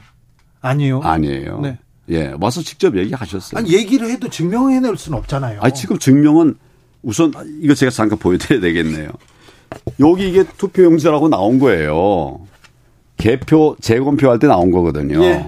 [0.63, 1.01] 아니요.
[1.03, 1.61] 아니에요.
[1.61, 1.79] 네.
[2.09, 3.59] 예, 와서 직접 얘기하셨어요.
[3.59, 5.61] 아니, 얘기를 해도 증명해낼 수는 없잖아요.
[5.63, 6.57] 아 지금 증명은
[7.03, 9.11] 우선 이거 제가 잠깐 보여드려야 되겠네요.
[10.01, 12.41] 여기 이게 투표용지라고 나온 거예요.
[13.23, 15.23] 개표 재검표 할 때 나온 거거든요.
[15.23, 15.47] 예.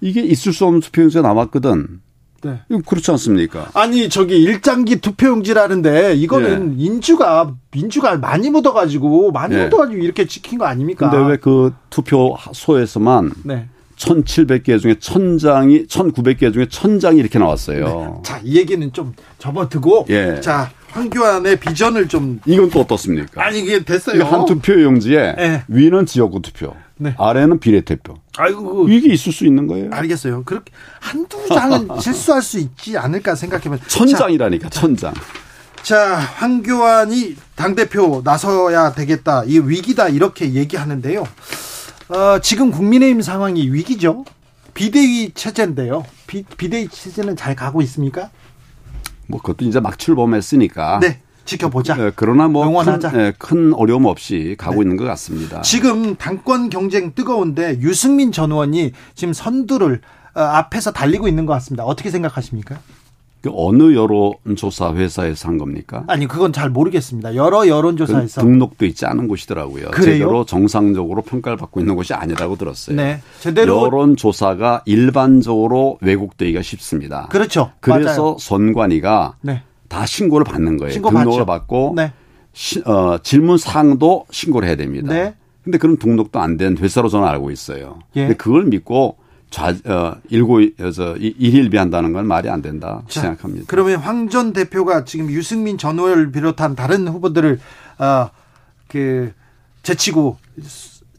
[0.00, 2.00] 이게 있을 수 없는 투표용지가 남았거든.
[2.44, 2.60] 네.
[2.86, 3.70] 그렇지 않습니까?
[3.74, 6.84] 아니 저기 일장기 투표용지라는데 이거는 예.
[6.84, 9.64] 인주가 민주가 많이 묻어가지고 많이 예.
[9.64, 11.10] 묻어가지고 이렇게 지킨 거 아닙니까?
[11.10, 13.68] 근데 왜 그 투표소에서만 네.
[13.96, 17.84] 1,700개 중에 1,000장이 1,900개 중에 1,000장이 이렇게 나왔어요.
[17.86, 18.22] 네.
[18.22, 20.40] 자, 이 얘기는 좀 접어두고 예.
[20.40, 23.44] 자, 황교안의 비전을 좀 이건 또 어떻습니까?
[23.44, 24.22] 아니 이게 됐어요.
[24.24, 25.62] 한 투표 용지에 네.
[25.68, 27.14] 위는 지역구 투표, 네.
[27.18, 28.14] 아래는 비례대표.
[28.36, 29.90] 아이고 이게 있을 수 있는 거예요.
[29.92, 30.44] 알겠어요.
[30.44, 35.12] 그렇게 한두 장은 실수할 수 있지 않을까 생각해면 천장이라니까 천장.
[35.82, 39.44] 자, 황교안이 당 대표 나서야 되겠다.
[39.44, 40.08] 이 위기다.
[40.08, 41.24] 이렇게 얘기하는데요.
[42.08, 44.24] 어, 지금 국민의힘 상황이 위기죠.
[44.72, 46.04] 비대위 체제인데요.
[46.26, 48.30] 비, 비대위 체제는 잘 가고 있습니까?
[49.26, 51.00] 뭐 그것도 이제 막 출범했으니까.
[51.00, 51.20] 네.
[51.44, 51.96] 지켜보자.
[51.96, 54.82] 네, 그러나 뭐 큰, 네, 큰, 어려움 없이 가고 네.
[54.82, 55.62] 있는 것 같습니다.
[55.62, 60.00] 지금 당권 경쟁 뜨거운데 유승민 전 의원이 지금 선두를
[60.34, 61.84] 어, 앞에서 달리고 있는 것 같습니다.
[61.84, 62.78] 어떻게 생각하십니까?
[63.44, 66.04] 그 어느 여론조사 회사에서 한 겁니까?
[66.06, 67.34] 아니 그건 잘 모르겠습니다.
[67.34, 69.90] 여러 여론조사에서 등록도 있지 않은 곳이더라고요.
[69.90, 70.12] 그래요?
[70.12, 72.96] 제대로 정상적으로 평가를 받고 있는 곳이 아니라고 들었어요.
[72.96, 77.28] 네, 제대로 여론조사가 일반적으로 왜곡되기가 쉽습니다.
[77.30, 77.72] 그렇죠.
[77.80, 78.36] 그래서 맞아요.
[78.40, 79.62] 선관위가 네.
[79.94, 80.92] 다 신고를 받는 거예요.
[80.92, 81.46] 신고 등록을 받죠.
[81.46, 82.12] 받고 네.
[82.52, 85.12] 시, 어, 질문 사항도 신고를 해야 됩니다.
[85.14, 85.34] 네.
[85.62, 88.00] 근데 그런 등록도 안 된 회사로 저는 알고 있어요.
[88.16, 88.22] 예.
[88.22, 89.16] 근데 그걸 믿고
[89.50, 90.60] 좌, 어, 일고,
[90.92, 93.66] 저, 일일비 한다는 건 말이 안 된다 자, 생각합니다.
[93.68, 97.60] 그러면 황 전 대표가 지금 유승민 전 의원을 비롯한 다른 후보들을,
[97.98, 98.30] 어,
[98.88, 99.32] 그,
[99.84, 100.38] 제치고,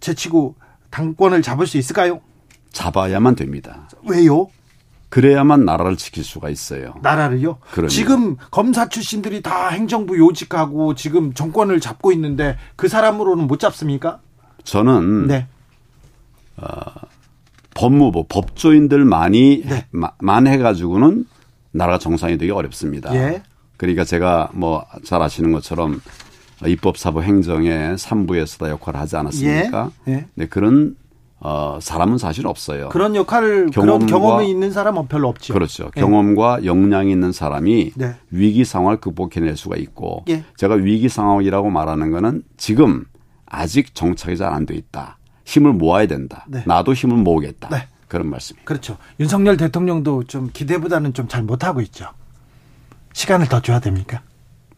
[0.02, 0.56] 제치고
[0.90, 2.20] 당권을 잡을 수 있을까요?
[2.74, 3.88] 잡아야만 됩니다.
[4.06, 4.48] 왜요?
[5.16, 6.96] 그래야만 나라를 지킬 수가 있어요.
[7.02, 7.60] 나라를요?
[7.72, 7.88] 그럼요.
[7.88, 14.20] 지금 검사 출신들이 다 행정부 요직하고 지금 정권을 잡고 있는데 그 사람으로는 못 잡습니까?
[14.66, 15.48] 저는 네.
[16.58, 16.68] 어,
[17.76, 19.86] 법무부 법조인들만이 네.
[20.20, 21.26] 만 해가지고는
[21.72, 23.16] 나라가 정상이 되기 어렵습니다.
[23.16, 23.42] 예.
[23.78, 26.02] 그러니까 제가 뭐 잘 아시는 것처럼
[26.66, 29.92] 입법, 사법, 행정의 3부에서 다 역할을 하지 않았습니까?
[30.10, 30.12] 예.
[30.12, 30.26] 예.
[30.36, 30.98] 네, 그런
[31.40, 32.90] 어, 사람은 사실 없어요.
[32.90, 35.54] 그런 역할을 경험과, 그런 경험이 있는 사람은 별로 없죠.
[35.54, 35.92] 그렇죠.
[35.96, 36.00] 예.
[36.02, 38.16] 경험과 역량이 있는 사람이 네.
[38.32, 40.44] 위기 상황을 극복해낼 수가 있고 예.
[40.58, 43.06] 제가 위기 상황이라고 말하는 거는 지금
[43.46, 45.18] 아직 정착이 잘 안 돼 있다.
[45.46, 46.46] 힘을 모아야 된다.
[46.48, 46.64] 네.
[46.66, 47.70] 나도 힘을 모으겠다.
[47.70, 47.88] 네.
[48.08, 48.66] 그런 말씀입니다.
[48.68, 48.98] 그렇죠.
[49.20, 52.08] 윤석열 대통령도 좀 기대보다는 좀 잘 못하고 있죠.
[53.14, 54.22] 시간을 더 줘야 됩니까?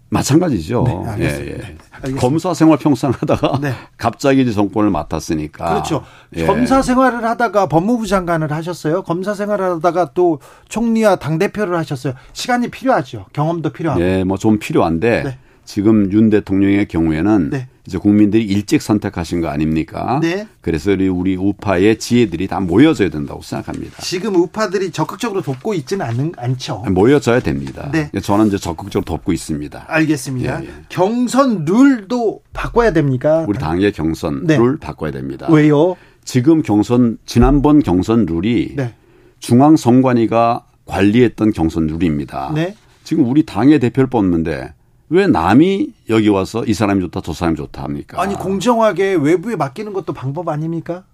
[0.10, 0.84] 마찬가지죠.
[1.18, 1.24] 네.
[1.24, 1.58] 예, 예.
[1.58, 2.12] 네.
[2.18, 3.74] 검사 생활 평생 하다가 네.
[3.98, 5.70] 갑자기 정권을 맡았으니까.
[5.70, 6.04] 그렇죠.
[6.36, 6.46] 예.
[6.46, 9.04] 검사 생활을 하다가 법무부 장관을 하셨어요.
[9.04, 10.40] 검사 생활을 하다가 또
[10.70, 12.14] 총리와 당 대표를 하셨어요.
[12.34, 13.26] 시간이 필요하죠.
[13.34, 14.02] 경험도 필요하고.
[14.02, 15.38] 네, 뭐좀 필요한데 네.
[15.66, 17.68] 지금 윤 대통령의 경우에는 네.
[17.88, 20.20] 이제 국민들이 일찍 선택하신 거 아닙니까?
[20.22, 20.46] 네.
[20.60, 24.02] 그래서 우리 우파의 지혜들이 다 모여져야 된다고 생각합니다.
[24.02, 26.84] 지금 우파들이 적극적으로 돕고 있지는 않은, 않죠.
[26.90, 27.90] 모여져야 됩니다.
[27.94, 28.12] 네.
[28.22, 29.86] 저는 이제 적극적으로 돕고 있습니다.
[29.88, 30.64] 알겠습니다.
[30.64, 30.72] 예, 예.
[30.90, 33.46] 경선 룰도 바꿔야 됩니까?
[33.48, 34.58] 우리 당의 경선 네.
[34.58, 35.48] 룰 바꿔야 됩니다.
[35.50, 35.96] 왜요?
[36.26, 38.94] 지금 경선 지난번 경선 룰이 네.
[39.40, 42.52] 중앙 선관위가 관리했던 경선 룰입니다.
[42.54, 42.76] 네.
[43.06, 44.74] 지금 우리 당의 대표를 뽑는데
[45.10, 48.22] 왜 남이 여기 와서 이 사람이 좋다 저 사람이 좋다 합니까?
[48.22, 51.06] 아니 공정하게 외부에 맡기는 것도 방법 아닙니까?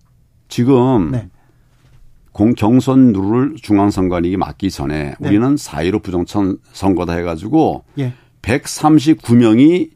[0.47, 1.29] 지금 네.
[2.31, 5.29] 공 경선 룰을 중앙선관위에 맡기 전에 네.
[5.29, 8.13] 우리는 4.15 부정선 선거다 해가지고 예.
[8.41, 9.91] 139명이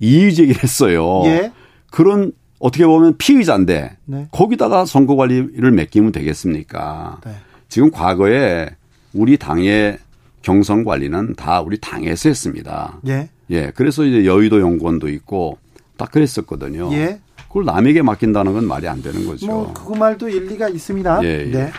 [0.00, 1.22] 이의제기를 했어요.
[1.26, 1.52] 예.
[1.90, 4.28] 그런 어떻게 보면 피의자인데 네.
[4.30, 7.20] 거기다가 선거 관리를 맡기면 되겠습니까?
[7.24, 7.32] 네.
[7.68, 8.70] 지금 과거에
[9.12, 9.98] 우리 당의
[10.40, 13.00] 경선 관리는 다 우리 당에서 했습니다.
[13.06, 13.28] 예.
[13.50, 13.70] 예.
[13.70, 15.58] 그래서 이제 여의도 연구원도 있고
[15.96, 16.90] 딱 그랬었거든요.
[16.92, 17.20] 예.
[17.48, 19.46] 그걸 남에게 맡긴다는 건 말이 안 되는 거죠.
[19.46, 21.24] 뭐, 그 말도 일리가 있습니다.
[21.24, 21.50] 예, 예.
[21.50, 21.72] 네.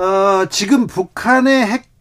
[0.00, 1.92] 어, 지금 북한의 핵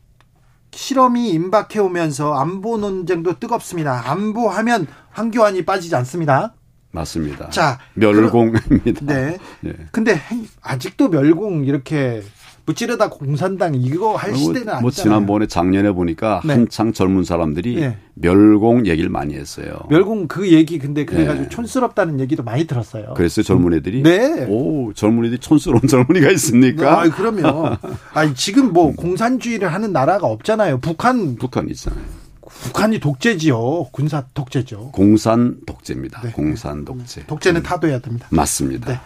[0.73, 4.09] 실험이 임박해 오면서 안보 논쟁도 뜨겁습니다.
[4.09, 6.55] 안보하면 황교안이 빠지지 않습니다.
[6.91, 7.49] 맞습니다.
[7.49, 9.05] 자, 멸공입니다.
[9.05, 9.37] 네.
[9.65, 9.73] 예.
[9.91, 10.19] 근데
[10.61, 12.23] 아직도 멸공 이렇게
[12.72, 14.81] 무찌르다 공산당 이거 할 뭐, 시대는 아니잖아요.
[14.81, 16.53] 뭐 지난번에 작년에 보니까 네.
[16.53, 17.98] 한창 젊은 사람들이 네.
[18.15, 19.80] 멸공 얘기를 많이 했어요.
[19.89, 21.49] 멸공 그 얘기 근데 그래가지고 네.
[21.49, 23.14] 촌스럽다는 얘기도 많이 들었어요.
[23.15, 24.03] 그랬어요 젊은 애들이?
[24.03, 24.45] 네.
[24.49, 27.02] 오 젊은 애들이 촌스러운 젊은이가 있습니까?
[27.02, 27.77] 아, 그럼요.
[28.14, 30.80] 아니 지금 뭐 공산주의를 하는 나라가 없잖아요.
[30.80, 32.22] 북한 북한 있잖아요.
[32.41, 33.88] 북한이 독재지요.
[33.91, 34.91] 군사 독재죠.
[34.91, 36.22] 공산 독재입니다.
[36.22, 36.31] 네.
[36.31, 37.26] 공산 독재.
[37.26, 38.27] 독재는 타도해야 됩니다.
[38.30, 38.91] 맞습니다.
[38.91, 38.99] 네.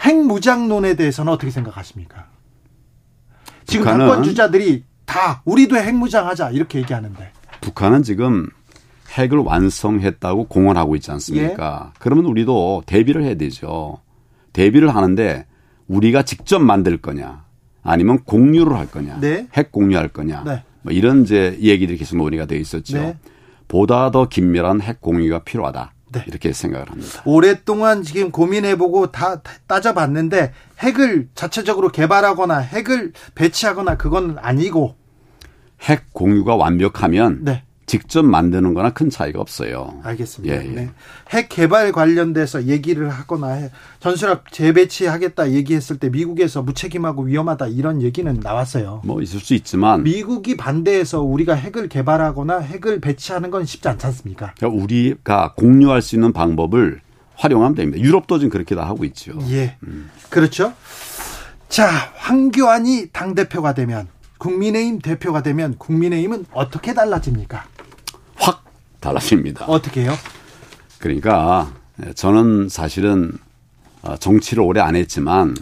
[0.00, 2.26] 핵무장론에 대해서는 어떻게 생각하십니까?
[3.70, 7.30] 지금 당권 주자들이 다 우리도 핵무장하자 이렇게 얘기하는데.
[7.60, 8.48] 북한은 지금
[9.10, 11.92] 핵을 완성했다고 공언하고 있지 않습니까?
[11.94, 11.98] 예?
[11.98, 13.98] 그러면 우리도 대비를 해야 되죠.
[14.52, 15.46] 대비를 하는데
[15.88, 17.44] 우리가 직접 만들 거냐
[17.82, 19.48] 아니면 공유를 할 거냐 네?
[19.54, 20.62] 핵 공유할 거냐 네.
[20.82, 22.98] 뭐 이런 이제 얘기들이 계속 논의가 돼 있었죠.
[22.98, 23.16] 네.
[23.68, 25.92] 보다 더 긴밀한 핵 공유가 필요하다.
[26.12, 26.24] 네.
[26.26, 27.22] 이렇게 생각을 합니다.
[27.24, 34.96] 오랫동안 지금 고민해보고 다 따져봤는데 핵을 자체적으로 개발하거나 핵을 배치하거나 그건 아니고
[35.82, 37.64] 핵 공유가 완벽하면 네.
[37.90, 39.98] 직접 만드는 거나 큰 차이가 없어요.
[40.04, 40.54] 알겠습니다.
[40.54, 40.70] 예, 예.
[40.70, 40.90] 네.
[41.30, 43.68] 핵 개발 관련돼서 얘기를 하거나
[43.98, 49.02] 전술핵 재배치하겠다 얘기했을 때 미국에서 무책임하고 위험하다 이런 얘기는 나왔어요.
[49.04, 54.54] 뭐 있을 수 있지만 미국이 반대해서 우리가 핵을 개발하거나 핵을 배치하는 건 쉽지 않지 않습니까?
[54.56, 57.00] 그러니까 우리가 공유할 수 있는 방법을
[57.34, 58.00] 활용하면 됩니다.
[58.00, 59.32] 유럽도 지금 그렇게 다 하고 있죠.
[59.48, 59.76] 예.
[59.82, 60.08] 음.
[60.28, 60.74] 그렇죠.
[61.68, 64.06] 자, 황교안이 당대표가 되면
[64.38, 67.64] 국민의힘 대표가 되면 국민의힘은 어떻게 달라집니까?
[68.40, 68.64] 확
[69.00, 69.66] 달라집니다.
[69.66, 70.12] 어떻게 해요?
[70.98, 71.72] 그러니까
[72.14, 73.32] 저는 사실은
[74.02, 75.54] 어, 정치를 오래 안 했지만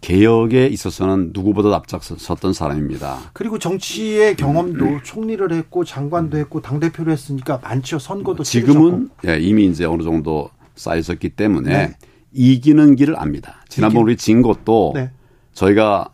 [0.00, 3.18] 개혁에 있어서는 누구보다 앞장섰던 사람입니다.
[3.32, 5.00] 그리고 정치의 경험도 음, 음.
[5.02, 7.98] 총리를 했고 장관도 했고 당 대표를 했으니까 많죠.
[7.98, 11.94] 선거도 지금은 예, 이미 이제 어느 정도 쌓여졌기 때문에 네.
[12.32, 13.64] 이기는 길을 압니다.
[13.68, 15.10] 지난번 우리 진 것도 네.
[15.52, 16.10] 저희가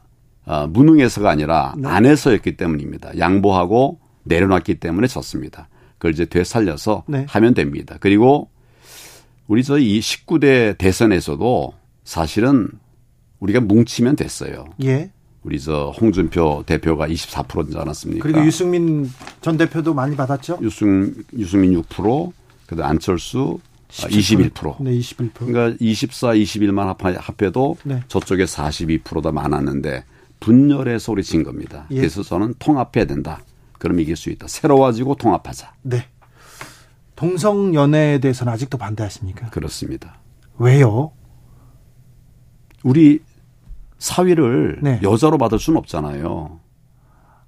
[0.47, 1.89] 어, 무능해서가 아니라 네.
[1.89, 3.19] 안에서였기 때문입니다.
[3.19, 5.69] 양보하고 내려놨기 때문에 졌습니다.
[6.05, 7.25] 그걸 이제 되살려서 네.
[7.31, 7.97] 하면 됩니다.
[7.99, 8.51] 그리고
[9.49, 11.73] 우리 저희 19대 대선에서도
[12.05, 12.69] 사실은
[13.41, 14.67] 우리가 뭉치면 됐어요.
[14.83, 15.11] 예.
[15.45, 18.23] 우리 저 홍준표 대표가 24%지 않았습니까?
[18.23, 19.11] 그리고 유승민
[19.41, 20.59] 전 대표도 많이 받았죠?
[20.61, 22.33] 유승 유승민 6%,
[22.67, 23.59] 그다음 안철수
[23.89, 24.53] 17%.
[24.53, 24.83] 21%.
[24.83, 25.33] 네, 21%.
[25.35, 28.03] 그러니까 24, 21만 합해도 네.
[28.09, 30.05] 저쪽에 42%다 많았는데
[30.41, 31.87] 분열해서 우리 진 겁니다.
[31.93, 31.97] 예.
[31.97, 33.41] 그래서 저는 통합해야 된다.
[33.85, 34.47] 그럼 이길 수 있다.
[34.49, 35.73] 새로워지고 통합하자.
[35.83, 36.07] 네.
[37.17, 39.51] 동성 연애에 대해서는 아직도 반대하십니까?
[39.51, 40.17] 그렇습니다.
[40.59, 41.13] 왜요?
[42.83, 43.21] 우리
[43.99, 45.01] 사위를 네.
[45.03, 46.61] 여자로 받을 수는 없잖아요.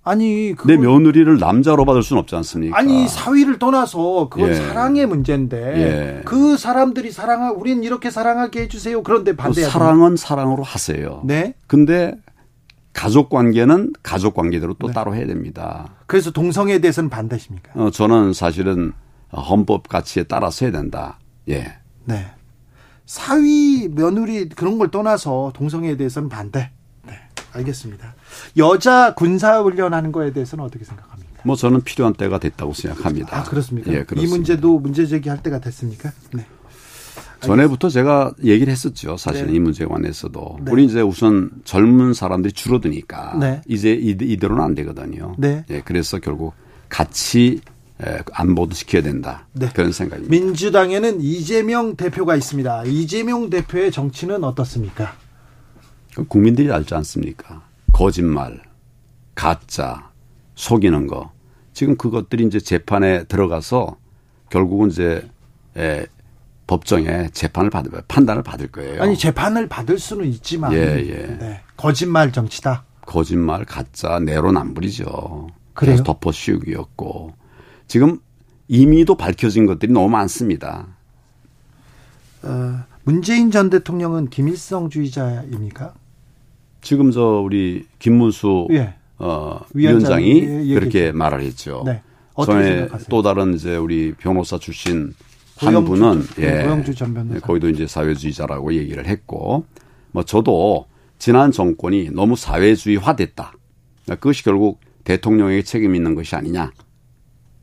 [0.03, 0.77] 아니 그건...
[0.77, 2.79] 내 며느리를 남자로 받을 수는 없지 않습니까?
[2.79, 4.55] 아니 사위를 떠나서 그건 예.
[4.55, 6.23] 사랑의 문제인데 예.
[6.27, 9.03] 그 사람들이 사랑하 우리는 이렇게 사랑하게 해주세요.
[9.03, 11.23] 그런데 반대 그 사랑은 사랑으로 하세요.
[11.25, 11.55] 네.
[11.67, 12.15] 근데
[12.97, 14.95] 가족 관계는 가족 관계대로 또 네.
[14.95, 15.93] 따로 해야 됩니다.
[16.07, 17.73] 그래서 동성애에 대해서는 반대십니까?
[17.75, 18.95] 어, 저는 사실은
[19.31, 21.19] 헌법 가치에 따라서 해야 된다.
[21.51, 21.77] 예.
[22.07, 22.27] 네.
[23.05, 26.71] 사위 며느리 그런 걸 떠나서 동성애에 대해서는 반대.
[27.07, 27.13] 네.
[27.53, 28.15] 알겠습니다.
[28.57, 31.43] 여자 군사 훈련하는 거에 대해서는 어떻게 생각합니까?
[31.45, 33.39] 뭐 저는 필요한 때가 됐다고 생각합니다.
[33.39, 33.93] 아 그렇습니까?
[33.93, 34.23] 예, 그렇습니다.
[34.23, 36.13] 이 문제도 문제 제기할 때가 됐습니까?
[36.33, 36.47] 네.
[37.41, 39.17] 전에부터 제가 얘기를 했었죠.
[39.17, 39.55] 사실 네.
[39.55, 40.59] 이 문제에 관해서도.
[40.63, 40.73] 네.
[40.73, 43.61] 우리 이제 우선 젊은 사람들이 줄어드니까 네.
[43.69, 45.35] 이제 이대로는 안 되거든요.
[45.39, 45.65] 네.
[45.71, 46.55] 예, 그래서 결국
[46.89, 47.61] 같이
[48.33, 49.47] 안보도 시켜야 된다.
[49.53, 49.69] 네.
[49.75, 50.31] 그런 생각입니다.
[50.31, 52.85] 민주당에는 이재명 대표가 있습니다.
[52.85, 55.15] 이재명 대표의 정치는 어떻습니까?
[56.29, 57.63] 국민들이 알지 않습니까?
[57.93, 58.61] 거짓말,
[59.35, 60.11] 가짜,
[60.55, 61.33] 속이는 거.
[61.73, 63.97] 지금 그것들이 이제 재판에 들어가서
[64.49, 65.29] 결국은 이제
[66.67, 69.03] 법정에 재판을 받을 판단을 받을 거예요.
[69.03, 71.37] 아니 재판을 받을 수는 있지만 예, 예.
[71.39, 71.61] 네.
[71.77, 72.85] 거짓말 정치다.
[73.03, 75.49] 거짓말, 가짜, 내로남불이죠.
[75.75, 77.35] 그래서 덮어씌우기였고
[77.87, 78.19] 지금
[78.69, 80.89] 이미도 밝혀진 것들이 너무 많습니다.
[82.43, 85.95] 어, 문재인 전 대통령은 김일성주의자입니까?
[86.81, 88.95] 지금 저 우리 김문수 예.
[89.19, 91.83] 어, 위원장이 예, 그렇게 말을 했죠.
[91.87, 92.03] 네.
[92.45, 95.15] 전에 또 다른 이제 우리 변호사 출신
[95.59, 97.41] 한 분은 예, 고영주 전 변호사.
[97.41, 99.65] 거기도 이제 사회주의자라고 얘기를 했고
[100.13, 100.87] 뭐 저도
[101.19, 103.53] 지난 정권이 너무 사회주의화됐다.
[104.07, 106.73] 그것이 결국 대통령에게 책임 있는 것이 아니냐.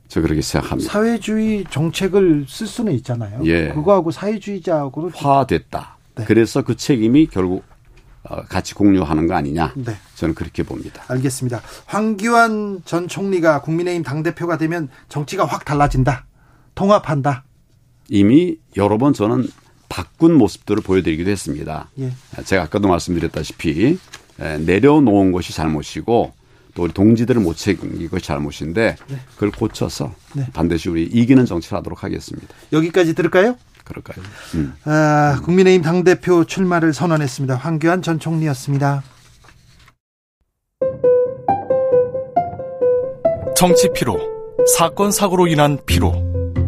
[0.08, 0.92] 저 그렇게 생각합니다.
[0.92, 3.42] 사회주의 정책을 쓸 수는 있잖아요.
[3.46, 3.70] 예.
[3.70, 5.98] 그거하고 사회주의자하고는 화됐다.
[6.16, 6.26] 네.
[6.26, 7.64] 그래서 그 책임이 결국
[8.24, 9.74] 어, 같이 공유하는 거 아니냐.
[9.76, 9.96] 네.
[10.16, 11.04] 저는 그렇게 봅니다.
[11.08, 11.62] 알겠습니다.
[11.86, 16.26] 황교안 전 총리가 국민의힘 당대표가 되면 정치가 확 달라진다.
[16.76, 17.44] 통합한다.
[18.10, 19.48] 이미 여러 번 저는
[19.90, 21.90] 바꾼 모습들을 보여드리기도 했습니다.
[22.00, 22.12] 예.
[22.46, 23.98] 제가 아까도 말씀드렸다시피
[24.38, 26.34] 내려놓은 것이 잘못이고
[26.74, 29.20] 또 우리 동지들을 못 챙긴 것이 잘못인데 네.
[29.36, 30.48] 그걸 고쳐서 네.
[30.54, 32.48] 반드시 우리 이기는 정치를 하도록 하겠습니다.
[32.72, 33.56] 여기까지 들을까요?
[33.84, 34.26] 그럴까요?
[34.56, 34.74] 음.
[34.86, 37.56] 아, 국민의힘 당대표 출마를 선언했습니다.
[37.56, 39.04] 황교안 전 총리였습니다.
[43.56, 44.20] 정치 피로,
[44.76, 46.33] 사건 사고로 인한 피로,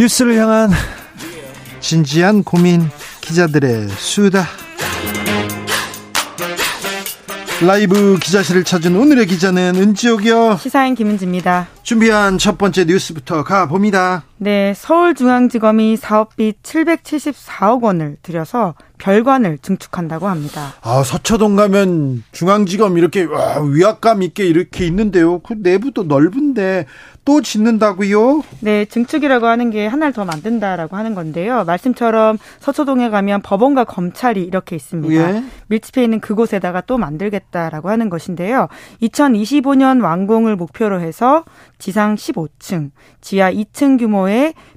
[0.00, 0.70] 뉴스를 향한
[1.80, 2.88] 진지한 고민
[3.20, 4.46] 기자들의 수다.
[7.60, 10.56] 라이브 기자실을 찾은 오늘의 기자는 은지옥이요.
[10.56, 11.68] 시사인 김은지입니다.
[11.82, 14.24] 준비한 첫 번째 뉴스부터 가봅니다.
[14.42, 20.72] 네, 서울중앙지검이 사업비 774억 원을 들여서 별관을 증축한다고 합니다.
[20.80, 25.40] 아, 서초동 가면 중앙지검 이렇게 와, 위압감 있게 이렇게 있는데요.
[25.40, 26.86] 그 내부도 넓은데
[27.26, 28.42] 또 짓는다고요?
[28.60, 31.64] 네, 증축이라고 하는 게 하나를 더 만든다라고 하는 건데요.
[31.64, 35.36] 말씀처럼 서초동에 가면 법원과 검찰이 이렇게 있습니다.
[35.36, 35.44] 예?
[35.68, 38.68] 밀집해 있는 그곳에다가 또 만들겠다라고 하는 것인데요.
[39.02, 41.44] 2025년 완공을 목표로 해서
[41.78, 42.90] 지상 15층,
[43.20, 44.29] 지하 2층 규모의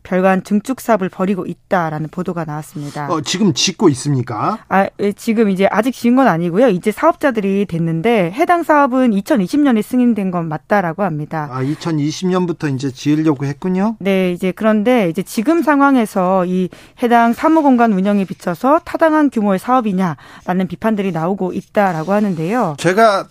[0.04, 3.08] 별관 증축 사업을 벌이고 있다라는 보도가 나왔습니다.
[3.12, 4.60] 어, 지금 짓고 있습니까?
[4.70, 6.70] 아, 예, 지금 이제 아직 지은 건 아니고요.
[6.70, 11.50] 이제 사업자들이 됐는데 해당 사업은 2020년에 승인된 건 맞다라고 합니다.
[11.52, 13.96] 아, 2020년부터 이제 지으려고 했군요.
[14.00, 16.70] 네, 이제 그런데 이제 지금 상황에서 이
[17.02, 22.76] 해당 사무공간 운영에 비춰서 타당한 규모의 사업이냐라는 비판들이 나오고 있다라고 하는데요.
[22.78, 23.28] 제가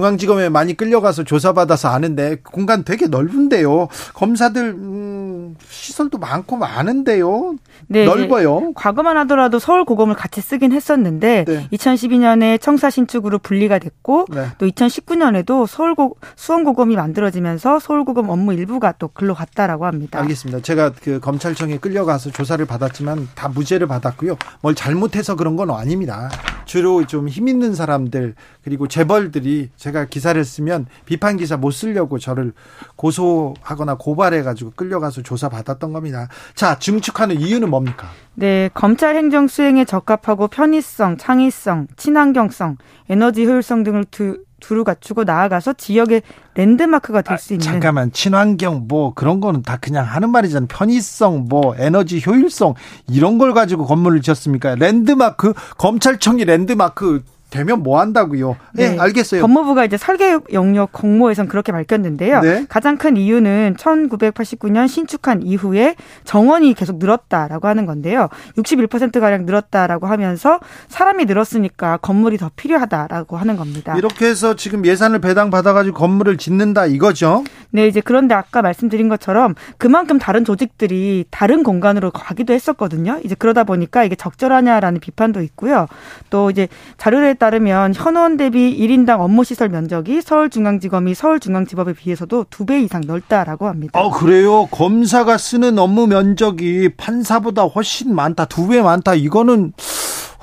[0.00, 3.88] 중앙지검에 많이 끌려가서 조사받아서 아는데 공간 되게 넓은데요.
[4.12, 7.54] 검사들 음, 시설도 많고 많은데요.
[7.86, 8.74] 네, 넓어요.
[8.74, 11.68] 과거만 하더라도 서울 고검을 같이 쓰긴 했었는데 네.
[11.72, 14.48] 2012년에 청사 신축으로 분리가 됐고 네.
[14.58, 20.20] 또 2019년에도 서울 고 수원 고검이 만들어지면서 서울 고검 업무 일부가 또 글로 갔다라고 합니다.
[20.20, 20.60] 알겠습니다.
[20.60, 24.36] 제가 그 검찰청에 끌려가서 조사를 받았지만 다 무죄를 받았고요.
[24.60, 26.28] 뭘 잘못해서 그런 건 아닙니다.
[26.66, 32.52] 주로 좀 힘 있는 사람들 그리고 재벌들이 제가 기사를 쓰면 비판 기사 못 쓰려고 저를
[32.96, 36.28] 고소하거나 고발해 가지고 끌려가서 조사 받았던 겁니다.
[36.54, 38.08] 자, 증축하는 이유는 뭡니까?
[38.34, 45.74] 네, 검찰 행정 수행에 적합하고 편의성, 창의성, 친환경성, 에너지 효율성 등을 두, 두루 갖추고 나아가서
[45.74, 46.22] 지역의
[46.56, 47.64] 랜드마크가 될수 아, 있는.
[47.64, 50.66] 잠깐만 친환경 뭐 그런 거는 다 그냥 하는 말이잖아요.
[50.66, 52.74] 편의성 뭐 에너지 효율성
[53.08, 54.74] 이런 걸 가지고 건물을 지었습니까?
[54.74, 58.56] 랜드마크 검찰청이 랜드마크 되면 뭐 한다고요?
[58.72, 59.40] 네, 네, 알겠어요.
[59.40, 62.40] 법무부가 이제 설계 영역 공모에선 그렇게 밝혔는데요.
[62.40, 62.66] 네.
[62.68, 65.94] 가장 큰 이유는 1989년 신축한 이후에
[66.24, 68.28] 정원이 계속 늘었다라고 하는 건데요.
[68.56, 70.58] 61% 가량 늘었다라고 하면서
[70.88, 73.96] 사람이 늘었으니까 건물이 더 필요하다라고 하는 겁니다.
[73.96, 77.44] 이렇게 해서 지금 예산을 배당 받아가지고 건물을 짓는다 이거죠?
[77.70, 83.20] 네, 이제 그런데 아까 말씀드린 것처럼 그만큼 다른 조직들이 다른 공간으로 가기도 했었거든요.
[83.24, 85.86] 이제 그러다 보니까 이게 적절하냐라는 비판도 있고요.
[86.30, 93.02] 또 이제 자료를 따르면 현원 대비 1인당 업무 시설 면적이 서울중앙지검이 서울중앙지법에 비해서도 두배 이상
[93.06, 93.98] 넓다라고 합니다.
[93.98, 94.66] 아, 그래요?
[94.66, 98.46] 검사가 쓰는 업무 면적이 판사보다 훨씬 많다.
[98.46, 99.14] 두배 많다.
[99.14, 99.72] 이거는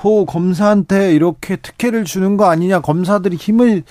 [0.03, 2.82] 호 검사한테 이렇게 특혜를 주는 거 아니냐.
[2.82, 3.84] 검사들이 힘을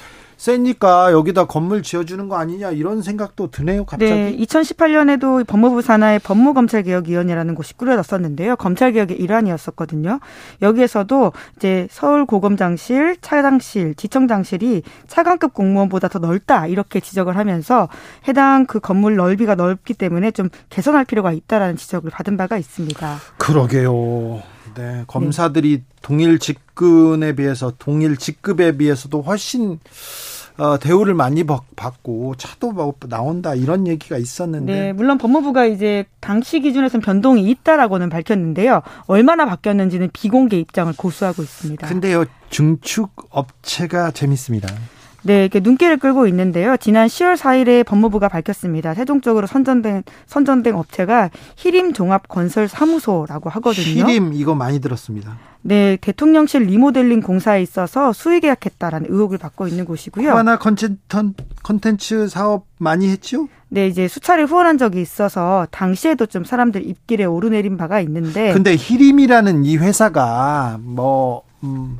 [0.43, 3.85] 세니까 여기다 건물 지어주는 거 아니냐 이런 생각도 드네요.
[3.85, 4.11] 갑자기.
[4.11, 8.57] 네, 2018년에도 법무부 산하의 법무검찰개혁위원회라는 곳이 꾸려졌었는데요.
[8.57, 10.19] 검찰개혁의 일환이었었거든요.
[10.61, 17.89] 여기에서도 이제 서울고검장실, 차장실, 지청장실이 차관급 공무원보다 더 넓다 이렇게 지적을 하면서
[18.27, 23.19] 해당 그 건물 넓이가 넓기 때문에 좀 개선할 필요가 있다라는 지적을 받은 바가 있습니다.
[23.39, 24.43] 그러게요.
[24.75, 25.85] 네, 검사들이 네.
[26.03, 29.79] 동일 직급에 비해서 동일 직급에 비해서도 훨씬
[30.59, 34.73] 어, 대우를 많이 받고 차도 뭐 나온다 이런 얘기가 있었는데.
[34.73, 38.83] 네, 물론 법무부가 이제 당시 기준에서는 변동이 있다라고는 밝혔는데요.
[39.07, 41.87] 얼마나 바뀌었는지는 비공개 입장을 고수하고 있습니다.
[41.87, 44.69] 근데요, 중축 업체가 재밌습니다.
[45.23, 46.77] 네, 이렇게 눈길을 끌고 있는데요.
[46.77, 48.95] 지난 10월 4일에 법무부가 밝혔습니다.
[48.95, 54.07] 세종 쪽으로 선전된 선전된 업체가 히림 종합 건설 사무소라고 하거든요.
[54.07, 55.39] 히림 이거 많이 들었습니다.
[55.65, 60.35] 네, 대통령실 리모델링 공사에 있어서 수의 계약했다라는 의혹을 받고 있는 곳이고요.
[60.35, 63.49] 하나 컨텐츠 사업 많이 했죠?
[63.69, 68.53] 네, 이제 수차례 후원한 적이 있어서 당시에도 좀 사람들 입길에 오르내린 바가 있는데.
[68.53, 71.99] 근데 히림이라는 이 회사가 뭐 음,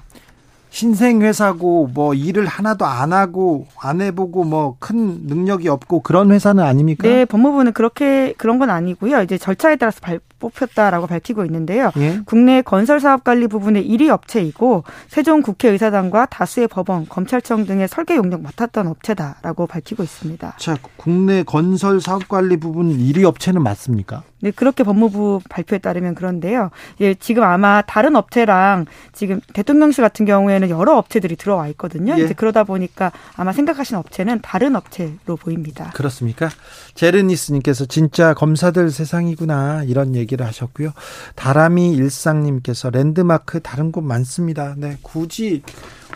[0.73, 6.65] 신생 회사고 뭐 일을 하나도 안 하고 안 해보고 뭐 큰 능력이 없고 그런 회사는
[6.65, 7.07] 아닙니까?
[7.07, 9.21] 네, 법무부는 그렇게 그런 건 아니고요.
[9.23, 11.93] 이제 절차에 따라서 발, 뽑혔다라고 밝히고 있는데요.
[11.97, 12.21] 예?
[12.27, 18.43] 국내 건설 사업 관리 부분의 1위 업체이고 세종 국회의사당과 다수의 법원, 검찰청 등의 설계 용역
[18.43, 20.57] 맡았던 업체다라고 밝히고 있습니다.
[20.59, 24.25] 자, 국내 건설 사업 관리 부분 1위 업체는 맞습니까?
[24.43, 26.71] 네, 그렇게 법무부 발표에 따르면 그런데요.
[27.01, 32.19] 예, 지금 아마 다른 업체랑 지금 대통령실 같은 경우에는 여러 업체들이 들어와 있거든요.
[32.19, 32.25] 예.
[32.25, 35.91] 이제 그러다 보니까 아마 생각하신 업체는 다른 업체로 보입니다.
[35.95, 36.49] 그렇습니까?
[36.95, 40.93] 제르니스님께서 진짜 검사들 세상이구나 이런 얘기 를 하셨고요.
[41.35, 44.75] 다람이 일상님께서 랜드마크 다른 곳 많습니다.
[44.77, 45.63] 네, 굳이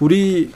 [0.01, 0.53] 우리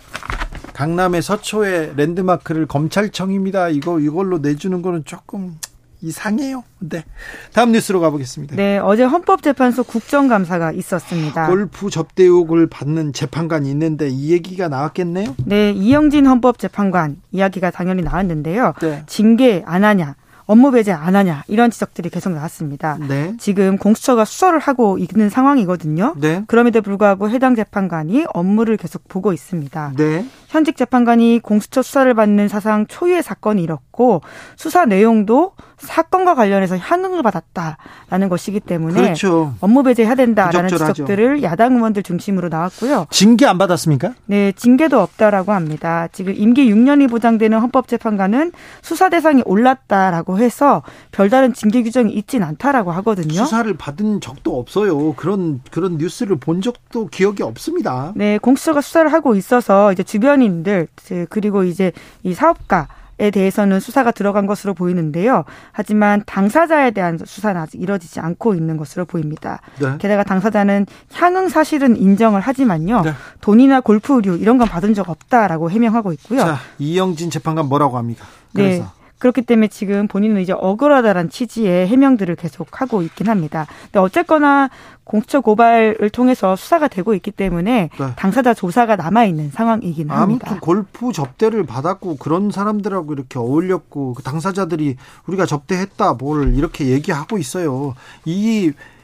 [0.72, 3.68] 강남의 서초에 랜드마크를 검찰청입니다.
[3.68, 5.58] 이거 이걸로 내주는 거는 조금
[6.02, 6.64] 이상해요.
[6.78, 7.04] 네.
[7.52, 8.56] 다음 뉴스로 가보겠습니다.
[8.56, 11.46] 네, 어제 헌법재판소 국정감사가 있었습니다.
[11.48, 15.36] 골프 접대 의혹을 받는 재판관이 있는데 이 얘기가 나왔겠네요?
[15.44, 18.72] 네, 이영진 헌법재판관 이야기가 당연히 나왔는데요.
[18.80, 19.02] 네.
[19.06, 20.14] 징계 안 하냐,
[20.50, 22.98] 업무 배제 안 하냐 이런 지적들이 계속 나왔습니다.
[23.06, 23.34] 네.
[23.38, 26.14] 지금 공수처가 수사를 하고 있는 상황이거든요.
[26.18, 26.42] 네.
[26.48, 29.92] 그럼에도 불구하고 해당 재판관이 업무를 계속 보고 있습니다.
[29.96, 30.26] 네.
[30.48, 34.22] 현직 재판관이 공수처 수사를 받는 사상 초유의 사건이 이렇고
[34.56, 39.54] 수사 내용도 사건과 관련해서 향응을 받았다라는 것이기 때문에 그렇죠.
[39.60, 40.92] 업무 배제 해야 된다라는 부적절하죠.
[40.92, 43.06] 지적들을 야당 의원들 중심으로 나왔고요.
[43.10, 44.14] 징계 안 받았습니까?
[44.26, 46.08] 네, 징계도 없다라고 합니다.
[46.12, 48.52] 지금 임기 6년이 보장되는 헌법재판관은
[48.82, 50.82] 수사 대상이 올랐다라고 해서
[51.12, 53.32] 별다른 징계 규정이 있진 않다라고 하거든요.
[53.44, 55.14] 수사를 받은 적도 없어요.
[55.14, 58.12] 그런 그런 뉴스를 본 적도 기억이 없습니다.
[58.14, 60.88] 네, 공수처가 수사를 하고 있어서 이제 주변인들
[61.28, 61.92] 그리고 이제
[62.22, 65.44] 이 사업가 에 대해서는 수사가 들어간 것으로 보이는데요.
[65.72, 69.60] 하지만 당사자에 대한 수사는 아직 이뤄지지 않고 있는 것으로 보입니다.
[69.78, 69.98] 네.
[69.98, 73.02] 게다가 당사자는 향응 사실은 인정을 하지만요.
[73.02, 73.12] 네.
[73.42, 76.40] 돈이나 골프 의류 이런 건 받은 적 없다라고 해명하고 있고요.
[76.40, 78.24] 자, 이영진 재판관 뭐라고 합니까?
[78.52, 78.62] 네.
[78.62, 78.82] 그래서.
[78.84, 78.99] 네.
[79.20, 83.66] 그렇기 때문에 지금 본인은 이제 억울하다라는 취지의 해명들을 계속 하고 있긴 합니다.
[83.84, 84.70] 근데 어쨌거나
[85.04, 88.06] 공수처 고발을 통해서 수사가 되고 있기 때문에 네.
[88.16, 90.46] 당사자 조사가 남아 있는 상황이긴 합니다.
[90.48, 97.38] 아무튼 골프 접대를 받았고 그런 사람들하고 이렇게 어울렸고 그 당사자들이 우리가 접대했다 뭘 이렇게 얘기하고
[97.38, 97.94] 있어요.
[98.24, 98.99] 이 아,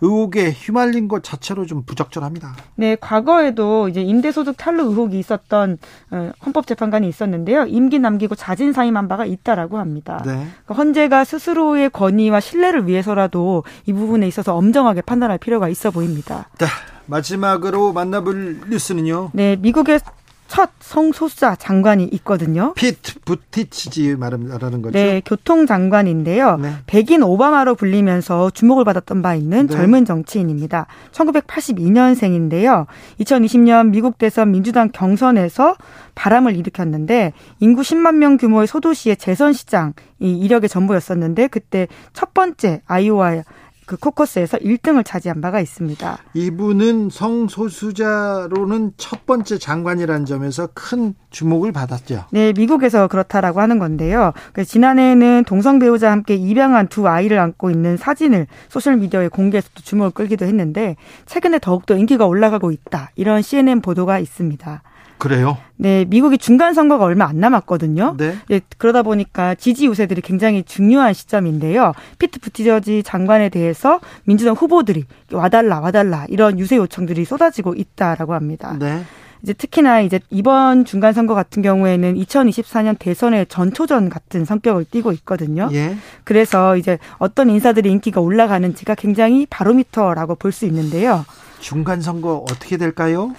[0.00, 2.56] 의혹에 휘말린 것 자체로 좀 부적절합니다.
[2.74, 5.78] 네, 과거에도 이제 임대소득 탈루 의혹이 있었던
[6.10, 7.66] 어, 헌법재판관이 있었는데요.
[7.66, 10.22] 임기 남기고 자진 사임한 바가 있다라고 합니다.
[10.24, 10.32] 네.
[10.32, 16.48] 그러니까 헌재가 스스로의 권위와 신뢰를 위해서라도 이 부분에 있어서 엄정하게 판단할 필요가 있어 보입니다.
[16.58, 16.66] 네,
[17.06, 19.30] 마지막으로 만나볼 뉴스는요.
[19.32, 20.00] 네, 미국의
[20.48, 22.72] 첫 성소수자 장관이 있거든요.
[22.74, 24.92] 피트 부티치지 말하는 거죠.
[24.92, 26.56] 네, 교통장관인데요.
[26.56, 26.72] 네.
[26.86, 29.74] 백인 오바마로 불리면서 주목을 받았던 바 있는 네.
[29.74, 30.86] 젊은 정치인입니다.
[31.12, 32.86] 1982년생인데요.
[33.20, 35.76] 2020년 미국 대선 민주당 경선에서
[36.14, 42.80] 바람을 일으켰는데 인구 10만 명 규모의 소도시의 재선 시장 이 이력의 전부였었는데 그때 첫 번째
[42.86, 43.42] 아이오와
[43.88, 46.18] 그 코커스에서 1등을 차지한 바가 있습니다.
[46.34, 52.26] 이분은 성소수자로는 첫 번째 장관이라는 점에서 큰 주목을 받았죠.
[52.30, 54.34] 네, 미국에서 그렇다라고 하는 건데요.
[54.62, 60.44] 지난해에는 동성 배우자와 함께 입양한 두 아이를 안고 있는 사진을 소셜 미디어에 공개해서 주목을 끌기도
[60.44, 63.10] 했는데 최근에 더욱더 인기가 올라가고 있다.
[63.16, 64.82] 이런 CNN 보도가 있습니다.
[65.18, 65.58] 그래요?
[65.76, 68.14] 네, 미국이 중간 선거가 얼마 안 남았거든요.
[68.16, 68.36] 네.
[68.48, 68.60] 네.
[68.78, 71.92] 그러다 보니까 지지 유세들이 굉장히 중요한 시점인데요.
[72.18, 78.76] 피트 부티저지 장관에 대해서 민주당 후보들이 와달라 와달라 이런 유세 요청들이 쏟아지고 있다라고 합니다.
[78.78, 79.02] 네.
[79.42, 85.68] 이제 특히나 이제 이번 중간 선거 같은 경우에는 2024년 대선의 전초전 같은 성격을 띠고 있거든요.
[85.72, 85.96] 예.
[86.24, 91.24] 그래서 이제 어떤 인사들의 인기가 올라가는지가 굉장히 바로미터라고 볼 수 있는데요.
[91.60, 93.32] 중간 선거 어떻게 될까요?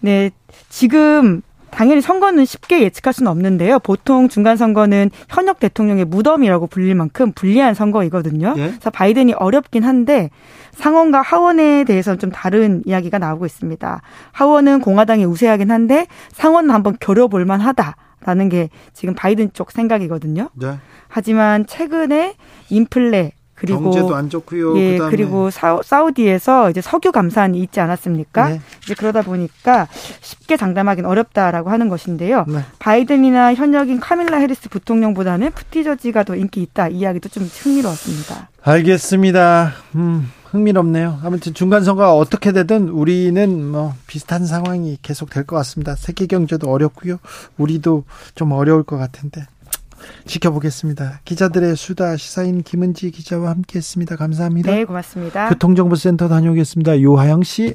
[0.00, 0.30] 네,
[0.68, 3.78] 지금 당연히 선거는 쉽게 예측할 수는 없는데요.
[3.80, 8.54] 보통 중간 선거는 현역 대통령의 무덤이라고 불릴 만큼 불리한 선거이거든요.
[8.56, 8.68] 예?
[8.68, 10.30] 그래서 바이든이 어렵긴 한데
[10.72, 14.00] 상원과 하원에 대해서는 좀 다른 이야기가 나오고 있습니다.
[14.32, 20.50] 하원은 공화당이 우세하긴 한데 상원은 한번 겨뤄볼 만하다 라는 게 지금 바이든 쪽 생각이거든요.
[20.54, 20.78] 네.
[21.08, 22.34] 하지만 최근에
[22.70, 24.78] 인플레 그리고 경제도 안 좋고요.
[24.78, 25.10] 예, 그다음에.
[25.10, 25.74] 그리고 사,
[26.04, 28.48] 우디에서 이제 석유 감산이 있지 않았습니까?
[28.50, 28.60] 네.
[28.84, 29.88] 이제 그러다 보니까
[30.20, 32.44] 쉽게 장담하기는 어렵다라고 하는 것인데요.
[32.46, 32.60] 네.
[32.78, 38.48] 바이든이나 현역인 카밀라 해리스 부통령보다는 푸티저지가 더 인기 있다 이야기도 좀 흥미로웠습니다.
[38.62, 39.72] 알겠습니다.
[39.96, 41.20] 음, 흥미롭네요.
[41.24, 45.94] 아무튼 중간 선거가 어떻게 되든 우리는 뭐 비슷한 상황이 계속 될 것 같습니다.
[45.96, 47.18] 세계 경제도 어렵고요.
[47.58, 48.04] 우리도
[48.34, 49.46] 좀 어려울 것 같은데
[50.26, 51.20] 지켜보겠습니다.
[51.24, 54.16] 기자들의 수다 시사인 김은지 기자와 함께했습니다.
[54.16, 54.70] 감사합니다.
[54.70, 55.48] 네, 고맙습니다.
[55.48, 57.02] 교통정보센터 다녀오겠습니다.
[57.02, 57.74] 요하영 씨.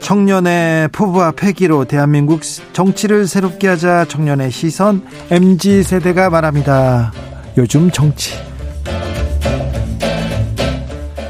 [0.00, 2.40] 청년의 포부와 패기로 대한민국
[2.72, 7.12] 정치를 새롭게 하자 청년의 시선 MG 세대가 말합니다.
[7.58, 8.32] 요즘 정치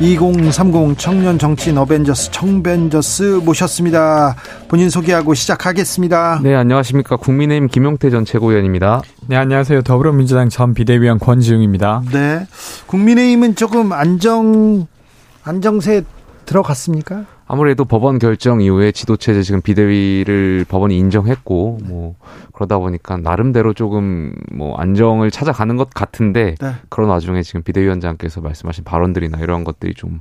[0.00, 4.36] 2030 청년 정치인 어벤져스 청벤져스 모셨습니다.
[4.68, 6.40] 본인 소개하고 시작하겠습니다.
[6.42, 7.16] 네, 안녕하십니까.
[7.16, 9.02] 국민의힘 김용태 전 최고위원입니다.
[9.26, 9.82] 네, 안녕하세요.
[9.82, 12.02] 더불어민주당 전 비대위원 권지웅입니다.
[12.12, 12.46] 네.
[12.86, 14.86] 국민의힘은 조금 안정
[15.42, 16.04] 안정세
[16.46, 17.24] 들어갔습니까?
[17.50, 22.14] 아무래도 법원 결정 이후에 지도체제 지금 비대위를 법원이 인정했고 뭐
[22.52, 26.72] 그러다 보니까 나름대로 조금 뭐 안정을 찾아가는 것 같은데 네.
[26.90, 30.20] 그런 와중에 지금 비대위원장께서 말씀하신 발언들이나 이런 것들이 좀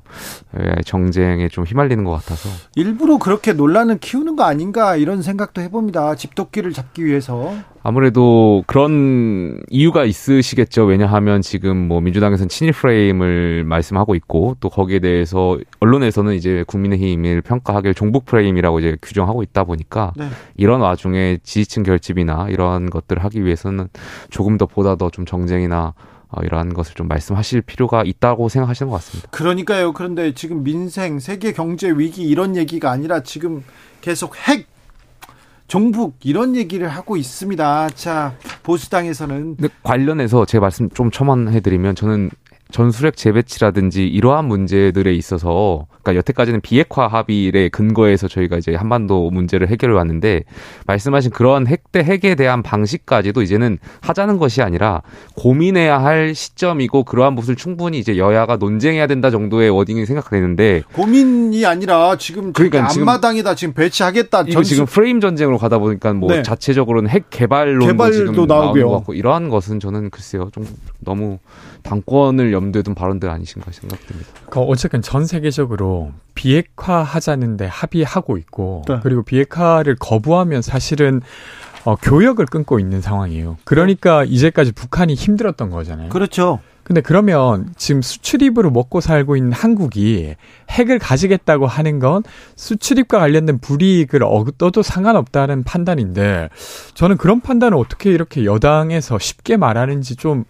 [0.85, 6.15] 정쟁에 좀 휘말리는 것 같아서 일부러 그렇게 논란을 키우는 거 아닌가 이런 생각도 해봅니다.
[6.15, 7.53] 집도끼를 잡기 위해서
[7.87, 10.83] 아무래도 그런 이유가 있으시겠죠.
[10.83, 17.93] 왜냐하면 지금 뭐 민주당에서는 친일 프레임을 말씀하고 있고 또 거기에 대해서 언론에서는 이제 국민의힘을 평가하길
[17.93, 20.27] 종북 프레임이라고 이제 규정하고 있다 보니까 네.
[20.57, 23.87] 이런 와중에 지지층 결집이나 이런 것들을 하기 위해서는
[24.29, 25.93] 조금 더 보다 더 좀 정쟁이나
[26.27, 29.29] 어, 이러한 것을 좀 말씀하실 필요가 있다고 생각하시는 것 같습니다.
[29.31, 29.93] 그러니까요.
[29.93, 33.63] 그런데 지금 민생, 세계 경제 위기 이런 얘기가 아니라 지금
[34.01, 34.67] 계속 핵
[35.67, 37.89] 종북 이런 얘기를 하고 있습니다.
[37.89, 42.29] 자 보수당에서는 관련해서 제 말씀 좀 첨언해드리면 저는
[42.71, 49.95] 전술핵 재배치라든지 이러한 문제들에 있어서 그러니까 여태까지는 비핵화 합의의 근거에서 저희가 이제 한반도 문제를 해결해
[49.95, 50.43] 왔는데
[50.85, 55.01] 말씀하신 그런 핵대 핵에 대한 방식까지도 이제는 하자는 것이 아니라
[55.35, 62.17] 고민해야 할 시점이고 그러한 것을 충분히 이제 여야가 논쟁해야 된다 정도의 워딩이 생각되는데 고민이 아니라
[62.17, 64.43] 지금 그러니까 앞마당에다 지금 배치하겠다.
[64.47, 66.43] 이거 지금 프레임 전쟁으로 가다 보니까 뭐 네.
[66.43, 68.89] 자체적으로는 핵 개발론도 지금 나오고요.
[68.91, 70.65] 같고 이러한 것은 저는 글쎄요 좀
[70.99, 71.39] 너무
[71.87, 74.29] 당권을 염두에 둔 발언들 아니신가 생각됩니다.
[74.49, 78.99] 그 어쨌든 전 세계적으로 비핵화하자는데 합의하고 있고 네.
[79.01, 81.21] 그리고 비핵화를 거부하면 사실은
[81.85, 83.57] 어, 교역을 끊고 있는 상황이에요.
[83.63, 86.09] 그러니까 이제까지 북한이 힘들었던 거잖아요.
[86.09, 86.59] 그렇죠.
[86.83, 90.35] 근데 그러면 지금 수출입으로 먹고 살고 있는 한국이
[90.69, 92.23] 핵을 가지겠다고 하는 건
[92.55, 96.49] 수출입과 관련된 불이익을 얻어도 상관없다는 판단인데
[96.93, 100.45] 저는 그런 판단을 어떻게 이렇게 여당에서 쉽게 말하는지 좀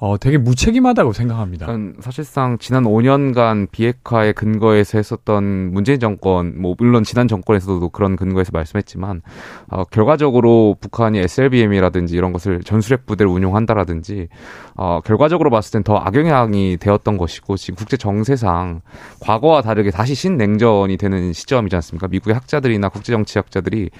[0.00, 1.66] 어, 되게 무책임하다고 생각합니다.
[2.00, 9.22] 사실상 지난 5년간 비핵화의 근거에서 했었던 문재인 정권, 뭐 물론 지난 정권에서도 그런 근거에서 말씀했지만
[9.68, 14.28] 어, 결과적으로 북한이 SLBM이라든지 이런 것을 전술핵 부대를 운용한다라든지
[14.76, 18.82] 어, 결과적으로 봤을 땐 더 악영향이 되었던 것이고 지금 국제 정세상
[19.20, 22.08] 과거와 다르게 다시 신냉전이 되는 시점이지 않습니까?
[22.08, 23.90] 미국의 학자들이나 국제 정치학자들이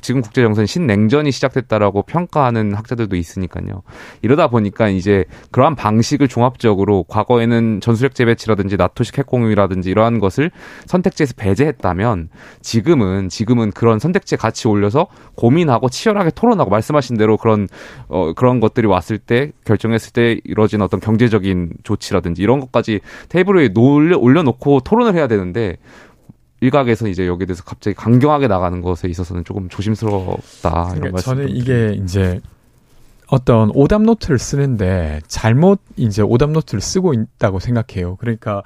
[0.00, 3.82] 지금 국제 정세는 신냉전이 시작됐다라고 평가하는 학자들도 있으니까요.
[4.22, 10.50] 이러다 보니까 이제 그러한 방식을 종합적으로 과거에는 전술핵 재배치라든지 나토식 핵공유라든지 이러한 것을
[10.86, 12.28] 선택지에서 배제했다면
[12.60, 17.68] 지금은 지금은 그런 선택지에 같이 올려서 고민하고 치열하게 토론하고 말씀하신 대로 그런
[18.08, 23.68] 어 그런 것들이 왔을 때 결정했을 때 이루어진 어떤 경제적인 조치라든지 이런 것까지 테이블 위에
[23.76, 25.76] 올려 올려놓고 토론을 해야 되는데
[26.60, 31.92] 일각에서 이제 여기에 대해서 갑자기 강경하게 나가는 것에 있어서는 조금 조심스럽다 이런 그러니까 저는 이게
[32.02, 32.40] 이제
[33.28, 38.16] 어떤 오답 노트를 쓰는데 잘못 이제 오답 노트를 쓰고 있다고 생각해요.
[38.16, 38.62] 그러니까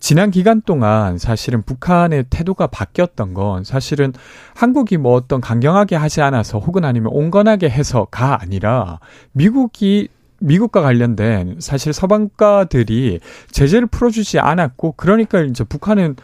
[0.00, 4.12] 지난 기간 동안 사실은 북한의 태도가 바뀌었던 건 사실은
[4.54, 8.98] 한국이 뭐 어떤 강경하게 하지 않아서 혹은 아니면 온건하게 해서가 아니라
[9.32, 10.08] 미국이
[10.40, 13.20] 미국과 관련된 사실 서방국가들이
[13.50, 16.16] 제재를 풀어주지 않았고 그러니까 이제 북한은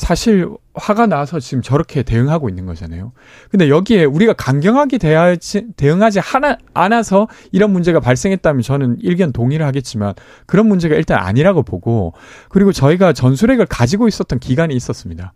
[0.00, 3.12] 사실 화가 나서 지금 저렇게 대응하고 있는 거잖아요.
[3.50, 10.14] 근데 여기에 우리가 강경하게 대하지, 대응하지 하나, 않아서 이런 문제가 발생했다면 저는 일견 동의를 하겠지만
[10.46, 12.14] 그런 문제가 일단 아니라고 보고
[12.48, 15.34] 그리고 저희가 전술핵을 가지고 있었던 기간이 있었습니다.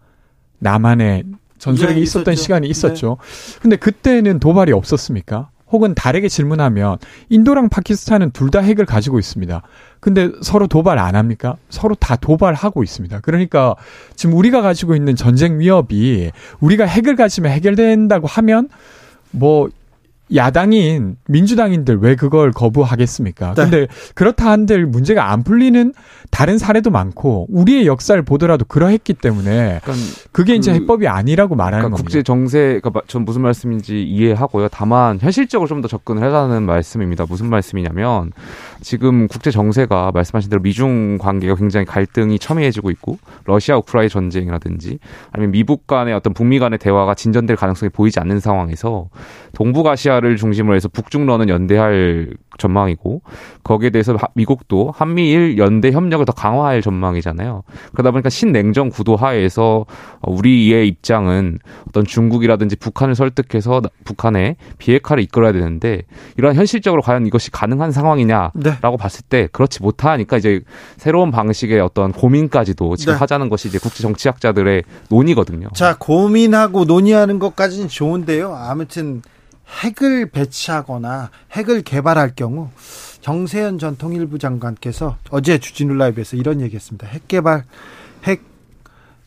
[0.61, 1.25] 남한에
[1.59, 2.43] 전술핵이 네, 있었던 있었죠.
[2.43, 3.19] 시간이 있었죠.
[3.21, 3.59] 네.
[3.61, 5.51] 근데 그때는 도발이 없었습니까?
[5.71, 6.99] 혹은 다르게 질문하면
[7.31, 9.63] 인도랑 파키스탄은 둘 다 핵을 가지고 있습니다.
[9.99, 11.57] 근데 서로 도발 안 합니까?
[11.71, 13.21] 서로 다 도발하고 있습니다.
[13.21, 13.75] 그러니까
[14.15, 16.31] 지금 우리가 가지고 있는 전쟁 위협이
[16.61, 18.69] 우리가 핵을 가지면 해결된다고 하면
[19.31, 19.69] 뭐
[20.35, 23.55] 야당인 민주당인들 왜 그걸 거부하겠습니까?
[23.55, 23.63] 네.
[23.63, 25.93] 근데 그렇다 한들 문제가 안 풀리는
[26.31, 29.93] 다른 사례도 많고 우리의 역사를 보더라도 그러했기 때문에 그러니까
[30.33, 32.03] 그게 이제 그, 해법이 아니라고 말하는 그러니까 겁니다.
[32.03, 34.69] 국제 정세 가 전 무슨 말씀인지 이해하고요.
[34.69, 37.27] 다만 현실적으로 좀 더 접근을 해라는 말씀입니다.
[37.29, 38.33] 무슨 말씀이냐면
[38.81, 44.99] 지금 국제 정세가 말씀하신 대로 미중 관계가 굉장히 갈등이 첨예해지고 있고 러시아 우크라이나 전쟁이라든지
[45.33, 49.09] 아니면 미국 간의 어떤 북미 간의 대화가 진전될 가능성이 보이지 않는 상황에서
[49.55, 53.23] 동북아시아 를 중심으로 해서 북중러는 연대할 전망이고
[53.65, 57.63] 거기에 대해서 미국도 한미일 연대 협력을 더 강화할 전망이잖아요.
[57.93, 59.87] 그러다 보니까 신냉전 구도 하에서
[60.23, 61.59] 우리의 입장은
[61.89, 66.03] 어떤 중국이라든지 북한을 설득해서 북한의 비핵화를 이끌어야 되는데
[66.37, 68.97] 이러한 현실적으로 과연 이것이 가능한 상황이냐라고 네.
[68.99, 70.61] 봤을 때 그렇지 못하니까 이제
[70.97, 73.19] 새로운 방식의 어떤 고민까지도 지금 네.
[73.19, 75.69] 하자는 것이 이제 국제 정치학자들의 논의거든요.
[75.75, 78.55] 자 고민하고 논의하는 것까지는 좋은데요.
[78.55, 79.23] 아무튼
[79.69, 82.71] 핵을 배치하거나 핵을 개발할 경우
[83.21, 87.07] 정세현 전 통일부 장관께서 어제 주진우 라이브에서 이런 얘기했습니다.
[87.07, 87.65] 핵 개발,
[88.25, 88.43] 핵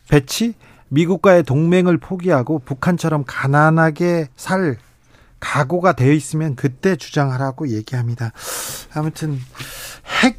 [0.08, 0.54] 배치,
[0.88, 4.78] 미국과의 동맹을 포기하고 북한처럼 가난하게 살
[5.40, 8.32] 각오가 되어 있으면 그때 주장하라고 얘기합니다.
[8.94, 9.38] 아무튼
[10.22, 10.38] 핵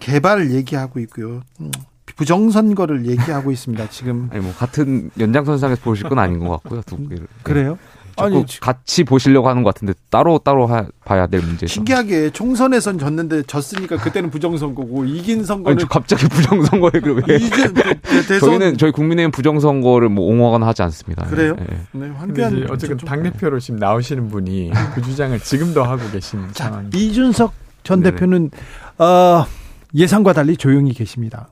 [0.00, 1.42] 개발 얘기하고 있고요.
[1.60, 1.70] 음,
[2.16, 3.90] 부정선거를 얘기하고 있습니다.
[3.90, 6.82] 지금 아니 뭐 같은 연장선상에서 보실 건 아닌 것 같고요.
[6.82, 7.26] 두 개를.
[7.42, 7.78] 그래요?
[8.18, 11.66] 아니 같이 보시려고 하는 것 같은데 따로 따로 하, 봐야 될 문제죠.
[11.66, 17.72] 신기하게 총선에선 졌는데 졌으니까 그때는 부정선거고 이긴 선거는 아니, 갑자기 부정선거에 그러면 이제
[18.26, 18.40] 대선...
[18.40, 21.26] 저희는 저희 국민의힘 부정선거를 뭐 옹호하거나 하지 않습니다.
[21.26, 21.56] 그래요?
[21.58, 26.90] 네, 네 황교안 어쨌든 당 대표로 지금 나오시는 분이 그 주장을 지금도 하고 계신 상황.
[26.94, 27.52] 이준석
[27.82, 28.16] 전 네네.
[28.16, 28.50] 대표는
[28.98, 29.44] 어,
[29.94, 31.48] 예상과 달리 조용히 계십니다.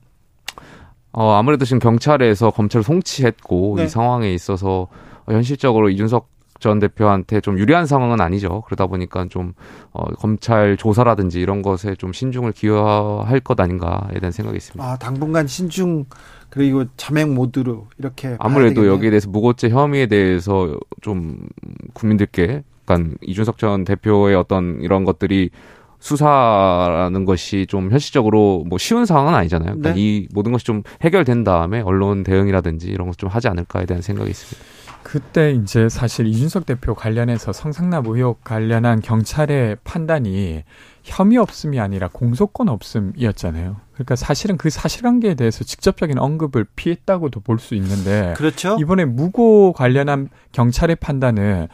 [1.12, 3.84] 어, 아무래도 지금 경찰에서 검찰을 송치했고 네.
[3.84, 4.88] 이 상황에 있어서
[5.26, 6.33] 현실적으로 이준석
[6.64, 8.62] 전 대표한테 좀 유리한 상황은 아니죠.
[8.64, 9.52] 그러다 보니까 좀
[9.92, 14.82] 어, 검찰 조사라든지 이런 것에 좀 신중을 기여할 것 아닌가에 대한 생각이 있습니다.
[14.82, 16.06] 아, 당분간 신중
[16.48, 21.46] 그리고 자맹 모드로 이렇게 아무래도 여기에 대해서 무고죄 혐의에 대해서 좀
[21.92, 25.50] 국민들께 그러니까 이준석 전 대표의 어떤 이런 것들이
[25.98, 29.68] 수사라는 것이 좀 현실적으로 뭐 쉬운 상황은 아니잖아요.
[29.70, 30.00] 그러니까 네.
[30.00, 34.30] 이 모든 것이 좀 해결된 다음에 언론 대응이라든지 이런 것 좀 하지 않을까에 대한 생각이
[34.30, 34.64] 있습니다.
[35.04, 40.64] 그때 이제 사실 이준석 대표 관련해서 성상납 의혹 관련한 경찰의 판단이
[41.04, 43.76] 혐의 없음이 아니라 공소권 없음이었잖아요.
[43.92, 48.76] 그러니까 사실은 그 사실관계에 대해서 직접적인 언급을 피했다고도 볼 수 있는데 그렇죠?
[48.80, 51.68] 이번에 무고 관련한 경찰의 판단은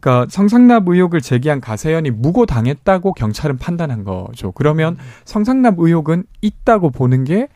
[0.00, 4.52] 그러니까 성상납 의혹을 제기한 가세현이 무고 당했다고 경찰은 판단한 거죠.
[4.52, 7.48] 그러면 성상납 의혹은 있다고 보는 게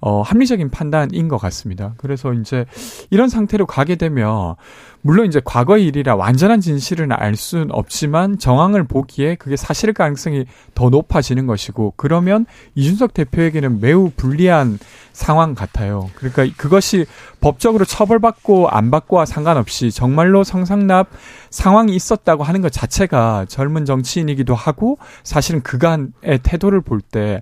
[0.00, 1.94] 어, 합리적인 판단인 것 같습니다.
[1.98, 2.64] 그래서 이제
[3.10, 4.56] 이런 상태로 가게 되면
[5.02, 10.44] 물론 이제 과거의 일이라 완전한 진실은 알 수는 없지만 정황을 보기에 그게 사실 가능성이
[10.74, 12.44] 더 높아지는 것이고 그러면
[12.74, 14.78] 이준석 대표에게는 매우 불리한
[15.12, 16.10] 상황 같아요.
[16.14, 17.06] 그러니까 그것이
[17.40, 21.08] 법적으로 처벌받고 안 받고와 상관없이 정말로 성상납
[21.50, 27.40] 상황이 있었다고 하는 것 자체가 젊은 정치인이기도 하고 사실은 그간의 태도를 볼 때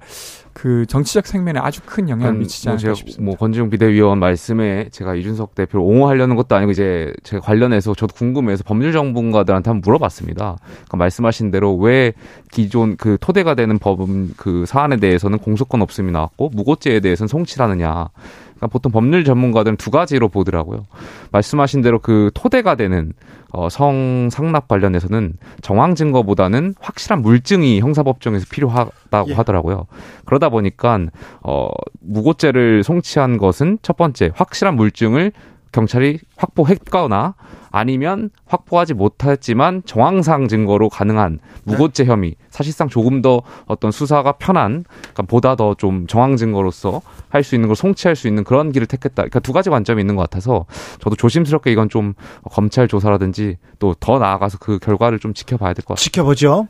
[0.59, 3.23] 그 정치적 생명에 아주 큰 영향을 미치지 뭐 않을까 뭐 싶습니다.
[3.23, 8.63] 뭐 권지웅 비대위원 말씀에 제가 이준석 대표를 옹호하려는 것도 아니고 이제 제가 관련해서 저도 궁금해서
[8.63, 10.59] 법률 전문가들한테 한번 물어봤습니다.
[10.61, 12.13] 그러니까 말씀하신 대로 왜
[12.53, 17.89] 기존 그 토대가 되는 법은 그 사안에 대해서는 공소권 없음이 나왔고 무고죄에 대해서는 송치라느냐.
[17.89, 20.85] 그러니까 보통 법률 전문가들은 두 가지로 보더라고요.
[21.33, 23.15] 말씀하신 대로 그 토대가 되는
[23.51, 29.35] 어, 성 상납 관련해서는 정황 증거보다는 확실한 물증이 형사법정에서 필요하다고 예.
[29.35, 29.87] 하더라고요.
[30.27, 30.99] 그러다 보니까
[31.41, 31.69] 어,
[32.01, 35.33] 무고죄를 송치한 것은 첫 번째 확실한 물증을
[35.73, 37.35] 경찰이 확보했거나
[37.71, 42.11] 아니면 확보하지 못했지만 정황상 증거로 가능한 무고죄 네.
[42.11, 47.55] 혐의 사실상 조금 더 어떤 수사가 편한 그러니까 보다 더 좀 정황 증거로서 할 수
[47.55, 49.15] 있는 걸 송치할 수 있는 그런 길을 택했다.
[49.17, 50.65] 그러니까 두 가지 관점이 있는 것 같아서
[51.01, 52.15] 저도 조심스럽게 이건 좀
[52.51, 56.05] 검찰 조사라든지 또 더 나아가서 그 결과를 좀 지켜봐야 될 것 같습니다.
[56.05, 56.69] 지켜보죠.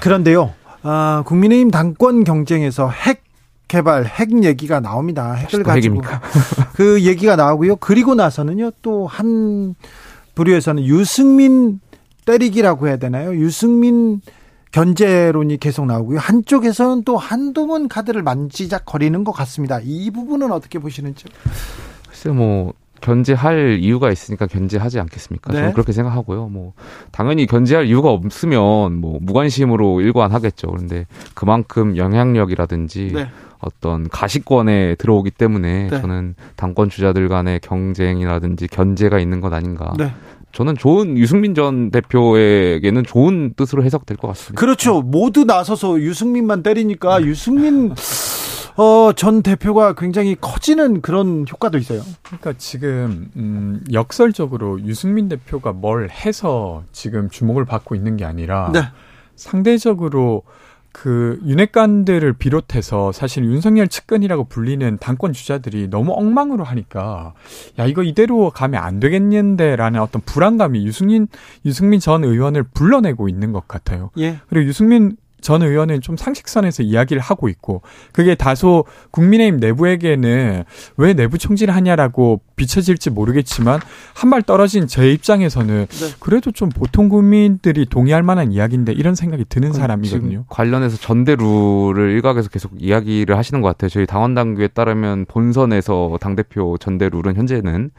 [0.00, 0.52] 그런데요.
[0.82, 3.24] 아, 국민의힘 당권 경쟁에서 핵
[3.68, 5.32] 개발 핵 얘기가 나옵니다.
[5.34, 6.20] 핵을 가지고 핵입니까?
[6.74, 7.76] 그 얘기가 나오고요.
[7.76, 9.74] 그리고 나서는요 또 한
[10.34, 11.80] 부류에서는 유승민
[12.26, 13.34] 때리기라고 해야 되나요?
[13.34, 14.20] 유승민
[14.72, 16.18] 견제론이 계속 나오고요.
[16.18, 19.80] 한쪽에서는 또 한동훈 카드를 만지작거리는 것 같습니다.
[19.82, 21.30] 이 부분은 어떻게 보시는지요?
[22.08, 25.52] 글쎄 뭐 견제할 이유가 있으니까 견제하지 않겠습니까?
[25.52, 25.58] 네.
[25.58, 26.48] 저는 그렇게 생각하고요.
[26.48, 26.72] 뭐
[27.12, 30.68] 당연히 견제할 이유가 없으면 뭐 무관심으로 일관하겠죠.
[30.68, 33.28] 그런데 그만큼 영향력이라든지 네.
[33.58, 36.00] 어떤 가시권에 들어오기 때문에 네.
[36.00, 39.92] 저는 당권 주자들 간의 경쟁이라든지 견제가 있는 것 아닌가.
[39.98, 40.12] 네.
[40.52, 44.58] 저는 좋은 유승민 전 대표에게는 좋은 뜻으로 해석될 것 같습니다.
[44.58, 45.02] 그렇죠.
[45.02, 47.26] 모두 나서서 유승민만 때리니까 네.
[47.26, 47.94] 유승민
[48.76, 52.02] 어, 전 대표가 굉장히 커지는 그런 효과도 있어요.
[52.22, 58.82] 그러니까 지금 음, 역설적으로 유승민 대표가 뭘 해서 지금 주목을 받고 있는 게 아니라 네.
[59.34, 60.42] 상대적으로
[60.92, 67.34] 그 윤핵관들을 비롯해서 사실 윤석열 측근이라고 불리는 당권 주자들이 너무 엉망으로 하니까
[67.78, 71.28] 야 이거 이대로 가면 안 되겠는데라는 어떤 불안감이 유승민
[71.66, 74.08] 유승민 전 의원을 불러내고 있는 것 같아요.
[74.16, 74.38] 예.
[74.48, 77.82] 그리고 유승민 전 의원은 좀 상식선에서 이야기를 하고 있고
[78.12, 80.64] 그게 다소 국민의힘 내부에게는
[80.96, 83.78] 왜 내부 총질을 하냐라고 비춰질지 모르겠지만
[84.14, 86.08] 한 발 떨어진 제 입장에서는 네.
[86.18, 90.46] 그래도 좀 보통 국민들이 동의할 만한 이야기인데 이런 생각이 드는 사람이거든요.
[90.48, 93.88] 관련해서 전대루를 일각에서 계속 이야기를 하시는 것 같아요.
[93.88, 97.92] 저희 당원 당규에 따르면 본선에서 당 대표 전대룰은 현재는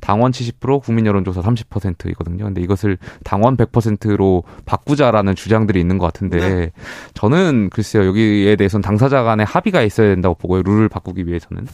[0.00, 2.44] 당원 70% 국민 여론조사 30%이거든요.
[2.44, 6.70] 근데 이것을 당원 100%로 바꾸자라는 주장들이 있는 것 같은데 네.
[7.14, 10.62] 저는 글쎄요 여기에 대해서는 당사자 간의 합의가 있어야 된다고 보고요.
[10.62, 11.66] 룰을 바꾸기 위해서는.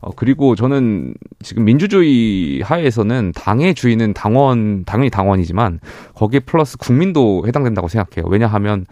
[0.00, 5.80] 어, 그리고 저는 지금 민주주의 하에서는 당의 주인은 당원, 당연히 당원이지만
[6.14, 8.28] 거기에 플러스 국민도 해당된다고 생각해요.
[8.30, 8.84] 왜냐하면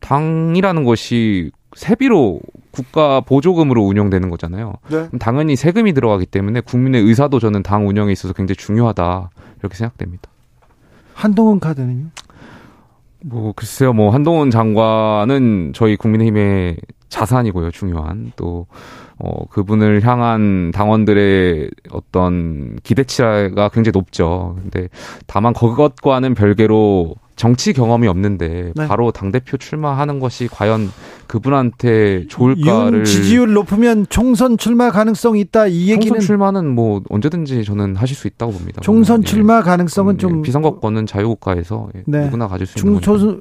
[0.00, 2.40] 당이라는 것이 세비로
[2.70, 4.74] 국가 보조금으로 운영되는 거잖아요.
[4.88, 5.08] 네.
[5.18, 9.30] 당연히 세금이 들어가기 때문에 국민의 의사도 저는 당 운영에 있어서 굉장히 중요하다
[9.60, 10.30] 이렇게 생각됩니다.
[11.12, 12.06] 한동훈 카드는요?
[13.28, 16.76] 뭐 글쎄요, 뭐 한동훈 장관은 저희 국민의힘의
[17.08, 18.66] 자산이고요, 중요한 또
[19.18, 24.56] 어, 그분을 향한 당원들의 어떤 기대치가 굉장히 높죠.
[24.60, 24.88] 근데
[25.26, 28.88] 다만 그것과는 별개로 정치 경험이 없는데 네.
[28.88, 30.90] 바로 당 대표 출마하는 것이 과연
[31.26, 37.96] 그분한테 좋을까를 지지율 높으면 총선 출마 가능성이 있다 이 얘기는 총선 출마는 뭐 언제든지 저는
[37.96, 38.80] 하실 수 있다고 봅니다.
[38.80, 39.26] 총선 예.
[39.26, 42.24] 출마 가능성은 음, 좀 비선거권은 자유국가에서 예, 네.
[42.24, 43.40] 누구나 가질 수 있는 거니까.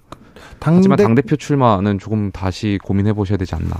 [0.59, 0.77] 당대...
[0.77, 3.75] 하지만 당 대표 출마는 조금 다시 고민해 보셔야 되지 않나.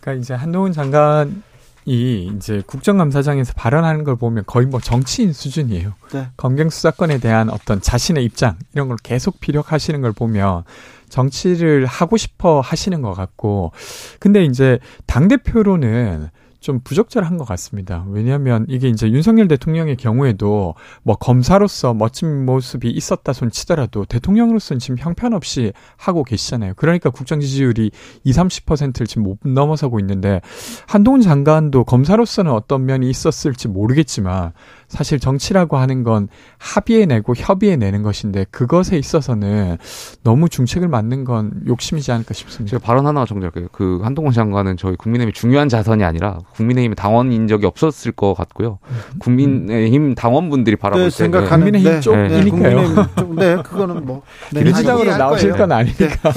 [0.00, 1.42] 그러니까 이제 한동훈 장관
[1.86, 5.94] 이 이제 국정감사장에서 발언하는 걸 보면 거의 뭐 정치인 수준이에요.
[6.12, 6.28] 네.
[6.36, 10.64] 검경 수사권에 대한 어떤 자신의 입장 이런 걸 계속 피력하시는 걸 보면
[11.08, 13.70] 정치를 하고 싶어 하시는 것 같고
[14.18, 16.28] 근데 이제 당 대표로는
[16.66, 18.04] 좀 부적절한 것 같습니다.
[18.08, 20.74] 왜냐하면 이게 이제 윤석열 대통령의 경우에도
[21.04, 26.72] 뭐 검사로서 멋진 모습이 있었다 손 치더라도 대통령으로서는 지금 형편없이 하고 계시잖아요.
[26.74, 27.92] 그러니까 국정 지지율이
[28.24, 30.40] 20, 30%를 지금 못 넘어서고 있는데
[30.88, 34.52] 한동훈 장관도 검사로서는 어떤 면이 있었을지 모르겠지만
[34.88, 39.78] 사실 정치라고 하는 건 합의해내고 협의해내는 것인데 그것에 있어서는
[40.22, 42.70] 너무 중책을 맞는 건 욕심이지 않을까 싶습니다.
[42.70, 43.68] 제가 발언 하나 정리할게요.
[43.72, 48.78] 그 한동훈 장관은 저희 국민의힘이 중요한 자산이 아니라 국민의힘 당원인 적이 없었을 것 같고요.
[49.18, 52.00] 국민의힘 당원분들이 바라볼 때 네, 국민의힘 네.
[52.00, 52.80] 쪽이니까요.
[52.80, 54.22] 네, 쪽, 네, 그거는 뭐
[54.52, 56.06] 네, 민주당으로 나오실 건 아니니까.
[56.06, 56.32] 네.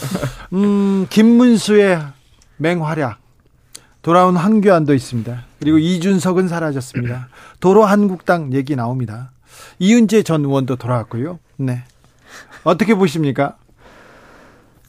[0.54, 2.00] 음, 김문수의
[2.58, 3.18] 맹활약.
[4.02, 5.49] 돌아온 한교안도 있습니다.
[5.60, 7.28] 그리고 이준석은 사라졌습니다.
[7.60, 9.32] 도로 한국당 얘기 나옵니다.
[9.80, 11.40] 이은재 전 의원도 돌아왔고요.
[11.58, 11.84] 네.
[12.64, 13.58] 어떻게 보십니까?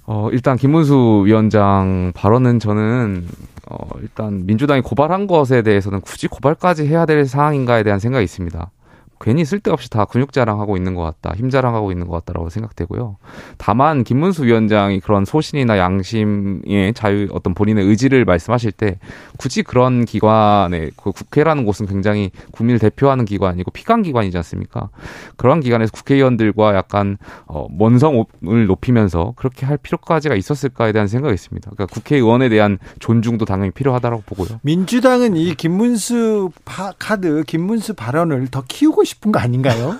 [0.07, 3.27] 어, 일단 김문수 위원장 발언은 저는
[3.69, 8.71] 어, 일단 민주당이 고발한 것에 대해서는 굳이 고발까지 해야 될 사항인가에 대한 생각이 있습니다.
[9.21, 13.17] 괜히 쓸데없이 다 근육 자랑하고 있는 것 같다, 힘 자랑하고 있는 것 같다라고 생각되고요.
[13.59, 18.99] 다만 김문수 위원장이 그런 소신이나 양심의 자유, 어떤 본인의 의지를 말씀하실 때
[19.37, 24.89] 굳이 그런 기관에 그 국회라는 곳은 굉장히 국민을 대표하는 기관이고 피감 기관이지 않습니까?
[25.37, 31.71] 그런 기관에서 국회의원들과 약간 어, 원성을 높이면서 그렇게 할 필요까지가 있었을까에 대한 생각이 있습니다.
[31.71, 34.61] 그러니까 국회의원에 대한 존중도 당연히 필요하다고 보고요.
[34.63, 39.97] 민주당은 이 김문수 파, 카드, 김문수 발언을 더 키우고 싶은 거 아닌가요?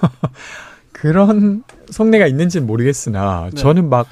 [0.93, 3.61] 그런 속내가 있는지는 모르겠으나 네.
[3.61, 4.07] 저는 막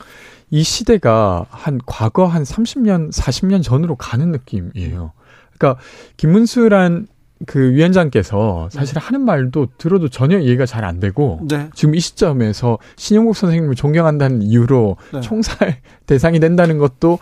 [0.51, 5.13] 이 시대가 한 과거 한 30년, 40년 전으로 가는 느낌이에요.
[5.57, 5.81] 그러니까
[6.17, 7.07] 김문수란
[7.47, 9.01] 그 위원장께서 사실 네.
[9.01, 11.69] 하는 말도 들어도 전혀 이해가 잘 안 되고 네.
[11.75, 15.21] 지금 이 시점에서 신영국 선생님을 존경한다는 이유로 네.
[15.21, 17.19] 총살 대상이 된다는 것도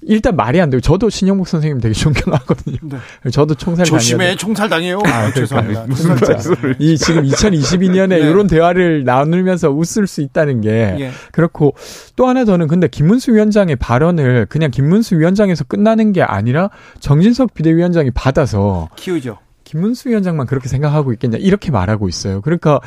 [0.00, 2.78] 일단 말이 안 되고 저도 신영국 선생님 되게 존경하거든요.
[2.82, 3.30] 네.
[3.30, 5.00] 저도 총살 조심해 총살 당해요.
[5.04, 5.84] 아, 아 죄송합니다.
[5.86, 11.10] 무슨 말씀을 이 지금 2022년에 이런 대화를 나누면서 웃을 수 있다는 게 예.
[11.32, 11.74] 그렇고
[12.16, 16.70] 또 하나 저는 근데 김문수 위원장의 발언을 그냥 김문수 위원장에서 끝나는 게 아니라
[17.00, 19.36] 정진석 비대위원장이 받아서 키우죠.
[19.70, 22.40] 김문수 위원장만 그렇게 생각하고 있겠냐 이렇게 말하고 있어요.
[22.40, 22.80] 그러니까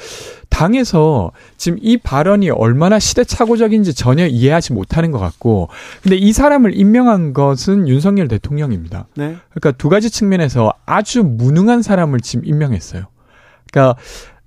[0.49, 5.69] 당에서 지금 이 발언이 얼마나 시대착오적인지 전혀 이해하지 못하는 것 같고
[6.01, 9.07] 근데 이 사람을 임명한 것은 윤석열 대통령입니다.
[9.15, 9.37] 네.
[9.51, 13.05] 그러니까 두 가지 측면에서 아주 무능한 사람을 지금 임명했어요.
[13.71, 13.97] 그러니까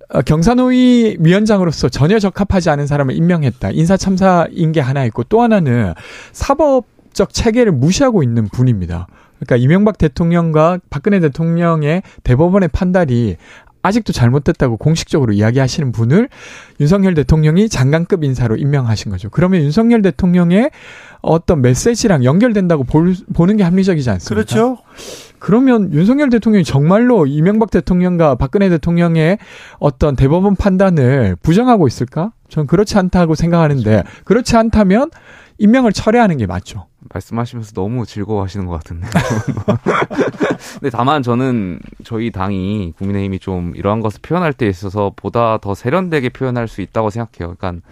[0.09, 3.71] 어, 경사노위 위원장으로서 전혀 적합하지 않은 사람을 임명했다.
[3.71, 5.95] 인사 참사인 게 하나 있고 또 하나는
[6.33, 9.07] 사법 적 체계를 무시하고 있는 분입니다.
[9.39, 13.37] 그러니까 이명박 대통령과 박근혜 대통령의 대법원의 판단이
[13.81, 16.29] 아직도 잘못됐다고 공식적으로 이야기하시는 분을
[16.79, 19.29] 윤석열 대통령이 장관급 인사로 임명하신 거죠.
[19.29, 20.71] 그러면 윤석열 대통령의
[21.21, 24.35] 어떤 메시지랑 연결된다고 볼, 보는 게 합리적이지 않습니까?
[24.35, 24.77] 그렇죠.
[25.39, 29.37] 그러면 윤석열 대통령이 정말로 이명박 대통령과 박근혜 대통령의
[29.79, 32.31] 어떤 대법원 판단을 부정하고 있을까?
[32.49, 35.11] 저는 그렇지 않다고 생각하는데 그렇지 않다면
[35.59, 36.87] 임명을 철회하는 게 맞죠.
[37.13, 39.07] 말씀하시면서 너무 즐거워하시는 것 같은데.
[40.79, 46.29] 근데 다만 저는 저희 당이 국민의힘이 좀 이러한 것을 표현할 때 있어서 보다 더 세련되게
[46.29, 47.55] 표현할 수 있다고 생각해요.
[47.55, 47.85] 그러니까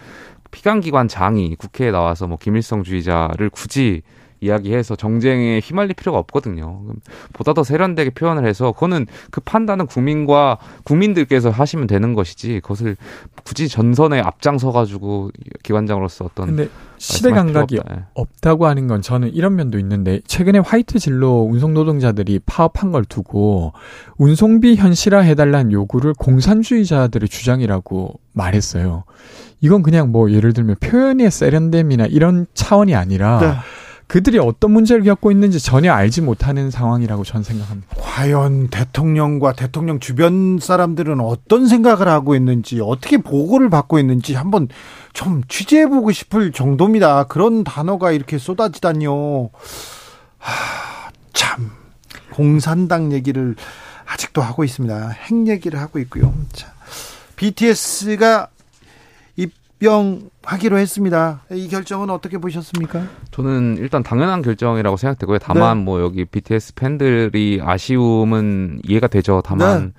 [0.51, 4.01] 피감기관 장이 국회에 나와서 뭐 김일성주의자를 굳이
[4.45, 6.81] 이야기해서 정쟁에 휘말릴 필요가 없거든요.
[7.33, 12.95] 보다 더 세련되게 표현을 해서 그거는 그 판단은 국민과 국민들께서 하시면 되는 것이지 그것을
[13.43, 15.31] 굳이 전선에 앞장서 가지고
[15.63, 17.79] 기관장으로서 어떤 근데 시대 감각이
[18.13, 23.73] 없다고 하는 건 저는 이런 면도 있는데 최근에 화이트 진로 운송 노동자들이 파업한 걸 두고
[24.17, 29.03] 운송비 현실화 해달라는 요구를 공산주의자들의 주장이라고 말했어요.
[29.61, 33.53] 이건 그냥 뭐 예를 들면 표현의 세련됨이나 이런 차원이 아니라 네.
[34.07, 37.95] 그들이 어떤 문제를 겪고 있는지 전혀 알지 못하는 상황이라고 저는 생각합니다.
[37.97, 44.67] 과연 대통령과 대통령 주변 사람들은 어떤 생각을 하고 있는지 어떻게 보고를 받고 있는지 한번
[45.13, 47.23] 좀 취재해 보고 싶을 정도입니다.
[47.25, 49.49] 그런 단어가 이렇게 쏟아지다니요.
[50.37, 51.71] 하, 참
[52.31, 53.55] 공산당 얘기를
[54.05, 55.09] 아직도 하고 있습니다.
[55.09, 56.31] 핵 얘기를 하고 있고요.
[56.53, 56.71] 자,
[57.37, 58.49] BTS가
[59.79, 61.41] 입병하기로 했습니다.
[61.51, 63.03] 이 결정은 어떻게 보셨습니까?
[63.31, 65.39] 저는 일단 당연한 결정이라고 생각되고요.
[65.39, 65.83] 다만 네.
[65.83, 69.41] 뭐 여기 BTS 팬들이 아쉬움은 이해가 되죠.
[69.43, 69.91] 다만 네.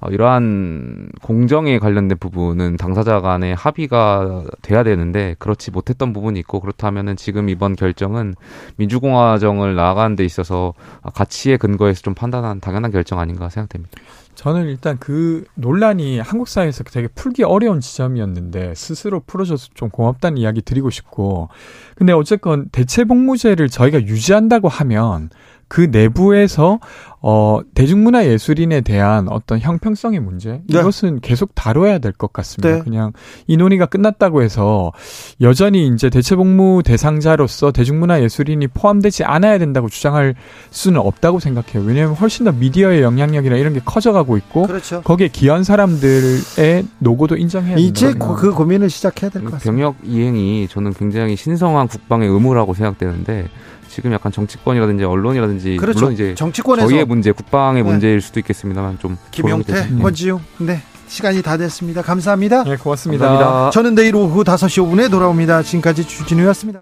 [0.00, 7.16] 어, 이러한 공정에 관련된 부분은 당사자 간의 합의가 돼야 되는데 그렇지 못했던 부분이 있고 그렇다면은
[7.16, 8.34] 지금 이번 결정은
[8.76, 10.74] 민주공화정을 나아가는 데 있어서
[11.14, 13.92] 가치의 근거에서 좀 판단한 당연한 결정 아닌가 생각됩니다.
[14.34, 20.62] 저는 일단 그 논란이 한국 사회에서 되게 풀기 어려운 지점이었는데 스스로 풀어줘서 좀 고맙다는 이야기
[20.62, 21.48] 드리고 싶고.
[21.96, 25.30] 근데 어쨌건 대체 복무제를 저희가 유지한다고 하면
[25.74, 26.78] 그 내부에서
[27.20, 30.78] 어, 대중문화 예술인에 대한 어떤 형평성의 문제 네.
[30.78, 32.76] 이것은 계속 다뤄야 될 것 같습니다.
[32.76, 32.80] 네.
[32.84, 33.12] 그냥
[33.48, 34.92] 이 논의가 끝났다고 해서
[35.40, 40.36] 여전히 이제 대체복무 대상자로서 대중문화 예술인이 포함되지 않아야 된다고 주장할
[40.70, 41.82] 수는 없다고 생각해요.
[41.84, 45.02] 왜냐하면 훨씬 더 미디어의 영향력이나 이런 게 커져가고 있고 그렇죠.
[45.02, 47.88] 거기에 기여한 사람들의 노고도 인정해야 된다.
[47.88, 49.72] 이제 그, 그 고민을 시작해야 될 것 같습니다.
[49.72, 53.48] 병역 이행이 저는 굉장히 신성한 국방의 의무라고 생각되는데
[53.94, 56.00] 지금 약간 정치권이라든지 언론이라든지 그렇죠.
[56.00, 57.88] 물론 이제 정치권에서 저희의 문제, 국방의 네.
[57.88, 62.02] 문제일 수도 있겠습니다만 좀 김용태, 권지용, 네 시간이 다 됐습니다.
[62.02, 62.64] 감사합니다.
[62.64, 63.28] 네, 고맙습니다.
[63.28, 63.70] 감사합니다.
[63.70, 65.62] 저는 내일 오후 5시 5분에 돌아옵니다.
[65.62, 66.72] 지금까지 주진우였습니다.